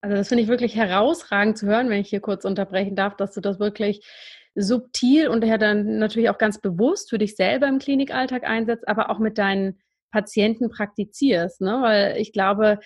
Also 0.00 0.16
das 0.16 0.28
finde 0.28 0.42
ich 0.42 0.48
wirklich 0.48 0.76
herausragend 0.76 1.58
zu 1.58 1.66
hören, 1.66 1.90
wenn 1.90 2.00
ich 2.00 2.08
hier 2.08 2.20
kurz 2.20 2.44
unterbrechen 2.44 2.96
darf, 2.96 3.16
dass 3.16 3.32
du 3.32 3.40
das 3.40 3.60
wirklich 3.60 4.06
subtil 4.54 5.28
und 5.28 5.42
daher 5.42 5.58
dann 5.58 5.98
natürlich 5.98 6.30
auch 6.30 6.38
ganz 6.38 6.58
bewusst 6.58 7.10
für 7.10 7.18
dich 7.18 7.36
selber 7.36 7.68
im 7.68 7.78
Klinikalltag 7.78 8.44
einsetzt, 8.44 8.86
aber 8.88 9.10
auch 9.10 9.18
mit 9.18 9.38
deinen 9.38 9.80
Patienten 10.10 10.70
praktizierst. 10.70 11.60
Ne? 11.60 11.78
Weil 11.82 12.16
ich 12.18 12.32
glaube, 12.32 12.78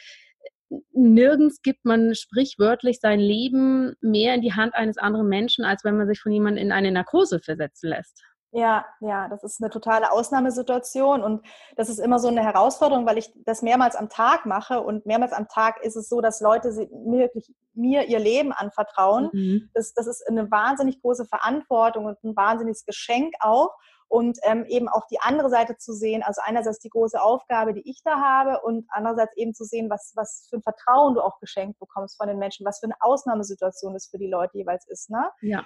nirgends 0.92 1.62
gibt 1.62 1.85
man 1.85 2.14
sprichwörtlich 2.14 3.00
sein 3.00 3.20
Leben 3.20 3.94
mehr 4.00 4.35
in 4.35 4.42
die 4.42 4.55
Hand 4.55 4.74
eines 4.74 4.98
anderen 4.98 5.29
Menschen, 5.29 5.64
als 5.64 5.85
wenn 5.85 5.96
man 5.96 6.07
sich 6.07 6.20
von 6.20 6.33
jemandem 6.33 6.64
in 6.64 6.72
eine 6.72 6.90
Narkose 6.90 7.40
versetzen 7.40 7.88
lässt. 7.88 8.22
Ja, 8.52 8.87
ja, 9.00 9.29
das 9.29 9.44
ist 9.44 9.61
eine 9.61 9.70
totale 9.70 10.11
Ausnahmesituation 10.11 11.22
und 11.22 11.44
das 11.76 11.90
ist 11.90 11.98
immer 11.98 12.18
so 12.18 12.29
eine 12.29 12.42
Herausforderung, 12.42 13.05
weil 13.05 13.18
ich 13.18 13.31
das 13.44 13.61
mehrmals 13.61 13.96
am 13.96 14.09
Tag 14.09 14.46
mache 14.46 14.81
und 14.81 15.05
mehrmals 15.05 15.33
am 15.33 15.46
Tag 15.48 15.85
ist 15.85 15.96
es 15.96 16.09
so, 16.09 16.22
dass 16.22 16.40
Leute 16.40 16.70
mir 16.90 17.18
wirklich 17.18 17.52
mir 17.74 18.07
ihr 18.07 18.18
Leben 18.18 18.52
anvertrauen. 18.52 19.29
Mhm. 19.33 19.70
Das, 19.74 19.92
das 19.92 20.07
ist 20.07 20.26
eine 20.26 20.50
wahnsinnig 20.50 21.02
große 21.02 21.26
Verantwortung 21.26 22.07
und 22.07 22.22
ein 22.24 22.35
wahnsinniges 22.35 22.87
Geschenk 22.87 23.35
auch 23.40 23.74
und 24.08 24.38
ähm, 24.44 24.64
eben 24.66 24.88
auch 24.88 25.06
die 25.08 25.20
andere 25.20 25.50
Seite 25.50 25.76
zu 25.76 25.92
sehen. 25.92 26.22
Also 26.22 26.40
einerseits 26.44 26.78
die 26.78 26.88
große 26.88 27.20
Aufgabe, 27.20 27.74
die 27.74 27.88
ich 27.88 28.02
da 28.04 28.20
habe 28.20 28.60
und 28.62 28.86
andererseits 28.90 29.36
eben 29.36 29.54
zu 29.54 29.64
sehen, 29.64 29.90
was, 29.90 30.12
was 30.14 30.46
für 30.48 30.56
ein 30.56 30.62
Vertrauen 30.62 31.14
du 31.14 31.22
auch 31.22 31.38
geschenkt 31.40 31.78
bekommst 31.80 32.16
von 32.16 32.28
den 32.28 32.38
Menschen, 32.38 32.64
was 32.66 32.78
für 32.78 32.86
eine 32.86 32.96
Ausnahmesituation 33.00 33.94
das 33.94 34.06
für 34.08 34.18
die 34.18 34.28
Leute 34.28 34.58
jeweils 34.58 34.86
ist. 34.88 35.10
Ne? 35.10 35.30
Ja. 35.40 35.64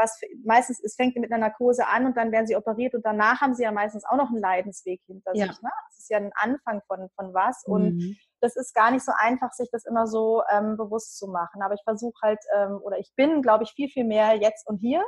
Was 0.00 0.18
meistens, 0.44 0.80
es 0.82 0.94
fängt 0.94 1.16
mit 1.16 1.32
einer 1.32 1.48
Narkose 1.48 1.86
an 1.86 2.06
und 2.06 2.16
dann 2.16 2.30
werden 2.30 2.46
sie 2.46 2.56
operiert 2.56 2.94
und 2.94 3.04
danach 3.04 3.40
haben 3.40 3.54
sie 3.54 3.64
ja 3.64 3.72
meistens 3.72 4.04
auch 4.04 4.16
noch 4.16 4.28
einen 4.28 4.38
Leidensweg 4.38 5.00
hinter 5.06 5.32
ja. 5.34 5.46
sich. 5.46 5.60
Ne? 5.60 5.70
Das 5.88 5.98
ist 5.98 6.10
ja 6.10 6.18
ein 6.18 6.30
Anfang 6.36 6.80
von, 6.86 7.08
von 7.16 7.34
was 7.34 7.66
mhm. 7.66 7.72
und 7.72 8.16
das 8.40 8.56
ist 8.56 8.74
gar 8.74 8.90
nicht 8.90 9.04
so 9.04 9.12
einfach, 9.16 9.52
sich 9.52 9.68
das 9.72 9.84
immer 9.84 10.06
so 10.06 10.42
ähm, 10.50 10.76
bewusst 10.76 11.18
zu 11.18 11.26
machen. 11.26 11.62
Aber 11.62 11.74
ich 11.74 11.82
versuche 11.82 12.18
halt, 12.22 12.38
ähm, 12.56 12.78
oder 12.82 12.98
ich 12.98 13.12
bin, 13.16 13.42
glaube 13.42 13.64
ich, 13.64 13.72
viel, 13.72 13.88
viel 13.88 14.04
mehr 14.04 14.36
jetzt 14.36 14.66
und 14.68 14.78
hier, 14.78 15.04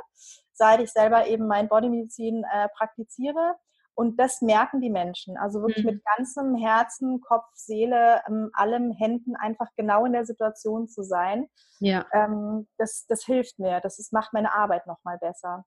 seit 0.53 0.81
ich 0.81 0.91
selber 0.91 1.27
eben 1.27 1.47
mein 1.47 1.69
Bodymedizin 1.69 2.43
äh, 2.51 2.67
praktiziere. 2.77 3.55
Und 3.93 4.19
das 4.19 4.41
merken 4.41 4.81
die 4.81 4.89
Menschen. 4.89 5.37
Also 5.37 5.61
wirklich 5.61 5.83
mhm. 5.83 5.91
mit 5.91 6.03
ganzem 6.17 6.55
Herzen, 6.55 7.21
Kopf, 7.21 7.45
Seele, 7.53 8.21
ähm, 8.27 8.49
allem 8.53 8.91
Händen 8.91 9.35
einfach 9.35 9.67
genau 9.75 10.05
in 10.05 10.13
der 10.13 10.25
Situation 10.25 10.87
zu 10.87 11.03
sein. 11.03 11.47
Ja. 11.79 12.05
Ähm, 12.13 12.67
das, 12.77 13.05
das 13.07 13.25
hilft 13.25 13.59
mir. 13.59 13.79
Das 13.81 13.99
ist, 13.99 14.13
macht 14.13 14.33
meine 14.33 14.53
Arbeit 14.53 14.87
nochmal 14.87 15.17
besser. 15.19 15.65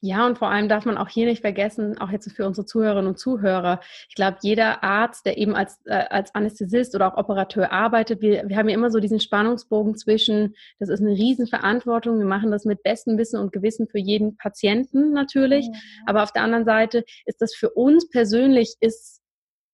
Ja, 0.00 0.26
und 0.26 0.38
vor 0.38 0.50
allem 0.50 0.68
darf 0.68 0.84
man 0.84 0.98
auch 0.98 1.08
hier 1.08 1.26
nicht 1.26 1.40
vergessen, 1.40 1.98
auch 1.98 2.10
jetzt 2.10 2.30
für 2.32 2.46
unsere 2.46 2.66
Zuhörerinnen 2.66 3.08
und 3.08 3.18
Zuhörer, 3.18 3.80
ich 4.08 4.14
glaube, 4.14 4.38
jeder 4.42 4.82
Arzt, 4.82 5.26
der 5.26 5.38
eben 5.38 5.54
als, 5.54 5.80
äh, 5.86 6.04
als 6.10 6.34
Anästhesist 6.34 6.94
oder 6.94 7.12
auch 7.12 7.18
Operateur 7.18 7.72
arbeitet, 7.72 8.20
wir, 8.20 8.48
wir 8.48 8.56
haben 8.56 8.68
ja 8.68 8.74
immer 8.74 8.90
so 8.90 9.00
diesen 9.00 9.20
Spannungsbogen 9.20 9.96
zwischen, 9.96 10.54
das 10.78 10.88
ist 10.88 11.00
eine 11.00 11.12
Riesenverantwortung, 11.12 12.18
wir 12.18 12.26
machen 12.26 12.50
das 12.50 12.64
mit 12.64 12.82
bestem 12.82 13.18
Wissen 13.18 13.40
und 13.40 13.52
Gewissen 13.52 13.88
für 13.88 13.98
jeden 13.98 14.36
Patienten 14.36 15.12
natürlich, 15.12 15.66
ja. 15.66 15.78
aber 16.06 16.22
auf 16.22 16.32
der 16.32 16.42
anderen 16.42 16.64
Seite 16.64 17.04
ist 17.24 17.40
das 17.40 17.54
für 17.54 17.70
uns 17.70 18.08
persönlich, 18.08 18.76
ist 18.80 19.22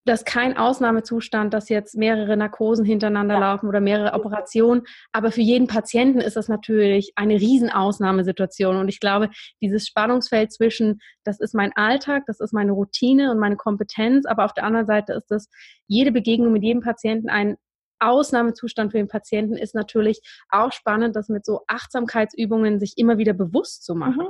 das 0.04 0.24
kein 0.24 0.56
Ausnahmezustand, 0.56 1.54
dass 1.54 1.68
jetzt 1.68 1.96
mehrere 1.96 2.36
Narkosen 2.36 2.84
hintereinander 2.84 3.34
ja. 3.34 3.40
laufen 3.40 3.68
oder 3.68 3.80
mehrere 3.80 4.14
Operationen. 4.14 4.82
Aber 5.12 5.30
für 5.30 5.40
jeden 5.40 5.68
Patienten 5.68 6.20
ist 6.20 6.36
das 6.36 6.48
natürlich 6.48 7.12
eine 7.14 7.34
Riesenausnahmesituation. 7.34 8.76
Und 8.76 8.88
ich 8.88 9.00
glaube, 9.00 9.30
dieses 9.60 9.86
Spannungsfeld 9.86 10.52
zwischen, 10.52 11.00
das 11.24 11.38
ist 11.40 11.54
mein 11.54 11.72
Alltag, 11.76 12.24
das 12.26 12.40
ist 12.40 12.52
meine 12.52 12.72
Routine 12.72 13.30
und 13.30 13.38
meine 13.38 13.56
Kompetenz, 13.56 14.26
aber 14.26 14.44
auf 14.44 14.54
der 14.54 14.64
anderen 14.64 14.86
Seite 14.86 15.12
ist 15.12 15.30
das 15.30 15.48
jede 15.86 16.10
Begegnung 16.10 16.52
mit 16.52 16.62
jedem 16.62 16.82
Patienten 16.82 17.28
ein 17.28 17.56
Ausnahmezustand 18.00 18.90
für 18.90 18.98
den 18.98 19.06
Patienten 19.06 19.56
ist 19.56 19.76
natürlich 19.76 20.20
auch 20.48 20.72
spannend, 20.72 21.14
das 21.14 21.28
mit 21.28 21.46
so 21.46 21.60
Achtsamkeitsübungen 21.68 22.80
sich 22.80 22.94
immer 22.96 23.16
wieder 23.16 23.32
bewusst 23.32 23.84
zu 23.84 23.94
machen. 23.94 24.26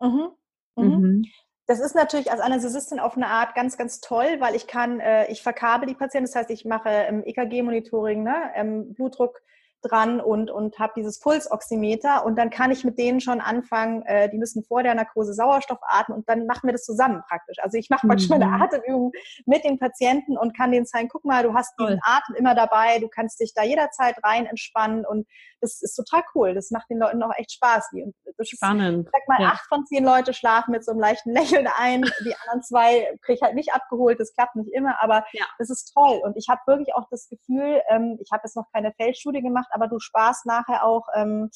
Mhm. 0.00 0.30
Mhm. 0.76 0.88
Mhm. 0.88 1.24
Das 1.66 1.80
ist 1.80 1.96
natürlich 1.96 2.30
als 2.30 2.40
Anästhesistin 2.40 3.00
auf 3.00 3.16
eine 3.16 3.26
Art 3.26 3.56
ganz, 3.56 3.76
ganz 3.76 4.00
toll, 4.00 4.36
weil 4.38 4.54
ich 4.54 4.68
kann, 4.68 5.00
äh, 5.00 5.30
ich 5.30 5.42
verkabel 5.42 5.88
die 5.88 5.94
Patienten, 5.94 6.26
das 6.26 6.36
heißt, 6.36 6.50
ich 6.50 6.64
mache 6.64 6.88
ähm, 6.88 7.24
EKG-Monitoring, 7.24 8.22
ne, 8.22 8.52
ähm, 8.54 8.94
Blutdruck 8.94 9.42
dran 9.86 10.20
und, 10.20 10.50
und 10.50 10.78
habe 10.78 10.92
dieses 10.96 11.20
Pulsoximeter 11.20 12.24
und 12.24 12.36
dann 12.36 12.50
kann 12.50 12.70
ich 12.70 12.84
mit 12.84 12.98
denen 12.98 13.20
schon 13.20 13.40
anfangen, 13.40 14.02
äh, 14.02 14.30
die 14.30 14.38
müssen 14.38 14.64
vor 14.64 14.82
der 14.82 14.94
Narkose 14.94 15.34
Sauerstoff 15.34 15.78
atmen 15.82 16.18
und 16.18 16.28
dann 16.28 16.46
machen 16.46 16.66
wir 16.66 16.72
das 16.72 16.84
zusammen 16.84 17.22
praktisch. 17.28 17.58
Also 17.60 17.78
ich 17.78 17.90
mache 17.90 18.06
manchmal 18.06 18.42
eine 18.42 18.50
mhm. 18.50 18.62
Atemübung 18.62 19.12
mit 19.44 19.64
den 19.64 19.78
Patienten 19.78 20.36
und 20.36 20.56
kann 20.56 20.72
denen 20.72 20.86
zeigen, 20.86 21.08
guck 21.08 21.24
mal, 21.24 21.42
du 21.42 21.54
hast 21.54 21.74
diesen 21.78 22.00
Atem 22.02 22.34
immer 22.36 22.54
dabei, 22.54 22.98
du 22.98 23.08
kannst 23.08 23.40
dich 23.40 23.52
da 23.54 23.62
jederzeit 23.62 24.16
rein 24.22 24.46
entspannen 24.46 25.04
und 25.04 25.26
das 25.60 25.82
ist 25.82 25.94
total 25.94 26.22
cool. 26.34 26.54
Das 26.54 26.70
macht 26.70 26.88
den 26.90 26.98
Leuten 26.98 27.22
auch 27.22 27.32
echt 27.36 27.52
Spaß. 27.52 27.90
Und 27.92 28.14
Spannend. 28.46 29.06
Ist, 29.06 29.12
sag 29.12 29.28
mal, 29.28 29.42
ja. 29.42 29.48
acht 29.48 29.66
von 29.66 29.86
zehn 29.86 30.04
Leute 30.04 30.34
schlafen 30.34 30.72
mit 30.72 30.84
so 30.84 30.92
einem 30.92 31.00
leichten 31.00 31.30
Lächeln 31.30 31.66
ein. 31.78 32.02
Die 32.24 32.34
anderen 32.36 32.62
zwei 32.62 33.16
kriege 33.22 33.36
ich 33.36 33.42
halt 33.42 33.54
nicht 33.54 33.72
abgeholt. 33.72 34.20
Das 34.20 34.34
klappt 34.34 34.56
nicht 34.56 34.72
immer, 34.72 35.02
aber 35.02 35.24
ja. 35.32 35.44
das 35.58 35.70
ist 35.70 35.92
toll. 35.92 36.20
Und 36.22 36.36
ich 36.36 36.48
habe 36.48 36.60
wirklich 36.66 36.94
auch 36.94 37.08
das 37.10 37.28
Gefühl, 37.28 37.80
ähm, 37.88 38.18
ich 38.20 38.30
habe 38.32 38.42
jetzt 38.44 38.56
noch 38.56 38.66
keine 38.72 38.92
Feldstudie 38.92 39.42
gemacht, 39.42 39.68
aber 39.76 39.88
du 39.88 40.00
sparst 40.00 40.46
nachher 40.46 40.84
auch 40.84 41.06
ähm, 41.14 41.50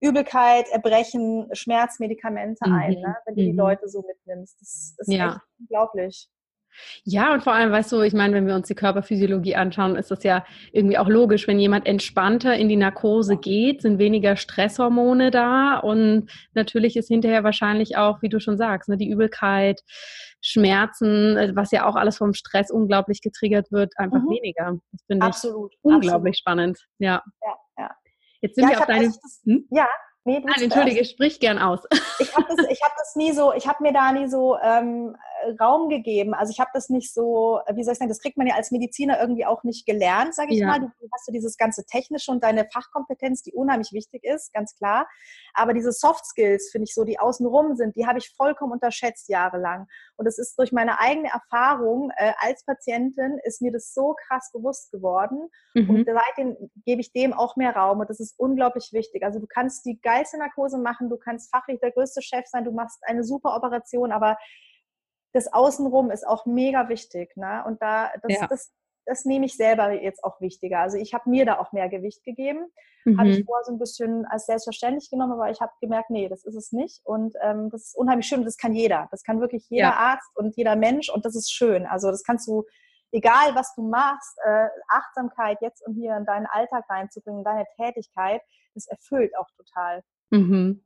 Übelkeit, 0.00 0.68
Erbrechen, 0.70 1.48
Schmerzmedikamente 1.52 2.68
mhm. 2.68 2.74
ein, 2.74 2.92
ne? 2.92 3.16
wenn 3.24 3.34
du 3.34 3.42
mhm. 3.42 3.46
die 3.46 3.56
Leute 3.56 3.88
so 3.88 4.02
mitnimmst. 4.02 4.60
Das 4.60 4.94
ist 4.98 5.12
ja. 5.12 5.30
echt 5.30 5.40
unglaublich. 5.58 6.28
Ja, 7.04 7.32
und 7.32 7.42
vor 7.42 7.52
allem, 7.52 7.70
weißt 7.70 7.92
du, 7.92 8.00
ich 8.02 8.12
meine, 8.12 8.34
wenn 8.34 8.46
wir 8.46 8.54
uns 8.54 8.68
die 8.68 8.74
Körperphysiologie 8.74 9.56
anschauen, 9.56 9.96
ist 9.96 10.10
das 10.10 10.22
ja 10.24 10.44
irgendwie 10.72 10.98
auch 10.98 11.08
logisch. 11.08 11.46
Wenn 11.48 11.58
jemand 11.58 11.86
entspannter 11.86 12.56
in 12.56 12.68
die 12.68 12.76
Narkose 12.76 13.36
geht, 13.36 13.82
sind 13.82 13.98
weniger 13.98 14.36
Stresshormone 14.36 15.30
da 15.30 15.78
und 15.78 16.30
natürlich 16.54 16.96
ist 16.96 17.08
hinterher 17.08 17.44
wahrscheinlich 17.44 17.96
auch, 17.96 18.22
wie 18.22 18.28
du 18.28 18.40
schon 18.40 18.56
sagst, 18.56 18.88
ne, 18.88 18.96
die 18.96 19.08
Übelkeit, 19.08 19.80
Schmerzen, 20.40 21.36
äh, 21.36 21.52
was 21.54 21.70
ja 21.70 21.86
auch 21.86 21.96
alles 21.96 22.18
vom 22.18 22.34
Stress 22.34 22.70
unglaublich 22.70 23.22
getriggert 23.22 23.70
wird, 23.70 23.92
einfach 23.96 24.20
mhm. 24.20 24.30
weniger. 24.30 24.78
Das 24.90 25.02
finde 25.06 25.28
ich 25.28 25.76
unglaublich 25.82 26.10
absolut. 26.10 26.36
spannend. 26.36 26.78
Ja. 26.98 27.22
ja, 27.42 27.54
ja. 27.78 27.90
Jetzt 28.40 28.56
sind 28.56 28.64
ja, 28.64 28.70
wir 28.70 28.80
auf 28.80 28.86
deine. 28.86 29.06
Das, 29.06 29.42
hm? 29.44 29.66
Ja, 29.70 29.86
Nee, 30.24 30.38
Nein, 30.38 30.62
entschuldige, 30.62 31.04
sprich 31.04 31.40
gern 31.40 31.58
aus. 31.58 31.80
Ich 32.20 32.36
habe 32.36 32.46
das, 32.48 32.58
hab 32.58 32.96
das 32.96 33.16
nie 33.16 33.32
so, 33.32 33.52
ich 33.52 33.66
habe 33.66 33.82
mir 33.82 33.92
da 33.92 34.12
nie 34.12 34.28
so 34.28 34.56
ähm, 34.62 35.16
Raum 35.60 35.88
gegeben. 35.88 36.34
Also 36.34 36.52
ich 36.52 36.60
habe 36.60 36.70
das 36.72 36.88
nicht 36.88 37.12
so, 37.12 37.60
wie 37.74 37.82
soll 37.82 37.92
ich 37.92 37.98
sagen, 37.98 38.08
das 38.08 38.20
kriegt 38.20 38.36
man 38.36 38.46
ja 38.46 38.54
als 38.54 38.70
Mediziner 38.70 39.20
irgendwie 39.20 39.44
auch 39.44 39.64
nicht 39.64 39.84
gelernt, 39.84 40.34
sage 40.34 40.52
ich 40.52 40.60
ja. 40.60 40.66
mal. 40.66 40.78
Du 40.78 40.88
hast 41.12 41.26
so 41.26 41.32
dieses 41.32 41.56
ganze 41.56 41.84
Technische 41.84 42.30
und 42.30 42.44
deine 42.44 42.68
Fachkompetenz, 42.72 43.42
die 43.42 43.52
unheimlich 43.52 43.92
wichtig 43.92 44.22
ist, 44.24 44.52
ganz 44.52 44.76
klar. 44.76 45.08
Aber 45.54 45.74
diese 45.74 45.90
Soft 45.90 46.24
Skills, 46.24 46.70
finde 46.70 46.84
ich 46.84 46.94
so, 46.94 47.04
die 47.04 47.18
außenrum 47.18 47.74
sind, 47.74 47.96
die 47.96 48.06
habe 48.06 48.18
ich 48.18 48.32
vollkommen 48.36 48.72
unterschätzt 48.72 49.28
jahrelang. 49.28 49.88
Und 50.16 50.26
es 50.26 50.38
ist 50.38 50.58
durch 50.58 50.72
meine 50.72 51.00
eigene 51.00 51.30
Erfahrung 51.30 52.10
äh, 52.16 52.32
als 52.38 52.64
Patientin 52.64 53.38
ist 53.44 53.62
mir 53.62 53.72
das 53.72 53.92
so 53.94 54.14
krass 54.26 54.50
bewusst 54.52 54.90
geworden. 54.92 55.48
Mhm. 55.74 55.90
Und 55.90 56.06
seitdem 56.06 56.56
gebe 56.84 57.00
ich 57.00 57.12
dem 57.12 57.32
auch 57.32 57.56
mehr 57.56 57.74
Raum 57.74 58.00
und 58.00 58.10
das 58.10 58.20
ist 58.20 58.38
unglaublich 58.38 58.90
wichtig. 58.92 59.24
Also 59.24 59.40
du 59.40 59.46
kannst 59.46 59.84
die 59.84 60.00
geilste 60.00 60.38
Narkose 60.38 60.78
machen, 60.78 61.08
du 61.08 61.16
kannst 61.16 61.50
fachlich 61.50 61.80
der 61.80 61.92
größte 61.92 62.22
Chef 62.22 62.46
sein, 62.46 62.64
du 62.64 62.72
machst 62.72 62.98
eine 63.02 63.24
super 63.24 63.56
Operation, 63.56 64.12
aber 64.12 64.36
das 65.32 65.52
Außenrum 65.52 66.10
ist 66.10 66.26
auch 66.26 66.46
mega 66.46 66.88
wichtig. 66.88 67.36
Ne? 67.36 67.64
Und 67.66 67.80
da, 67.80 68.12
das, 68.22 68.32
ja. 68.32 68.46
das, 68.46 68.72
das 69.06 69.24
nehme 69.24 69.46
ich 69.46 69.56
selber 69.56 69.92
jetzt 69.92 70.22
auch 70.24 70.40
wichtiger. 70.40 70.80
Also 70.80 70.96
ich 70.96 71.14
habe 71.14 71.28
mir 71.28 71.44
da 71.44 71.58
auch 71.58 71.72
mehr 71.72 71.88
Gewicht 71.88 72.24
gegeben. 72.24 72.66
Mhm. 73.04 73.18
Habe 73.18 73.30
ich 73.30 73.44
vorher 73.44 73.64
so 73.64 73.72
ein 73.72 73.78
bisschen 73.78 74.24
als 74.26 74.46
selbstverständlich 74.46 75.10
genommen, 75.10 75.32
aber 75.32 75.50
ich 75.50 75.60
habe 75.60 75.72
gemerkt, 75.80 76.10
nee, 76.10 76.28
das 76.28 76.44
ist 76.44 76.54
es 76.54 76.72
nicht. 76.72 77.00
Und 77.04 77.34
ähm, 77.42 77.70
das 77.70 77.88
ist 77.88 77.96
unheimlich 77.96 78.26
schön. 78.26 78.44
Das 78.44 78.56
kann 78.56 78.74
jeder. 78.74 79.08
Das 79.10 79.22
kann 79.22 79.40
wirklich 79.40 79.66
jeder 79.68 79.88
ja. 79.88 79.96
Arzt 79.96 80.30
und 80.34 80.56
jeder 80.56 80.76
Mensch. 80.76 81.08
Und 81.08 81.24
das 81.24 81.34
ist 81.34 81.52
schön. 81.52 81.86
Also 81.86 82.10
das 82.10 82.22
kannst 82.22 82.46
du, 82.46 82.64
egal 83.10 83.54
was 83.54 83.74
du 83.74 83.88
machst, 83.88 84.38
äh, 84.44 84.68
Achtsamkeit 84.88 85.58
jetzt 85.60 85.84
und 85.86 85.94
hier 85.94 86.16
in 86.16 86.24
deinen 86.24 86.46
Alltag 86.46 86.84
reinzubringen, 86.88 87.44
deine 87.44 87.66
Tätigkeit, 87.76 88.42
das 88.74 88.86
erfüllt 88.86 89.36
auch 89.36 89.48
total. 89.56 90.02
Mhm. 90.30 90.84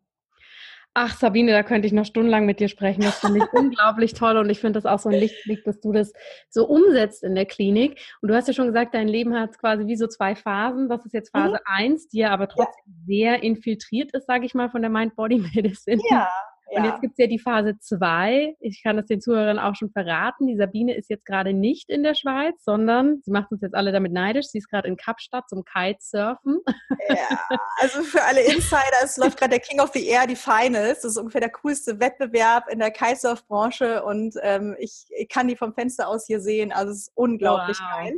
Ach, 0.99 1.15
Sabine, 1.15 1.53
da 1.53 1.63
könnte 1.63 1.87
ich 1.87 1.93
noch 1.93 2.07
stundenlang 2.07 2.47
mit 2.47 2.59
dir 2.59 2.69
sprechen. 2.69 3.03
Das 3.03 3.19
finde 3.19 3.41
ich 3.41 3.45
unglaublich 3.53 4.15
toll 4.15 4.39
und 4.39 4.49
ich 4.49 4.61
finde 4.61 4.81
das 4.81 4.87
auch 4.87 4.99
so 4.99 5.11
ein 5.11 5.21
Lichtblick, 5.21 5.63
dass 5.65 5.79
du 5.79 5.93
das 5.93 6.15
so 6.49 6.67
umsetzt 6.67 7.23
in 7.23 7.35
der 7.35 7.45
Klinik. 7.45 8.01
Und 8.23 8.31
du 8.31 8.35
hast 8.35 8.49
ja 8.49 8.55
schon 8.55 8.69
gesagt, 8.69 8.95
dein 8.95 9.07
Leben 9.07 9.39
hat 9.39 9.59
quasi 9.59 9.87
wie 9.87 9.97
so 9.97 10.07
zwei 10.07 10.35
Phasen. 10.35 10.89
Das 10.89 11.05
ist 11.05 11.13
jetzt 11.13 11.33
Phase 11.33 11.57
mhm. 11.57 11.93
1, 11.93 12.09
die 12.09 12.21
ja 12.21 12.31
aber 12.31 12.49
trotzdem 12.49 12.83
ja. 12.87 13.05
sehr 13.07 13.43
infiltriert 13.43 14.13
ist, 14.15 14.27
sage 14.27 14.47
ich 14.47 14.55
mal, 14.55 14.71
von 14.71 14.81
der 14.81 14.91
Mind-Body-Medicine. 14.91 16.01
Ja, 16.11 16.31
und 16.69 16.85
jetzt 16.85 17.01
gibt 17.01 17.13
es 17.13 17.19
ja 17.19 17.27
die 17.29 17.39
Phase 17.39 17.79
2. 17.79 18.57
Ich 18.61 18.83
kann 18.83 18.97
das 18.97 19.07
den 19.07 19.21
Zuhörern 19.21 19.59
auch 19.59 19.75
schon 19.77 19.91
verraten. 19.91 20.47
Die 20.47 20.57
Sabine 20.57 20.95
ist 20.95 21.09
jetzt 21.09 21.25
gerade 21.25 21.53
nicht 21.53 21.89
in 21.89 22.03
der 22.03 22.15
Schweiz, 22.15 22.65
sondern 22.65 23.23
sie 23.25 23.31
macht 23.31 23.53
uns 23.53 23.63
jetzt 23.63 23.75
alle 23.75 23.93
damit 23.93 24.13
neidisch. 24.13 24.47
Sie 24.47 24.59
ist 24.59 24.69
gerade 24.69 24.89
in 24.89 24.97
Kapstadt 24.97 25.49
zum 25.49 25.65
Kitesurfen. 25.65 26.61
Ja, 27.09 27.39
also 27.81 28.03
für 28.03 28.23
alle 28.23 28.41
Insider, 28.41 28.81
es 29.05 29.17
läuft 29.17 29.39
gerade 29.39 29.51
der 29.51 29.61
King 29.61 29.81
of 29.81 29.93
the 29.93 30.05
Air, 30.07 30.27
die 30.27 30.35
Finals. 30.35 31.03
Das 31.03 31.13
ist 31.13 31.19
ungefähr 31.19 31.41
der 31.41 31.51
coolste 31.51 32.01
Wettbewerb 32.01 32.69
in 32.69 32.81
der 32.81 32.91
Kitesurf-Branche 32.91 34.03
und 34.03 34.35
ähm, 34.43 34.75
ich, 34.79 35.07
ich, 35.17 35.29
kann 35.29 35.47
die 35.47 35.57
vom 35.57 35.73
Fenster 35.73 36.09
aus 36.09 36.27
hier 36.27 36.41
sehen. 36.41 36.73
Also 36.73 36.93
es 36.93 36.99
ist 37.03 37.13
unglaublich 37.15 37.79
wow. 37.79 37.91
geil. 37.97 38.15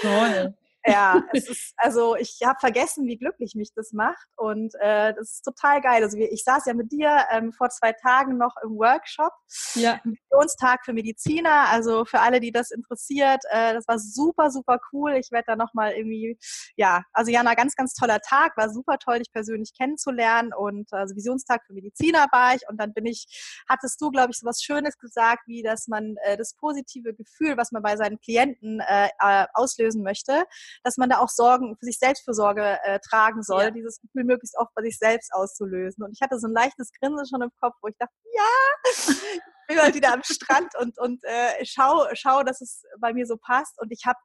Toll. 0.00 0.54
Ja, 0.86 1.22
es 1.32 1.48
ist, 1.48 1.74
also 1.76 2.16
ich 2.16 2.38
habe 2.44 2.58
vergessen, 2.60 3.06
wie 3.06 3.16
glücklich 3.16 3.54
mich 3.54 3.70
das 3.74 3.92
macht 3.92 4.26
und 4.36 4.74
äh, 4.80 5.12
das 5.14 5.32
ist 5.32 5.42
total 5.42 5.80
geil. 5.80 6.02
Also 6.02 6.16
ich 6.16 6.44
saß 6.44 6.66
ja 6.66 6.74
mit 6.74 6.92
dir 6.92 7.24
ähm, 7.30 7.52
vor 7.52 7.68
zwei 7.70 7.92
Tagen 7.92 8.36
noch 8.38 8.54
im 8.62 8.76
Workshop, 8.76 9.32
ja. 9.74 10.00
Missionstag 10.04 10.84
für 10.84 10.92
Mediziner. 10.92 11.68
Also 11.70 12.04
für 12.04 12.20
alle, 12.20 12.40
die 12.40 12.52
das 12.52 12.70
interessiert, 12.70 13.42
äh, 13.50 13.74
das 13.74 13.86
war 13.88 13.98
super, 13.98 14.50
super 14.50 14.78
cool. 14.92 15.14
Ich 15.14 15.30
werde 15.32 15.46
da 15.48 15.56
nochmal 15.56 15.92
irgendwie, 15.92 16.38
ja, 16.76 17.02
also 17.12 17.30
Jana, 17.30 17.54
ganz, 17.54 17.74
ganz 17.74 17.94
toller 17.94 18.20
Tag, 18.20 18.56
war 18.56 18.70
super 18.70 18.98
toll, 18.98 19.18
dich 19.18 19.32
persönlich 19.32 19.72
kennenzulernen 19.76 20.52
und 20.56 20.92
also 20.92 21.16
Visionstag 21.16 21.64
für 21.66 21.72
Mediziner 21.72 22.26
war 22.30 22.54
ich 22.54 22.62
und 22.68 22.80
dann 22.80 22.92
bin 22.92 23.06
ich, 23.06 23.26
hattest 23.68 24.00
du, 24.00 24.10
glaube 24.10 24.30
ich, 24.30 24.38
so 24.38 24.46
was 24.46 24.62
Schönes 24.62 24.98
gesagt, 24.98 25.42
wie 25.46 25.62
dass 25.62 25.88
man 25.88 26.16
äh, 26.24 26.36
das 26.36 26.54
positive 26.54 27.14
Gefühl, 27.14 27.56
was 27.56 27.72
man 27.72 27.82
bei 27.82 27.96
seinen 27.96 28.20
Klienten 28.20 28.80
äh, 28.80 29.08
äh 29.20 29.46
auslösen 29.54 30.02
möchte, 30.02 30.44
dass 30.82 30.96
man 30.96 31.08
da 31.08 31.18
auch 31.18 31.28
Sorgen 31.28 31.76
für 31.78 31.86
sich 31.86 31.98
Selbstfürsorge 31.98 32.78
äh, 32.84 32.98
tragen 33.00 33.42
soll, 33.42 33.64
ja. 33.64 33.70
dieses 33.70 34.00
Gefühl 34.00 34.24
möglichst 34.24 34.56
oft 34.58 34.72
bei 34.74 34.82
sich 34.82 34.98
selbst 34.98 35.32
auszulösen. 35.32 36.04
Und 36.04 36.12
ich 36.12 36.20
hatte 36.20 36.38
so 36.38 36.46
ein 36.46 36.52
leichtes 36.52 36.90
Grinsen 36.92 37.26
schon 37.26 37.42
im 37.42 37.50
Kopf, 37.60 37.74
wo 37.82 37.88
ich 37.88 37.96
dachte, 37.98 38.14
ja, 38.34 39.22
ich 39.66 39.66
bin 39.68 39.78
halt 39.80 39.94
wieder 39.94 40.12
am 40.12 40.22
Strand 40.22 40.72
und, 40.80 40.98
und 40.98 41.22
äh, 41.24 41.64
schau, 41.64 42.06
schau, 42.14 42.42
dass 42.42 42.60
es 42.60 42.82
bei 43.00 43.12
mir 43.12 43.26
so 43.26 43.36
passt. 43.36 43.80
Und 43.80 43.90
ich 43.92 44.04
habe, 44.06 44.18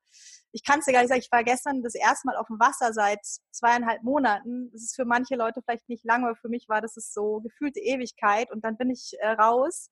ich 0.51 0.63
kann 0.63 0.79
es 0.79 0.85
dir 0.85 0.93
gar 0.93 1.01
nicht 1.01 1.09
sagen, 1.09 1.21
ich 1.21 1.31
war 1.31 1.43
gestern 1.43 1.81
das 1.81 1.95
erste 1.95 2.27
Mal 2.27 2.35
auf 2.35 2.47
dem 2.47 2.59
Wasser 2.59 2.93
seit 2.93 3.19
zweieinhalb 3.51 4.03
Monaten. 4.03 4.69
Das 4.71 4.81
ist 4.83 4.95
für 4.95 5.05
manche 5.05 5.35
Leute 5.35 5.61
vielleicht 5.63 5.89
nicht 5.89 6.05
lange, 6.05 6.27
aber 6.27 6.35
für 6.35 6.49
mich 6.49 6.67
war 6.69 6.81
das 6.81 6.97
ist 6.97 7.13
so 7.13 7.41
gefühlte 7.41 7.79
Ewigkeit. 7.79 8.51
Und 8.51 8.63
dann 8.63 8.77
bin 8.77 8.89
ich 8.89 9.13
äh, 9.19 9.29
raus 9.29 9.89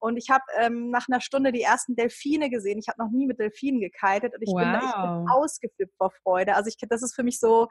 und 0.00 0.16
ich 0.16 0.30
habe 0.30 0.42
ähm, 0.58 0.90
nach 0.90 1.06
einer 1.08 1.20
Stunde 1.20 1.52
die 1.52 1.60
ersten 1.60 1.94
Delfine 1.94 2.48
gesehen. 2.48 2.78
Ich 2.78 2.88
habe 2.88 2.98
noch 2.98 3.10
nie 3.10 3.26
mit 3.26 3.38
Delfinen 3.38 3.80
gekitet 3.80 4.34
und 4.34 4.42
ich, 4.42 4.48
wow. 4.48 4.60
bin, 4.60 4.74
ich 4.74 4.94
bin 4.94 5.28
ausgeflippt 5.30 5.94
vor 5.98 6.10
Freude. 6.22 6.54
Also 6.54 6.68
ich, 6.68 6.76
das 6.88 7.02
ist 7.02 7.14
für 7.14 7.22
mich 7.22 7.38
so, 7.38 7.68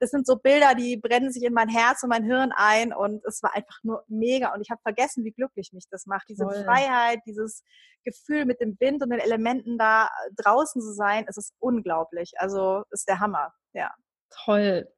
das 0.00 0.10
sind 0.10 0.26
so 0.26 0.36
Bilder, 0.36 0.74
die 0.74 0.96
brennen 0.96 1.30
sich 1.30 1.42
in 1.42 1.52
mein 1.52 1.68
Herz 1.68 2.02
und 2.02 2.08
mein 2.08 2.24
Hirn 2.24 2.50
ein 2.56 2.94
und 2.94 3.22
es 3.26 3.42
war 3.42 3.54
einfach 3.54 3.78
nur 3.82 4.04
mega. 4.08 4.54
Und 4.54 4.62
ich 4.62 4.70
habe 4.70 4.80
vergessen, 4.82 5.24
wie 5.24 5.32
glücklich 5.32 5.72
mich 5.74 5.84
das 5.90 6.06
macht. 6.06 6.28
Diese 6.30 6.44
Voll. 6.44 6.64
Freiheit, 6.64 7.20
dieses 7.26 7.62
Gefühl 8.04 8.46
mit 8.46 8.60
dem 8.60 8.76
Wind 8.80 9.02
und 9.02 9.10
den 9.10 9.20
Elementen 9.20 9.76
da 9.76 10.08
draußen 10.36 10.80
zu 10.80 10.94
sein, 10.94 11.26
es 11.28 11.36
ist 11.36 11.52
unglaublich. 11.58 12.32
Also 12.38 12.84
ist 12.90 13.06
der 13.06 13.20
Hammer, 13.20 13.52
ja. 13.74 13.92
Toll. 14.30 14.88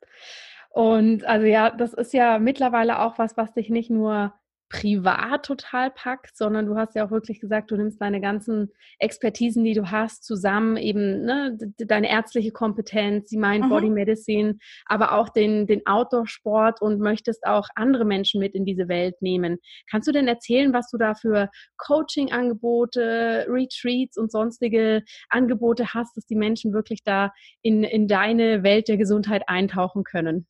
Und 0.71 1.25
also 1.25 1.47
ja, 1.47 1.71
das 1.71 1.93
ist 1.93 2.13
ja 2.13 2.39
mittlerweile 2.39 3.01
auch 3.01 3.19
was, 3.19 3.37
was 3.37 3.53
dich 3.53 3.69
nicht 3.69 3.91
nur 3.91 4.33
privat 4.69 5.47
total 5.47 5.91
packt, 5.91 6.37
sondern 6.37 6.67
du 6.67 6.77
hast 6.77 6.95
ja 6.95 7.07
auch 7.07 7.11
wirklich 7.11 7.41
gesagt, 7.41 7.71
du 7.71 7.77
nimmst 7.77 8.01
deine 8.01 8.21
ganzen 8.21 8.71
Expertisen, 8.99 9.65
die 9.65 9.73
du 9.73 9.91
hast, 9.91 10.25
zusammen, 10.25 10.77
eben 10.77 11.25
ne, 11.25 11.57
deine 11.79 12.11
ärztliche 12.11 12.53
Kompetenz, 12.53 13.29
die 13.31 13.39
Mind 13.39 13.69
Body 13.69 13.89
mhm. 13.89 13.95
Medicine, 13.95 14.59
aber 14.87 15.13
auch 15.13 15.31
den, 15.31 15.67
den 15.67 15.87
Outdoor-Sport 15.87 16.83
und 16.83 17.01
möchtest 17.01 17.47
auch 17.47 17.69
andere 17.77 18.05
Menschen 18.05 18.41
mit 18.41 18.55
in 18.55 18.65
diese 18.65 18.89
Welt 18.89 19.21
nehmen. 19.21 19.59
Kannst 19.91 20.07
du 20.07 20.13
denn 20.13 20.29
erzählen, 20.29 20.73
was 20.73 20.91
du 20.91 20.99
da 20.99 21.15
für 21.15 21.49
Coaching-Angebote, 21.79 23.47
Retreats 23.49 24.19
und 24.19 24.31
sonstige 24.31 25.03
Angebote 25.31 25.95
hast, 25.95 26.17
dass 26.17 26.27
die 26.27 26.37
Menschen 26.37 26.73
wirklich 26.73 27.03
da 27.05 27.33
in, 27.63 27.85
in 27.85 28.07
deine 28.07 28.63
Welt 28.63 28.89
der 28.89 28.99
Gesundheit 28.99 29.45
eintauchen 29.47 30.05
können? 30.05 30.47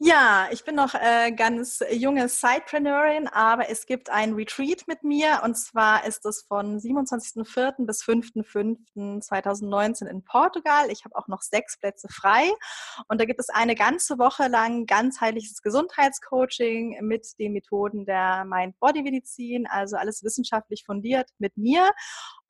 Ja, 0.00 0.46
ich 0.52 0.64
bin 0.64 0.76
noch 0.76 0.94
äh, 0.94 1.32
ganz 1.32 1.80
junge 1.90 2.28
Sidepreneurin, 2.28 3.26
aber 3.26 3.68
es 3.68 3.84
gibt 3.84 4.10
ein 4.10 4.34
Retreat 4.34 4.86
mit 4.86 5.02
mir 5.02 5.40
und 5.42 5.56
zwar 5.56 6.06
ist 6.06 6.24
es 6.24 6.42
von 6.42 6.78
27.04. 6.78 7.84
bis 7.84 8.04
5.05.2019 8.04 10.06
in 10.06 10.22
Portugal. 10.22 10.88
Ich 10.92 11.04
habe 11.04 11.16
auch 11.16 11.26
noch 11.26 11.42
sechs 11.42 11.76
Plätze 11.80 12.06
frei 12.08 12.48
und 13.08 13.20
da 13.20 13.24
gibt 13.24 13.40
es 13.40 13.48
eine 13.48 13.74
ganze 13.74 14.20
Woche 14.20 14.46
lang 14.46 14.86
ganzheitliches 14.86 15.62
Gesundheitscoaching 15.62 16.98
mit 17.00 17.36
den 17.40 17.52
Methoden 17.52 18.06
der 18.06 18.44
Mind-Body-Medizin, 18.44 19.66
also 19.66 19.96
alles 19.96 20.22
wissenschaftlich 20.22 20.84
fundiert 20.84 21.30
mit 21.38 21.56
mir 21.56 21.90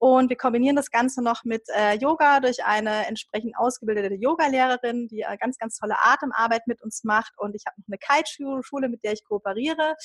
und 0.01 0.31
wir 0.31 0.37
kombinieren 0.37 0.77
das 0.77 0.93
Ganze 0.93 1.23
noch 1.23 1.43
mit 1.43 1.69
äh, 1.75 1.95
Yoga 1.95 2.39
durch 2.39 2.65
eine 2.65 3.07
entsprechend 3.09 3.57
ausgebildete 3.59 4.15
Yogalehrerin, 4.15 5.09
die 5.09 5.23
äh, 5.23 5.37
ganz, 5.37 5.59
ganz 5.59 5.77
tolle 5.77 5.97
Atemarbeit 6.01 6.69
mit 6.69 6.81
uns 6.83 7.03
macht. 7.03 7.33
Und 7.37 7.57
ich 7.57 7.65
habe 7.67 7.81
noch 7.81 7.89
eine 7.89 7.99
Kite-Schule, 7.99 8.89
mit 8.89 9.03
der 9.03 9.15
ich 9.15 9.25
kooperiere, 9.25 9.97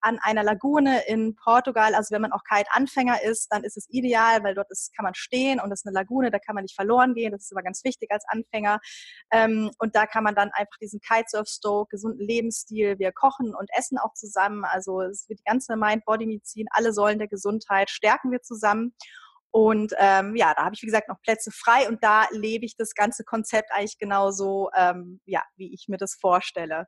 an 0.00 0.18
einer 0.22 0.42
Lagune 0.42 1.02
in 1.06 1.36
Portugal. 1.36 1.94
Also 1.94 2.14
wenn 2.14 2.22
man 2.22 2.32
auch 2.32 2.44
Kite-Anfänger 2.44 3.22
ist, 3.24 3.48
dann 3.52 3.62
ist 3.62 3.76
es 3.76 3.86
ideal, 3.90 4.42
weil 4.42 4.54
dort 4.54 4.70
ist, 4.70 4.96
kann 4.96 5.04
man 5.04 5.14
stehen 5.14 5.60
und 5.60 5.68
das 5.68 5.80
ist 5.80 5.86
eine 5.86 5.94
Lagune, 5.94 6.30
da 6.30 6.38
kann 6.38 6.54
man 6.54 6.64
nicht 6.64 6.74
verloren 6.74 7.14
gehen. 7.14 7.32
Das 7.32 7.42
ist 7.42 7.52
aber 7.52 7.62
ganz 7.62 7.84
wichtig 7.84 8.10
als 8.10 8.24
Anfänger. 8.28 8.80
Ähm, 9.30 9.70
und 9.78 9.94
da 9.94 10.06
kann 10.06 10.24
man 10.24 10.34
dann 10.34 10.50
einfach 10.54 10.78
diesen 10.80 11.00
Kitesurf-Stoke, 11.00 11.90
gesunden 11.90 12.26
Lebensstil, 12.26 12.98
wir 12.98 13.12
kochen 13.12 13.54
und 13.54 13.68
essen 13.76 13.98
auch 13.98 14.14
zusammen. 14.14 14.64
Also 14.64 15.02
es 15.02 15.28
wird 15.28 15.40
die 15.40 15.44
ganze 15.44 15.76
Mind-Body-Medizin, 15.76 16.68
alle 16.70 16.94
Säulen 16.94 17.18
der 17.18 17.28
Gesundheit 17.28 17.90
stärken 17.90 18.30
wir 18.30 18.40
zusammen. 18.40 18.94
Und 19.52 19.92
ähm, 19.98 20.34
ja, 20.34 20.54
da 20.56 20.64
habe 20.64 20.74
ich, 20.74 20.82
wie 20.82 20.86
gesagt, 20.86 21.08
noch 21.08 21.20
Plätze 21.20 21.50
frei 21.52 21.86
und 21.88 22.02
da 22.02 22.24
lebe 22.32 22.64
ich 22.64 22.74
das 22.76 22.94
ganze 22.94 23.22
Konzept 23.22 23.70
eigentlich 23.70 23.98
genauso, 23.98 24.70
ähm, 24.74 25.20
ja, 25.26 25.42
wie 25.56 25.72
ich 25.74 25.88
mir 25.88 25.98
das 25.98 26.16
vorstelle. 26.18 26.86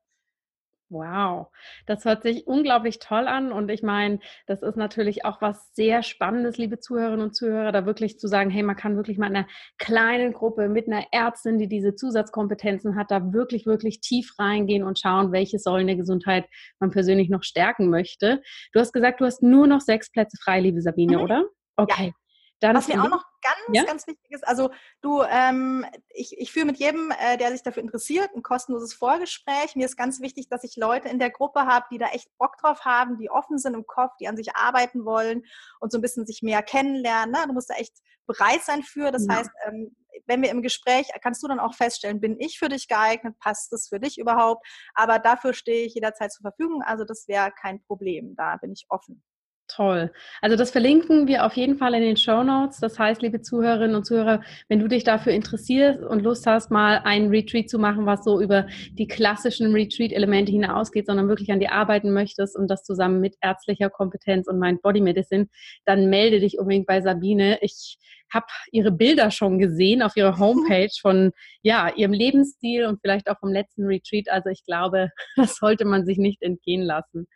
Wow, 0.91 1.49
das 1.87 2.05
hört 2.05 2.23
sich 2.23 2.47
unglaublich 2.47 3.01
toll 3.01 3.27
an 3.27 3.53
und 3.53 3.71
ich 3.71 3.83
meine, 3.83 4.21
das 4.47 4.63
ist 4.63 4.77
natürlich 4.77 5.25
auch 5.25 5.41
was 5.41 5.75
sehr 5.75 6.03
Spannendes, 6.03 6.57
liebe 6.57 6.79
Zuhörerinnen 6.79 7.25
und 7.25 7.35
Zuhörer, 7.35 7.73
da 7.73 7.85
wirklich 7.85 8.19
zu 8.19 8.29
sagen, 8.29 8.51
hey, 8.51 8.63
man 8.63 8.77
kann 8.77 8.95
wirklich 8.97 9.19
mal 9.19 9.29
in 9.29 9.37
einer 9.37 9.49
kleinen 9.79 10.33
Gruppe 10.33 10.69
mit 10.69 10.87
einer 10.87 11.05
Ärztin, 11.11 11.59
die 11.59 11.69
diese 11.69 11.95
Zusatzkompetenzen 11.95 12.97
hat, 12.97 13.11
da 13.11 13.33
wirklich, 13.33 13.67
wirklich 13.67 14.01
tief 14.01 14.35
reingehen 14.39 14.85
und 14.85 14.99
schauen, 14.99 15.33
welche 15.33 15.59
Säulen 15.59 15.87
der 15.87 15.97
Gesundheit 15.97 16.47
man 16.79 16.91
persönlich 16.91 17.29
noch 17.29 17.43
stärken 17.43 17.91
möchte. 17.91 18.43
Du 18.73 18.79
hast 18.79 18.93
gesagt, 18.93 19.21
du 19.21 19.25
hast 19.25 19.43
nur 19.43 19.67
noch 19.67 19.81
sechs 19.81 20.13
Plätze 20.13 20.37
frei, 20.43 20.61
liebe 20.61 20.81
Sabine, 20.81 21.17
mhm. 21.17 21.23
oder? 21.25 21.45
Okay. 21.77 22.07
Ja. 22.09 22.24
Dann 22.61 22.77
Was 22.77 22.89
mir 22.89 23.03
auch 23.03 23.09
noch 23.09 23.25
ganz, 23.43 23.77
ja? 23.77 23.85
ganz 23.85 24.07
wichtig 24.07 24.31
ist, 24.31 24.47
also 24.47 24.71
du, 25.03 25.23
ähm, 25.23 25.85
ich, 26.09 26.39
ich 26.39 26.53
führe 26.53 26.67
mit 26.67 26.79
jedem, 26.79 27.13
äh, 27.21 27.37
der 27.37 27.51
sich 27.53 27.63
dafür 27.63 27.83
interessiert, 27.83 28.31
ein 28.35 28.43
kostenloses 28.43 28.95
Vorgespräch. 28.95 29.77
Mir 29.77 29.85
ist 29.85 29.97
ganz 29.97 30.21
wichtig, 30.21 30.49
dass 30.49 30.65
ich 30.65 30.77
Leute 30.77 31.09
in 31.09 31.19
der 31.19 31.31
Gruppe 31.31 31.67
habe, 31.67 31.87
die 31.91 31.99
da 31.99 32.07
echt 32.09 32.29
Bock 32.39 32.57
drauf 32.59 32.85
haben, 32.85 33.19
die 33.19 33.31
offen 33.31 33.59
sind 33.59 33.75
im 33.75 33.87
Kopf, 33.87 34.13
die 34.19 34.29
an 34.29 34.37
sich 34.37 34.55
arbeiten 34.57 35.05
wollen 35.05 35.45
und 35.81 35.93
so 35.93 35.99
ein 35.99 36.03
bisschen 36.03 36.27
sich 36.27 36.43
mehr 36.43 36.63
kennenlernen. 36.63 37.33
Ne? 37.33 37.45
Du 37.47 37.53
musst 37.53 37.69
da 37.69 37.75
echt 37.75 37.99
bereit 38.27 38.63
sein 38.63 38.83
für. 38.83 39.11
Das 39.11 39.27
ja. 39.27 39.37
heißt, 39.37 39.51
ähm, 39.67 39.95
wenn 40.27 40.43
wir 40.43 40.51
im 40.51 40.63
Gespräch, 40.63 41.09
kannst 41.23 41.43
du 41.43 41.49
dann 41.49 41.61
auch 41.61 41.75
feststellen, 41.75 42.21
bin 42.21 42.39
ich 42.41 42.59
für 42.59 42.69
dich 42.69 42.89
geeignet, 42.89 43.39
passt 43.41 43.73
es 43.73 43.89
für 43.89 44.01
dich 44.01 44.19
überhaupt? 44.19 44.67
Aber 44.95 45.19
dafür 45.19 45.53
stehe 45.55 45.87
ich 45.87 45.95
jederzeit 45.95 46.33
zur 46.33 46.43
Verfügung. 46.43 46.83
Also 46.83 47.05
das 47.05 47.29
wäre 47.29 47.53
kein 47.53 47.83
Problem. 47.83 48.35
Da 48.37 48.57
bin 48.57 48.73
ich 48.73 48.87
offen. 48.89 49.23
Toll. 49.67 50.13
Also 50.43 50.57
das 50.57 50.71
verlinken 50.71 51.27
wir 51.27 51.47
auf 51.47 51.55
jeden 51.55 51.79
Fall 51.79 51.95
in 51.95 52.03
den 52.03 52.19
Show 52.19 52.43
Notes. 52.43 52.81
Das 52.81 52.99
heißt, 52.99 53.23
liebe 53.23 53.41
Zuhörerinnen 53.41 53.97
und 53.97 54.05
Zuhörer, 54.05 54.43
wenn 54.69 54.79
du 54.79 54.89
dich 54.89 55.05
dafür 55.05 55.33
interessierst 55.33 56.03
und 56.03 56.21
Lust 56.21 56.47
hast, 56.47 56.71
mal 56.71 56.99
einen 56.99 57.31
Retreat 57.31 57.71
zu 57.71 57.79
machen, 57.79 58.05
was 58.05 58.25
so 58.25 58.43
über 58.43 58.67
die 58.93 59.07
klassischen 59.07 59.73
Retreat-Elemente 59.73 60.53
hinausgeht, 60.53 61.07
sondern 61.07 61.29
wirklich 61.29 61.51
an 61.51 61.61
dir 61.61 61.73
arbeiten 61.73 62.13
möchtest 62.13 62.57
und 62.57 62.69
das 62.69 62.85
zusammen 62.85 63.21
mit 63.21 63.37
ärztlicher 63.41 63.89
Kompetenz 63.89 64.49
und 64.49 64.59
Mind 64.59 64.83
Body 64.83 65.01
Medicine, 65.01 65.49
dann 65.87 66.11
melde 66.11 66.41
dich 66.41 66.59
unbedingt 66.59 66.87
bei 66.87 67.01
Sabine. 67.01 67.59
Ich 67.63 67.97
habe 68.35 68.47
ihre 68.71 68.93
Bilder 68.93 69.31
schon 69.31 69.59
gesehen 69.59 70.03
auf 70.03 70.15
ihrer 70.15 70.39
Homepage 70.39 70.93
von 71.01 71.33
ja, 71.63 71.91
ihrem 71.97 72.13
Lebensstil 72.13 72.85
und 72.85 73.01
vielleicht 73.01 73.31
auch 73.31 73.39
vom 73.39 73.51
letzten 73.51 73.87
Retreat. 73.87 74.29
Also 74.29 74.51
ich 74.51 74.65
glaube, 74.67 75.09
das 75.37 75.57
sollte 75.57 75.87
man 75.87 76.05
sich 76.05 76.19
nicht 76.19 76.43
entgehen 76.43 76.83
lassen. 76.83 77.27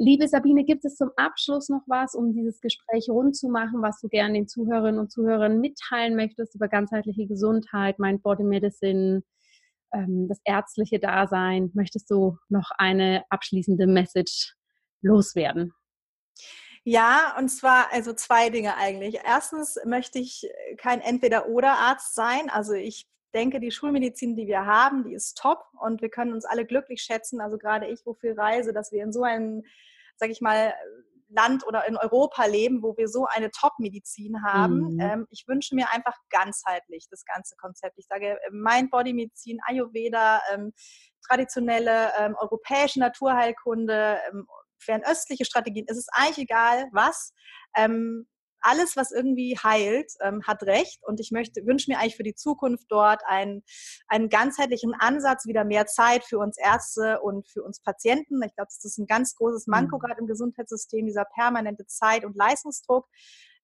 Liebe 0.00 0.28
Sabine, 0.28 0.64
gibt 0.64 0.84
es 0.84 0.94
zum 0.94 1.10
Abschluss 1.16 1.68
noch 1.68 1.82
was, 1.88 2.14
um 2.14 2.32
dieses 2.32 2.60
Gespräch 2.60 3.08
rund 3.08 3.36
zu 3.36 3.48
machen, 3.48 3.82
was 3.82 4.00
du 4.00 4.08
gerne 4.08 4.34
den 4.34 4.46
Zuhörerinnen 4.46 5.00
und 5.00 5.10
Zuhörern 5.10 5.58
mitteilen 5.60 6.14
möchtest 6.14 6.54
über 6.54 6.68
ganzheitliche 6.68 7.26
Gesundheit, 7.26 7.98
Mind 7.98 8.22
Body 8.22 8.44
Medicine, 8.44 9.24
ähm, 9.92 10.28
das 10.28 10.38
ärztliche 10.44 11.00
Dasein? 11.00 11.72
Möchtest 11.74 12.08
du 12.12 12.38
noch 12.48 12.70
eine 12.78 13.24
abschließende 13.28 13.88
Message 13.88 14.54
loswerden? 15.02 15.74
Ja, 16.84 17.34
und 17.36 17.48
zwar 17.48 17.92
also 17.92 18.12
zwei 18.12 18.50
Dinge 18.50 18.76
eigentlich. 18.76 19.18
Erstens 19.26 19.80
möchte 19.84 20.20
ich 20.20 20.48
kein 20.76 21.00
Entweder-Oder-Arzt 21.00 22.14
sein. 22.14 22.50
Also 22.50 22.74
ich 22.74 23.08
denke, 23.34 23.60
die 23.60 23.70
Schulmedizin, 23.70 24.36
die 24.36 24.46
wir 24.46 24.66
haben, 24.66 25.04
die 25.04 25.14
ist 25.14 25.36
top 25.36 25.64
und 25.80 26.02
wir 26.02 26.08
können 26.08 26.32
uns 26.32 26.44
alle 26.44 26.64
glücklich 26.64 27.02
schätzen. 27.02 27.40
Also 27.40 27.58
gerade 27.58 27.86
ich, 27.86 28.00
wo 28.04 28.14
viel 28.14 28.38
reise, 28.38 28.72
dass 28.72 28.92
wir 28.92 29.02
in 29.02 29.12
so 29.12 29.22
einem, 29.22 29.62
sag 30.16 30.30
ich 30.30 30.40
mal, 30.40 30.74
Land 31.30 31.66
oder 31.66 31.86
in 31.86 31.96
Europa 31.96 32.46
leben, 32.46 32.82
wo 32.82 32.96
wir 32.96 33.06
so 33.08 33.26
eine 33.26 33.50
Top-Medizin 33.50 34.42
haben. 34.44 34.94
Mhm. 34.94 35.00
Ähm, 35.00 35.26
ich 35.30 35.46
wünsche 35.46 35.74
mir 35.74 35.90
einfach 35.92 36.16
ganzheitlich 36.30 37.06
das 37.10 37.24
ganze 37.24 37.54
Konzept. 37.56 37.98
Ich 37.98 38.06
sage 38.06 38.38
Mind-Body-Medizin, 38.50 39.58
Ayurveda, 39.66 40.40
ähm, 40.52 40.72
traditionelle 41.26 42.12
ähm, 42.18 42.34
europäische 42.38 43.00
Naturheilkunde, 43.00 44.18
ähm, 44.30 44.46
fernöstliche 44.78 45.44
Strategien. 45.44 45.84
Es 45.88 45.98
ist 45.98 46.08
eigentlich 46.12 46.38
egal, 46.38 46.88
was. 46.92 47.34
Ähm, 47.76 48.26
alles, 48.60 48.96
was 48.96 49.12
irgendwie 49.12 49.56
heilt, 49.62 50.12
ähm, 50.20 50.42
hat 50.46 50.62
Recht. 50.62 51.00
Und 51.02 51.20
ich 51.20 51.30
möchte, 51.30 51.64
wünsche 51.66 51.90
mir 51.90 51.98
eigentlich 51.98 52.16
für 52.16 52.22
die 52.22 52.34
Zukunft 52.34 52.86
dort 52.88 53.22
einen, 53.26 53.62
einen 54.08 54.28
ganzheitlichen 54.28 54.94
Ansatz, 54.94 55.46
wieder 55.46 55.64
mehr 55.64 55.86
Zeit 55.86 56.24
für 56.24 56.38
uns 56.38 56.58
Ärzte 56.58 57.20
und 57.20 57.48
für 57.48 57.62
uns 57.62 57.80
Patienten. 57.80 58.42
Ich 58.42 58.54
glaube, 58.54 58.68
das 58.68 58.84
ist 58.84 58.98
ein 58.98 59.06
ganz 59.06 59.34
großes 59.36 59.66
Manko 59.66 59.96
mhm. 59.96 60.00
gerade 60.00 60.20
im 60.20 60.26
Gesundheitssystem, 60.26 61.06
dieser 61.06 61.24
permanente 61.24 61.86
Zeit- 61.86 62.24
und 62.24 62.36
Leistungsdruck. 62.36 63.06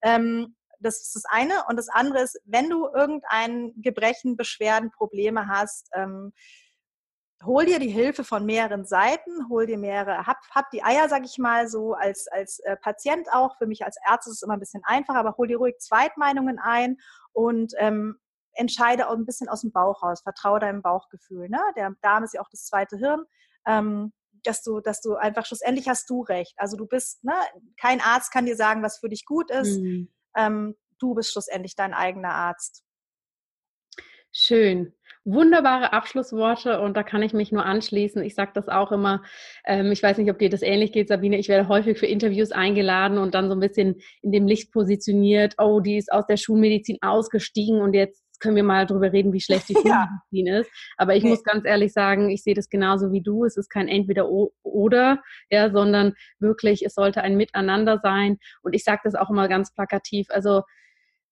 Ähm, 0.03 0.55
das 0.81 1.01
ist 1.01 1.15
das 1.15 1.25
eine. 1.27 1.65
Und 1.69 1.77
das 1.77 1.89
andere 1.89 2.23
ist, 2.23 2.41
wenn 2.45 2.69
du 2.69 2.87
irgendein 2.95 3.73
Gebrechen, 3.77 4.37
Beschwerden, 4.37 4.91
Probleme 4.91 5.49
hast, 5.49 5.89
ähm, 5.95 6.33
hol 7.45 7.65
dir 7.65 7.79
die 7.79 7.89
Hilfe 7.89 8.25
von 8.25 8.45
mehreren 8.45 8.85
Seiten, 8.85 9.49
hol 9.49 9.67
dir 9.67 9.79
mehrere, 9.79 10.27
hab, 10.27 10.39
hab 10.51 10.71
die 10.71 10.83
Eier, 10.83 11.09
sag 11.09 11.25
ich 11.25 11.39
mal, 11.39 11.69
so 11.69 11.95
als, 11.95 12.29
als 12.29 12.61
äh, 12.61 12.77
Patient 12.77 13.29
auch. 13.33 13.57
Für 13.59 13.67
mich 13.67 13.85
als 13.85 13.97
Arzt 14.05 14.27
ist 14.29 14.35
es 14.35 14.43
immer 14.43 14.55
ein 14.55 14.61
bisschen 14.61 14.83
einfacher, 14.85 15.19
aber 15.19 15.37
hol 15.37 15.47
dir 15.47 15.59
ruhig 15.59 15.79
Zweitmeinungen 15.79 16.59
ein 16.59 16.99
und 17.33 17.73
ähm, 17.79 18.19
entscheide 18.53 19.09
auch 19.09 19.15
ein 19.15 19.27
bisschen 19.27 19.49
aus 19.49 19.63
dem 19.63 19.73
Bauch 19.73 20.03
raus. 20.03 20.23
Vertraue 20.23 20.61
deinem 20.61 20.83
Bauchgefühl. 20.83 21.49
Ne? 21.49 21.61
Der 21.77 21.95
Darm 22.03 22.25
ist 22.25 22.35
ja 22.35 22.41
auch 22.41 22.51
das 22.51 22.67
zweite 22.67 22.97
Hirn. 22.97 23.25
Ähm, 23.67 24.13
dass 24.45 24.63
du, 24.63 24.81
dass 24.81 25.01
du 25.01 25.15
einfach 25.15 25.47
schlussendlich 25.47 25.89
hast 25.89 26.09
du 26.11 26.23
recht. 26.23 26.55
Also 26.59 26.77
du 26.77 26.87
bist, 26.87 27.25
ne, 27.25 27.33
kein 27.81 28.01
Arzt 28.01 28.31
kann 28.31 28.47
dir 28.47 28.57
sagen, 28.57 28.83
was 28.83 28.99
für 28.99 29.09
dich 29.09 29.25
gut 29.25 29.51
ist. 29.51 29.81
Mhm. 29.81 30.13
Ähm, 30.37 30.77
du 30.99 31.15
bist 31.15 31.33
schlussendlich 31.33 31.77
dein 31.77 31.95
eigener 31.95 32.35
Arzt. 32.35 32.84
Schön. 34.37 34.93
Wunderbare 35.25 35.93
Abschlussworte 35.93 36.81
und 36.81 36.97
da 36.97 37.05
kann 37.05 37.23
ich 37.23 37.33
mich 37.33 37.53
nur 37.53 37.65
anschließen. 37.65 38.23
Ich 38.25 38.35
sage 38.35 38.51
das 38.53 38.69
auch 38.69 38.91
immer. 38.91 39.23
Ähm, 39.65 39.93
ich 39.93 40.03
weiß 40.03 40.19
nicht, 40.19 40.29
ob 40.29 40.39
dir 40.39 40.51
das 40.51 40.61
ähnlich 40.61 40.93
geht, 40.93 41.09
Sabine. 41.09 41.39
Ich 41.39 41.49
werde 41.49 41.69
häufig 41.69 41.99
für 41.99 42.07
Interviews 42.07 42.51
eingeladen 42.51 43.17
und 43.17 43.35
dann 43.35 43.49
so 43.49 43.55
ein 43.55 43.61
bisschen 43.61 43.95
in 44.23 44.33
dem 44.33 44.47
Licht 44.47 44.73
positioniert. 44.73 45.55
Oh, 45.59 45.79
die 45.81 45.97
ist 45.97 46.13
aus 46.13 46.27
der 46.27 46.37
Schulmedizin 46.37 46.99
ausgestiegen 47.01 47.81
und 47.81 47.95
jetzt 47.95 48.23
können 48.41 48.57
wir 48.57 48.65
mal 48.65 48.87
darüber 48.87 49.13
reden, 49.13 49.33
wie 49.33 49.41
schlecht 49.41 49.69
die 49.69 49.75
Schulmedizin 49.75 50.47
ja. 50.47 50.59
ist. 50.59 50.71
Aber 50.97 51.15
ich 51.15 51.23
okay. 51.23 51.31
muss 51.31 51.45
ganz 51.45 51.65
ehrlich 51.65 51.93
sagen, 51.93 52.29
ich 52.29 52.43
sehe 52.43 52.55
das 52.55 52.69
genauso 52.69 53.13
wie 53.13 53.23
du. 53.23 53.45
Es 53.45 53.57
ist 53.57 53.71
kein 53.71 53.87
Entweder 53.87 54.29
oder, 54.65 55.23
ja, 55.49 55.71
sondern 55.71 56.15
wirklich, 56.41 56.85
es 56.85 56.95
sollte 56.95 57.23
ein 57.23 57.37
Miteinander 57.37 58.01
sein. 58.03 58.39
Und 58.63 58.75
ich 58.75 58.83
sage 58.83 59.03
das 59.05 59.15
auch 59.15 59.31
immer 59.31 59.47
ganz 59.47 59.73
plakativ. 59.73 60.27
Also 60.31 60.63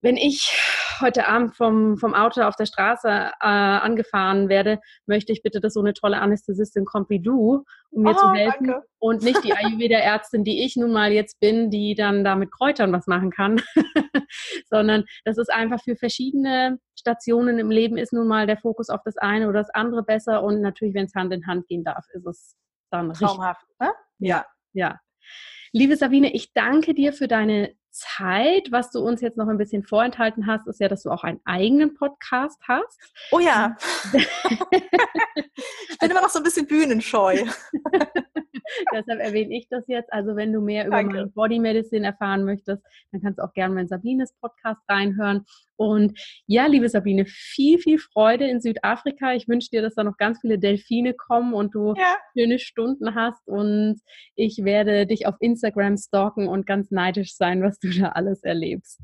wenn 0.03 0.17
ich 0.17 0.51
heute 0.99 1.27
Abend 1.27 1.55
vom, 1.55 1.97
vom 1.97 2.13
Auto 2.13 2.41
auf 2.41 2.57
der 2.57 2.65
Straße 2.65 3.07
äh, 3.07 3.31
angefahren 3.39 4.49
werde, 4.49 4.79
möchte 5.05 5.31
ich 5.31 5.41
bitte, 5.41 5.61
dass 5.61 5.73
so 5.73 5.79
eine 5.79 5.93
tolle 5.93 6.19
Anästhesistin 6.19 6.83
kommt 6.83 7.09
wie 7.09 7.21
du, 7.21 7.63
um 7.89 8.03
mir 8.03 8.11
oh, 8.11 8.19
zu 8.19 8.33
helfen. 8.33 8.67
Danke. 8.67 8.85
Und 8.99 9.23
nicht 9.23 9.43
die 9.45 9.53
Ayurveda-Ärztin, 9.53 10.43
die 10.43 10.63
ich 10.65 10.75
nun 10.75 10.91
mal 10.91 11.13
jetzt 11.13 11.39
bin, 11.39 11.71
die 11.71 11.95
dann 11.95 12.25
da 12.25 12.35
mit 12.35 12.51
Kräutern 12.51 12.91
was 12.91 13.07
machen 13.07 13.31
kann, 13.31 13.61
sondern 14.69 15.05
das 15.23 15.37
ist 15.37 15.51
einfach 15.51 15.81
für 15.81 15.95
verschiedene 15.95 16.79
Stationen 16.99 17.57
im 17.57 17.71
Leben 17.71 17.97
ist 17.97 18.11
nun 18.11 18.27
mal 18.27 18.45
der 18.45 18.57
Fokus 18.57 18.89
auf 18.89 19.01
das 19.05 19.17
eine 19.17 19.47
oder 19.47 19.59
das 19.59 19.69
andere 19.69 20.03
besser. 20.03 20.43
Und 20.43 20.61
natürlich, 20.61 20.95
wenn 20.95 21.05
es 21.05 21.15
Hand 21.15 21.33
in 21.33 21.47
Hand 21.47 21.67
gehen 21.67 21.85
darf, 21.85 22.05
ist 22.13 22.27
es 22.27 22.57
dann 22.91 23.13
Traumhaft, 23.13 23.63
richtig. 23.63 23.79
Ne? 23.79 23.93
Ja, 24.19 24.45
ja. 24.73 24.99
Liebe 25.71 25.95
Sabine, 25.95 26.33
ich 26.33 26.53
danke 26.53 26.93
dir 26.93 27.13
für 27.13 27.27
deine 27.27 27.73
Zeit. 27.93 28.71
Was 28.71 28.91
du 28.91 28.99
uns 28.99 29.21
jetzt 29.21 29.37
noch 29.37 29.47
ein 29.47 29.57
bisschen 29.57 29.83
vorenthalten 29.83 30.47
hast, 30.47 30.67
ist 30.67 30.79
ja, 30.79 30.89
dass 30.89 31.03
du 31.03 31.11
auch 31.11 31.23
einen 31.23 31.39
eigenen 31.45 31.93
Podcast 31.93 32.59
hast. 32.67 32.99
Oh 33.31 33.39
ja. 33.39 33.77
ich 34.13 35.97
bin 35.99 36.11
immer 36.11 36.21
noch 36.21 36.29
so 36.29 36.39
ein 36.39 36.43
bisschen 36.43 36.67
bühnenscheu. 36.67 37.45
Deshalb 38.91 39.19
erwähne 39.19 39.55
ich 39.55 39.67
das 39.69 39.87
jetzt. 39.87 40.11
Also 40.11 40.35
wenn 40.35 40.51
du 40.53 40.61
mehr 40.61 40.87
über 40.87 40.97
Danke. 40.97 41.27
Body 41.33 41.59
Medicine 41.59 42.05
erfahren 42.05 42.43
möchtest, 42.43 42.83
dann 43.11 43.21
kannst 43.21 43.39
du 43.39 43.43
auch 43.43 43.53
gerne 43.53 43.81
in 43.81 43.87
Sabines 43.87 44.33
Podcast 44.39 44.81
reinhören. 44.89 45.45
Und 45.75 46.19
ja, 46.45 46.65
liebe 46.67 46.87
Sabine, 46.87 47.25
viel, 47.25 47.79
viel 47.79 47.99
Freude 47.99 48.47
in 48.47 48.61
Südafrika. 48.61 49.33
Ich 49.33 49.47
wünsche 49.47 49.69
dir, 49.69 49.81
dass 49.81 49.95
da 49.95 50.03
noch 50.03 50.17
ganz 50.17 50.39
viele 50.39 50.59
Delfine 50.59 51.13
kommen 51.13 51.53
und 51.53 51.75
du 51.75 51.93
ja. 51.97 52.15
schöne 52.37 52.59
Stunden 52.59 53.15
hast. 53.15 53.47
Und 53.47 53.99
ich 54.35 54.63
werde 54.63 55.05
dich 55.07 55.25
auf 55.25 55.35
Instagram 55.39 55.97
stalken 55.97 56.47
und 56.47 56.65
ganz 56.65 56.91
neidisch 56.91 57.35
sein, 57.35 57.61
was 57.63 57.79
du 57.83 57.89
da 57.99 58.09
alles 58.09 58.43
erlebst. 58.43 59.01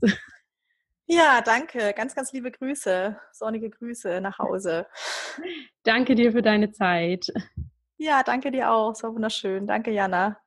Ja, 1.11 1.41
danke. 1.41 1.93
Ganz, 1.95 2.13
ganz 2.13 2.31
liebe 2.33 2.51
Grüße. 2.51 3.19
Sonnige 3.31 3.71
Grüße 3.71 4.21
nach 4.21 4.37
Hause. 4.37 4.85
Danke 5.83 6.13
dir 6.13 6.31
für 6.31 6.43
deine 6.43 6.71
Zeit. 6.71 7.33
Ja, 7.97 8.21
danke 8.21 8.51
dir 8.51 8.71
auch. 8.71 8.91
Es 8.91 9.01
war 9.01 9.15
wunderschön. 9.15 9.65
Danke, 9.65 9.89
Jana. 9.89 10.39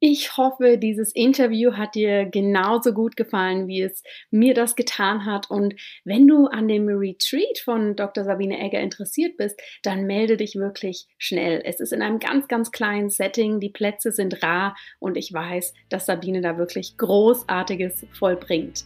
Ich 0.00 0.36
hoffe, 0.36 0.78
dieses 0.78 1.12
Interview 1.12 1.72
hat 1.72 1.96
dir 1.96 2.24
genauso 2.24 2.92
gut 2.92 3.16
gefallen, 3.16 3.66
wie 3.66 3.82
es 3.82 4.04
mir 4.30 4.54
das 4.54 4.76
getan 4.76 5.24
hat. 5.24 5.50
Und 5.50 5.74
wenn 6.04 6.28
du 6.28 6.46
an 6.46 6.68
dem 6.68 6.86
Retreat 6.86 7.58
von 7.64 7.96
Dr. 7.96 8.22
Sabine 8.22 8.60
Egger 8.60 8.80
interessiert 8.80 9.36
bist, 9.36 9.60
dann 9.82 10.04
melde 10.04 10.36
dich 10.36 10.54
wirklich 10.54 11.06
schnell. 11.18 11.62
Es 11.64 11.80
ist 11.80 11.92
in 11.92 12.02
einem 12.02 12.20
ganz, 12.20 12.46
ganz 12.46 12.70
kleinen 12.70 13.10
Setting. 13.10 13.58
Die 13.58 13.70
Plätze 13.70 14.12
sind 14.12 14.40
rar 14.40 14.76
und 15.00 15.16
ich 15.16 15.32
weiß, 15.32 15.74
dass 15.88 16.06
Sabine 16.06 16.42
da 16.42 16.58
wirklich 16.58 16.96
Großartiges 16.96 18.06
vollbringt. 18.12 18.84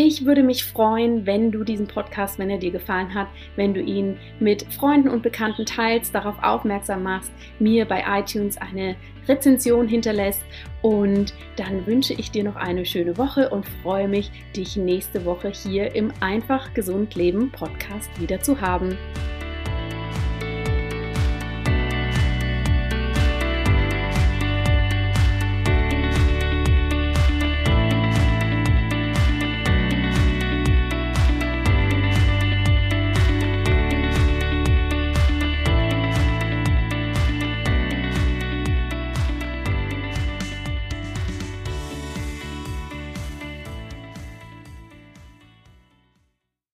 Ich 0.00 0.24
würde 0.24 0.44
mich 0.44 0.62
freuen, 0.62 1.26
wenn 1.26 1.50
du 1.50 1.64
diesen 1.64 1.88
Podcast, 1.88 2.38
wenn 2.38 2.50
er 2.50 2.58
dir 2.58 2.70
gefallen 2.70 3.12
hat, 3.12 3.26
wenn 3.56 3.74
du 3.74 3.80
ihn 3.80 4.16
mit 4.38 4.62
Freunden 4.72 5.08
und 5.08 5.24
Bekannten 5.24 5.66
teilst, 5.66 6.14
darauf 6.14 6.40
aufmerksam 6.40 7.02
machst, 7.02 7.32
mir 7.58 7.84
bei 7.84 8.04
iTunes 8.06 8.56
eine 8.58 8.94
Rezension 9.26 9.88
hinterlässt 9.88 10.44
und 10.82 11.34
dann 11.56 11.84
wünsche 11.84 12.14
ich 12.14 12.30
dir 12.30 12.44
noch 12.44 12.54
eine 12.54 12.86
schöne 12.86 13.18
Woche 13.18 13.50
und 13.50 13.66
freue 13.82 14.06
mich, 14.06 14.30
dich 14.54 14.76
nächste 14.76 15.24
Woche 15.24 15.50
hier 15.50 15.92
im 15.96 16.12
Einfach 16.20 16.72
Gesund 16.74 17.16
Leben 17.16 17.50
Podcast 17.50 18.08
wieder 18.20 18.40
zu 18.40 18.60
haben. 18.60 18.96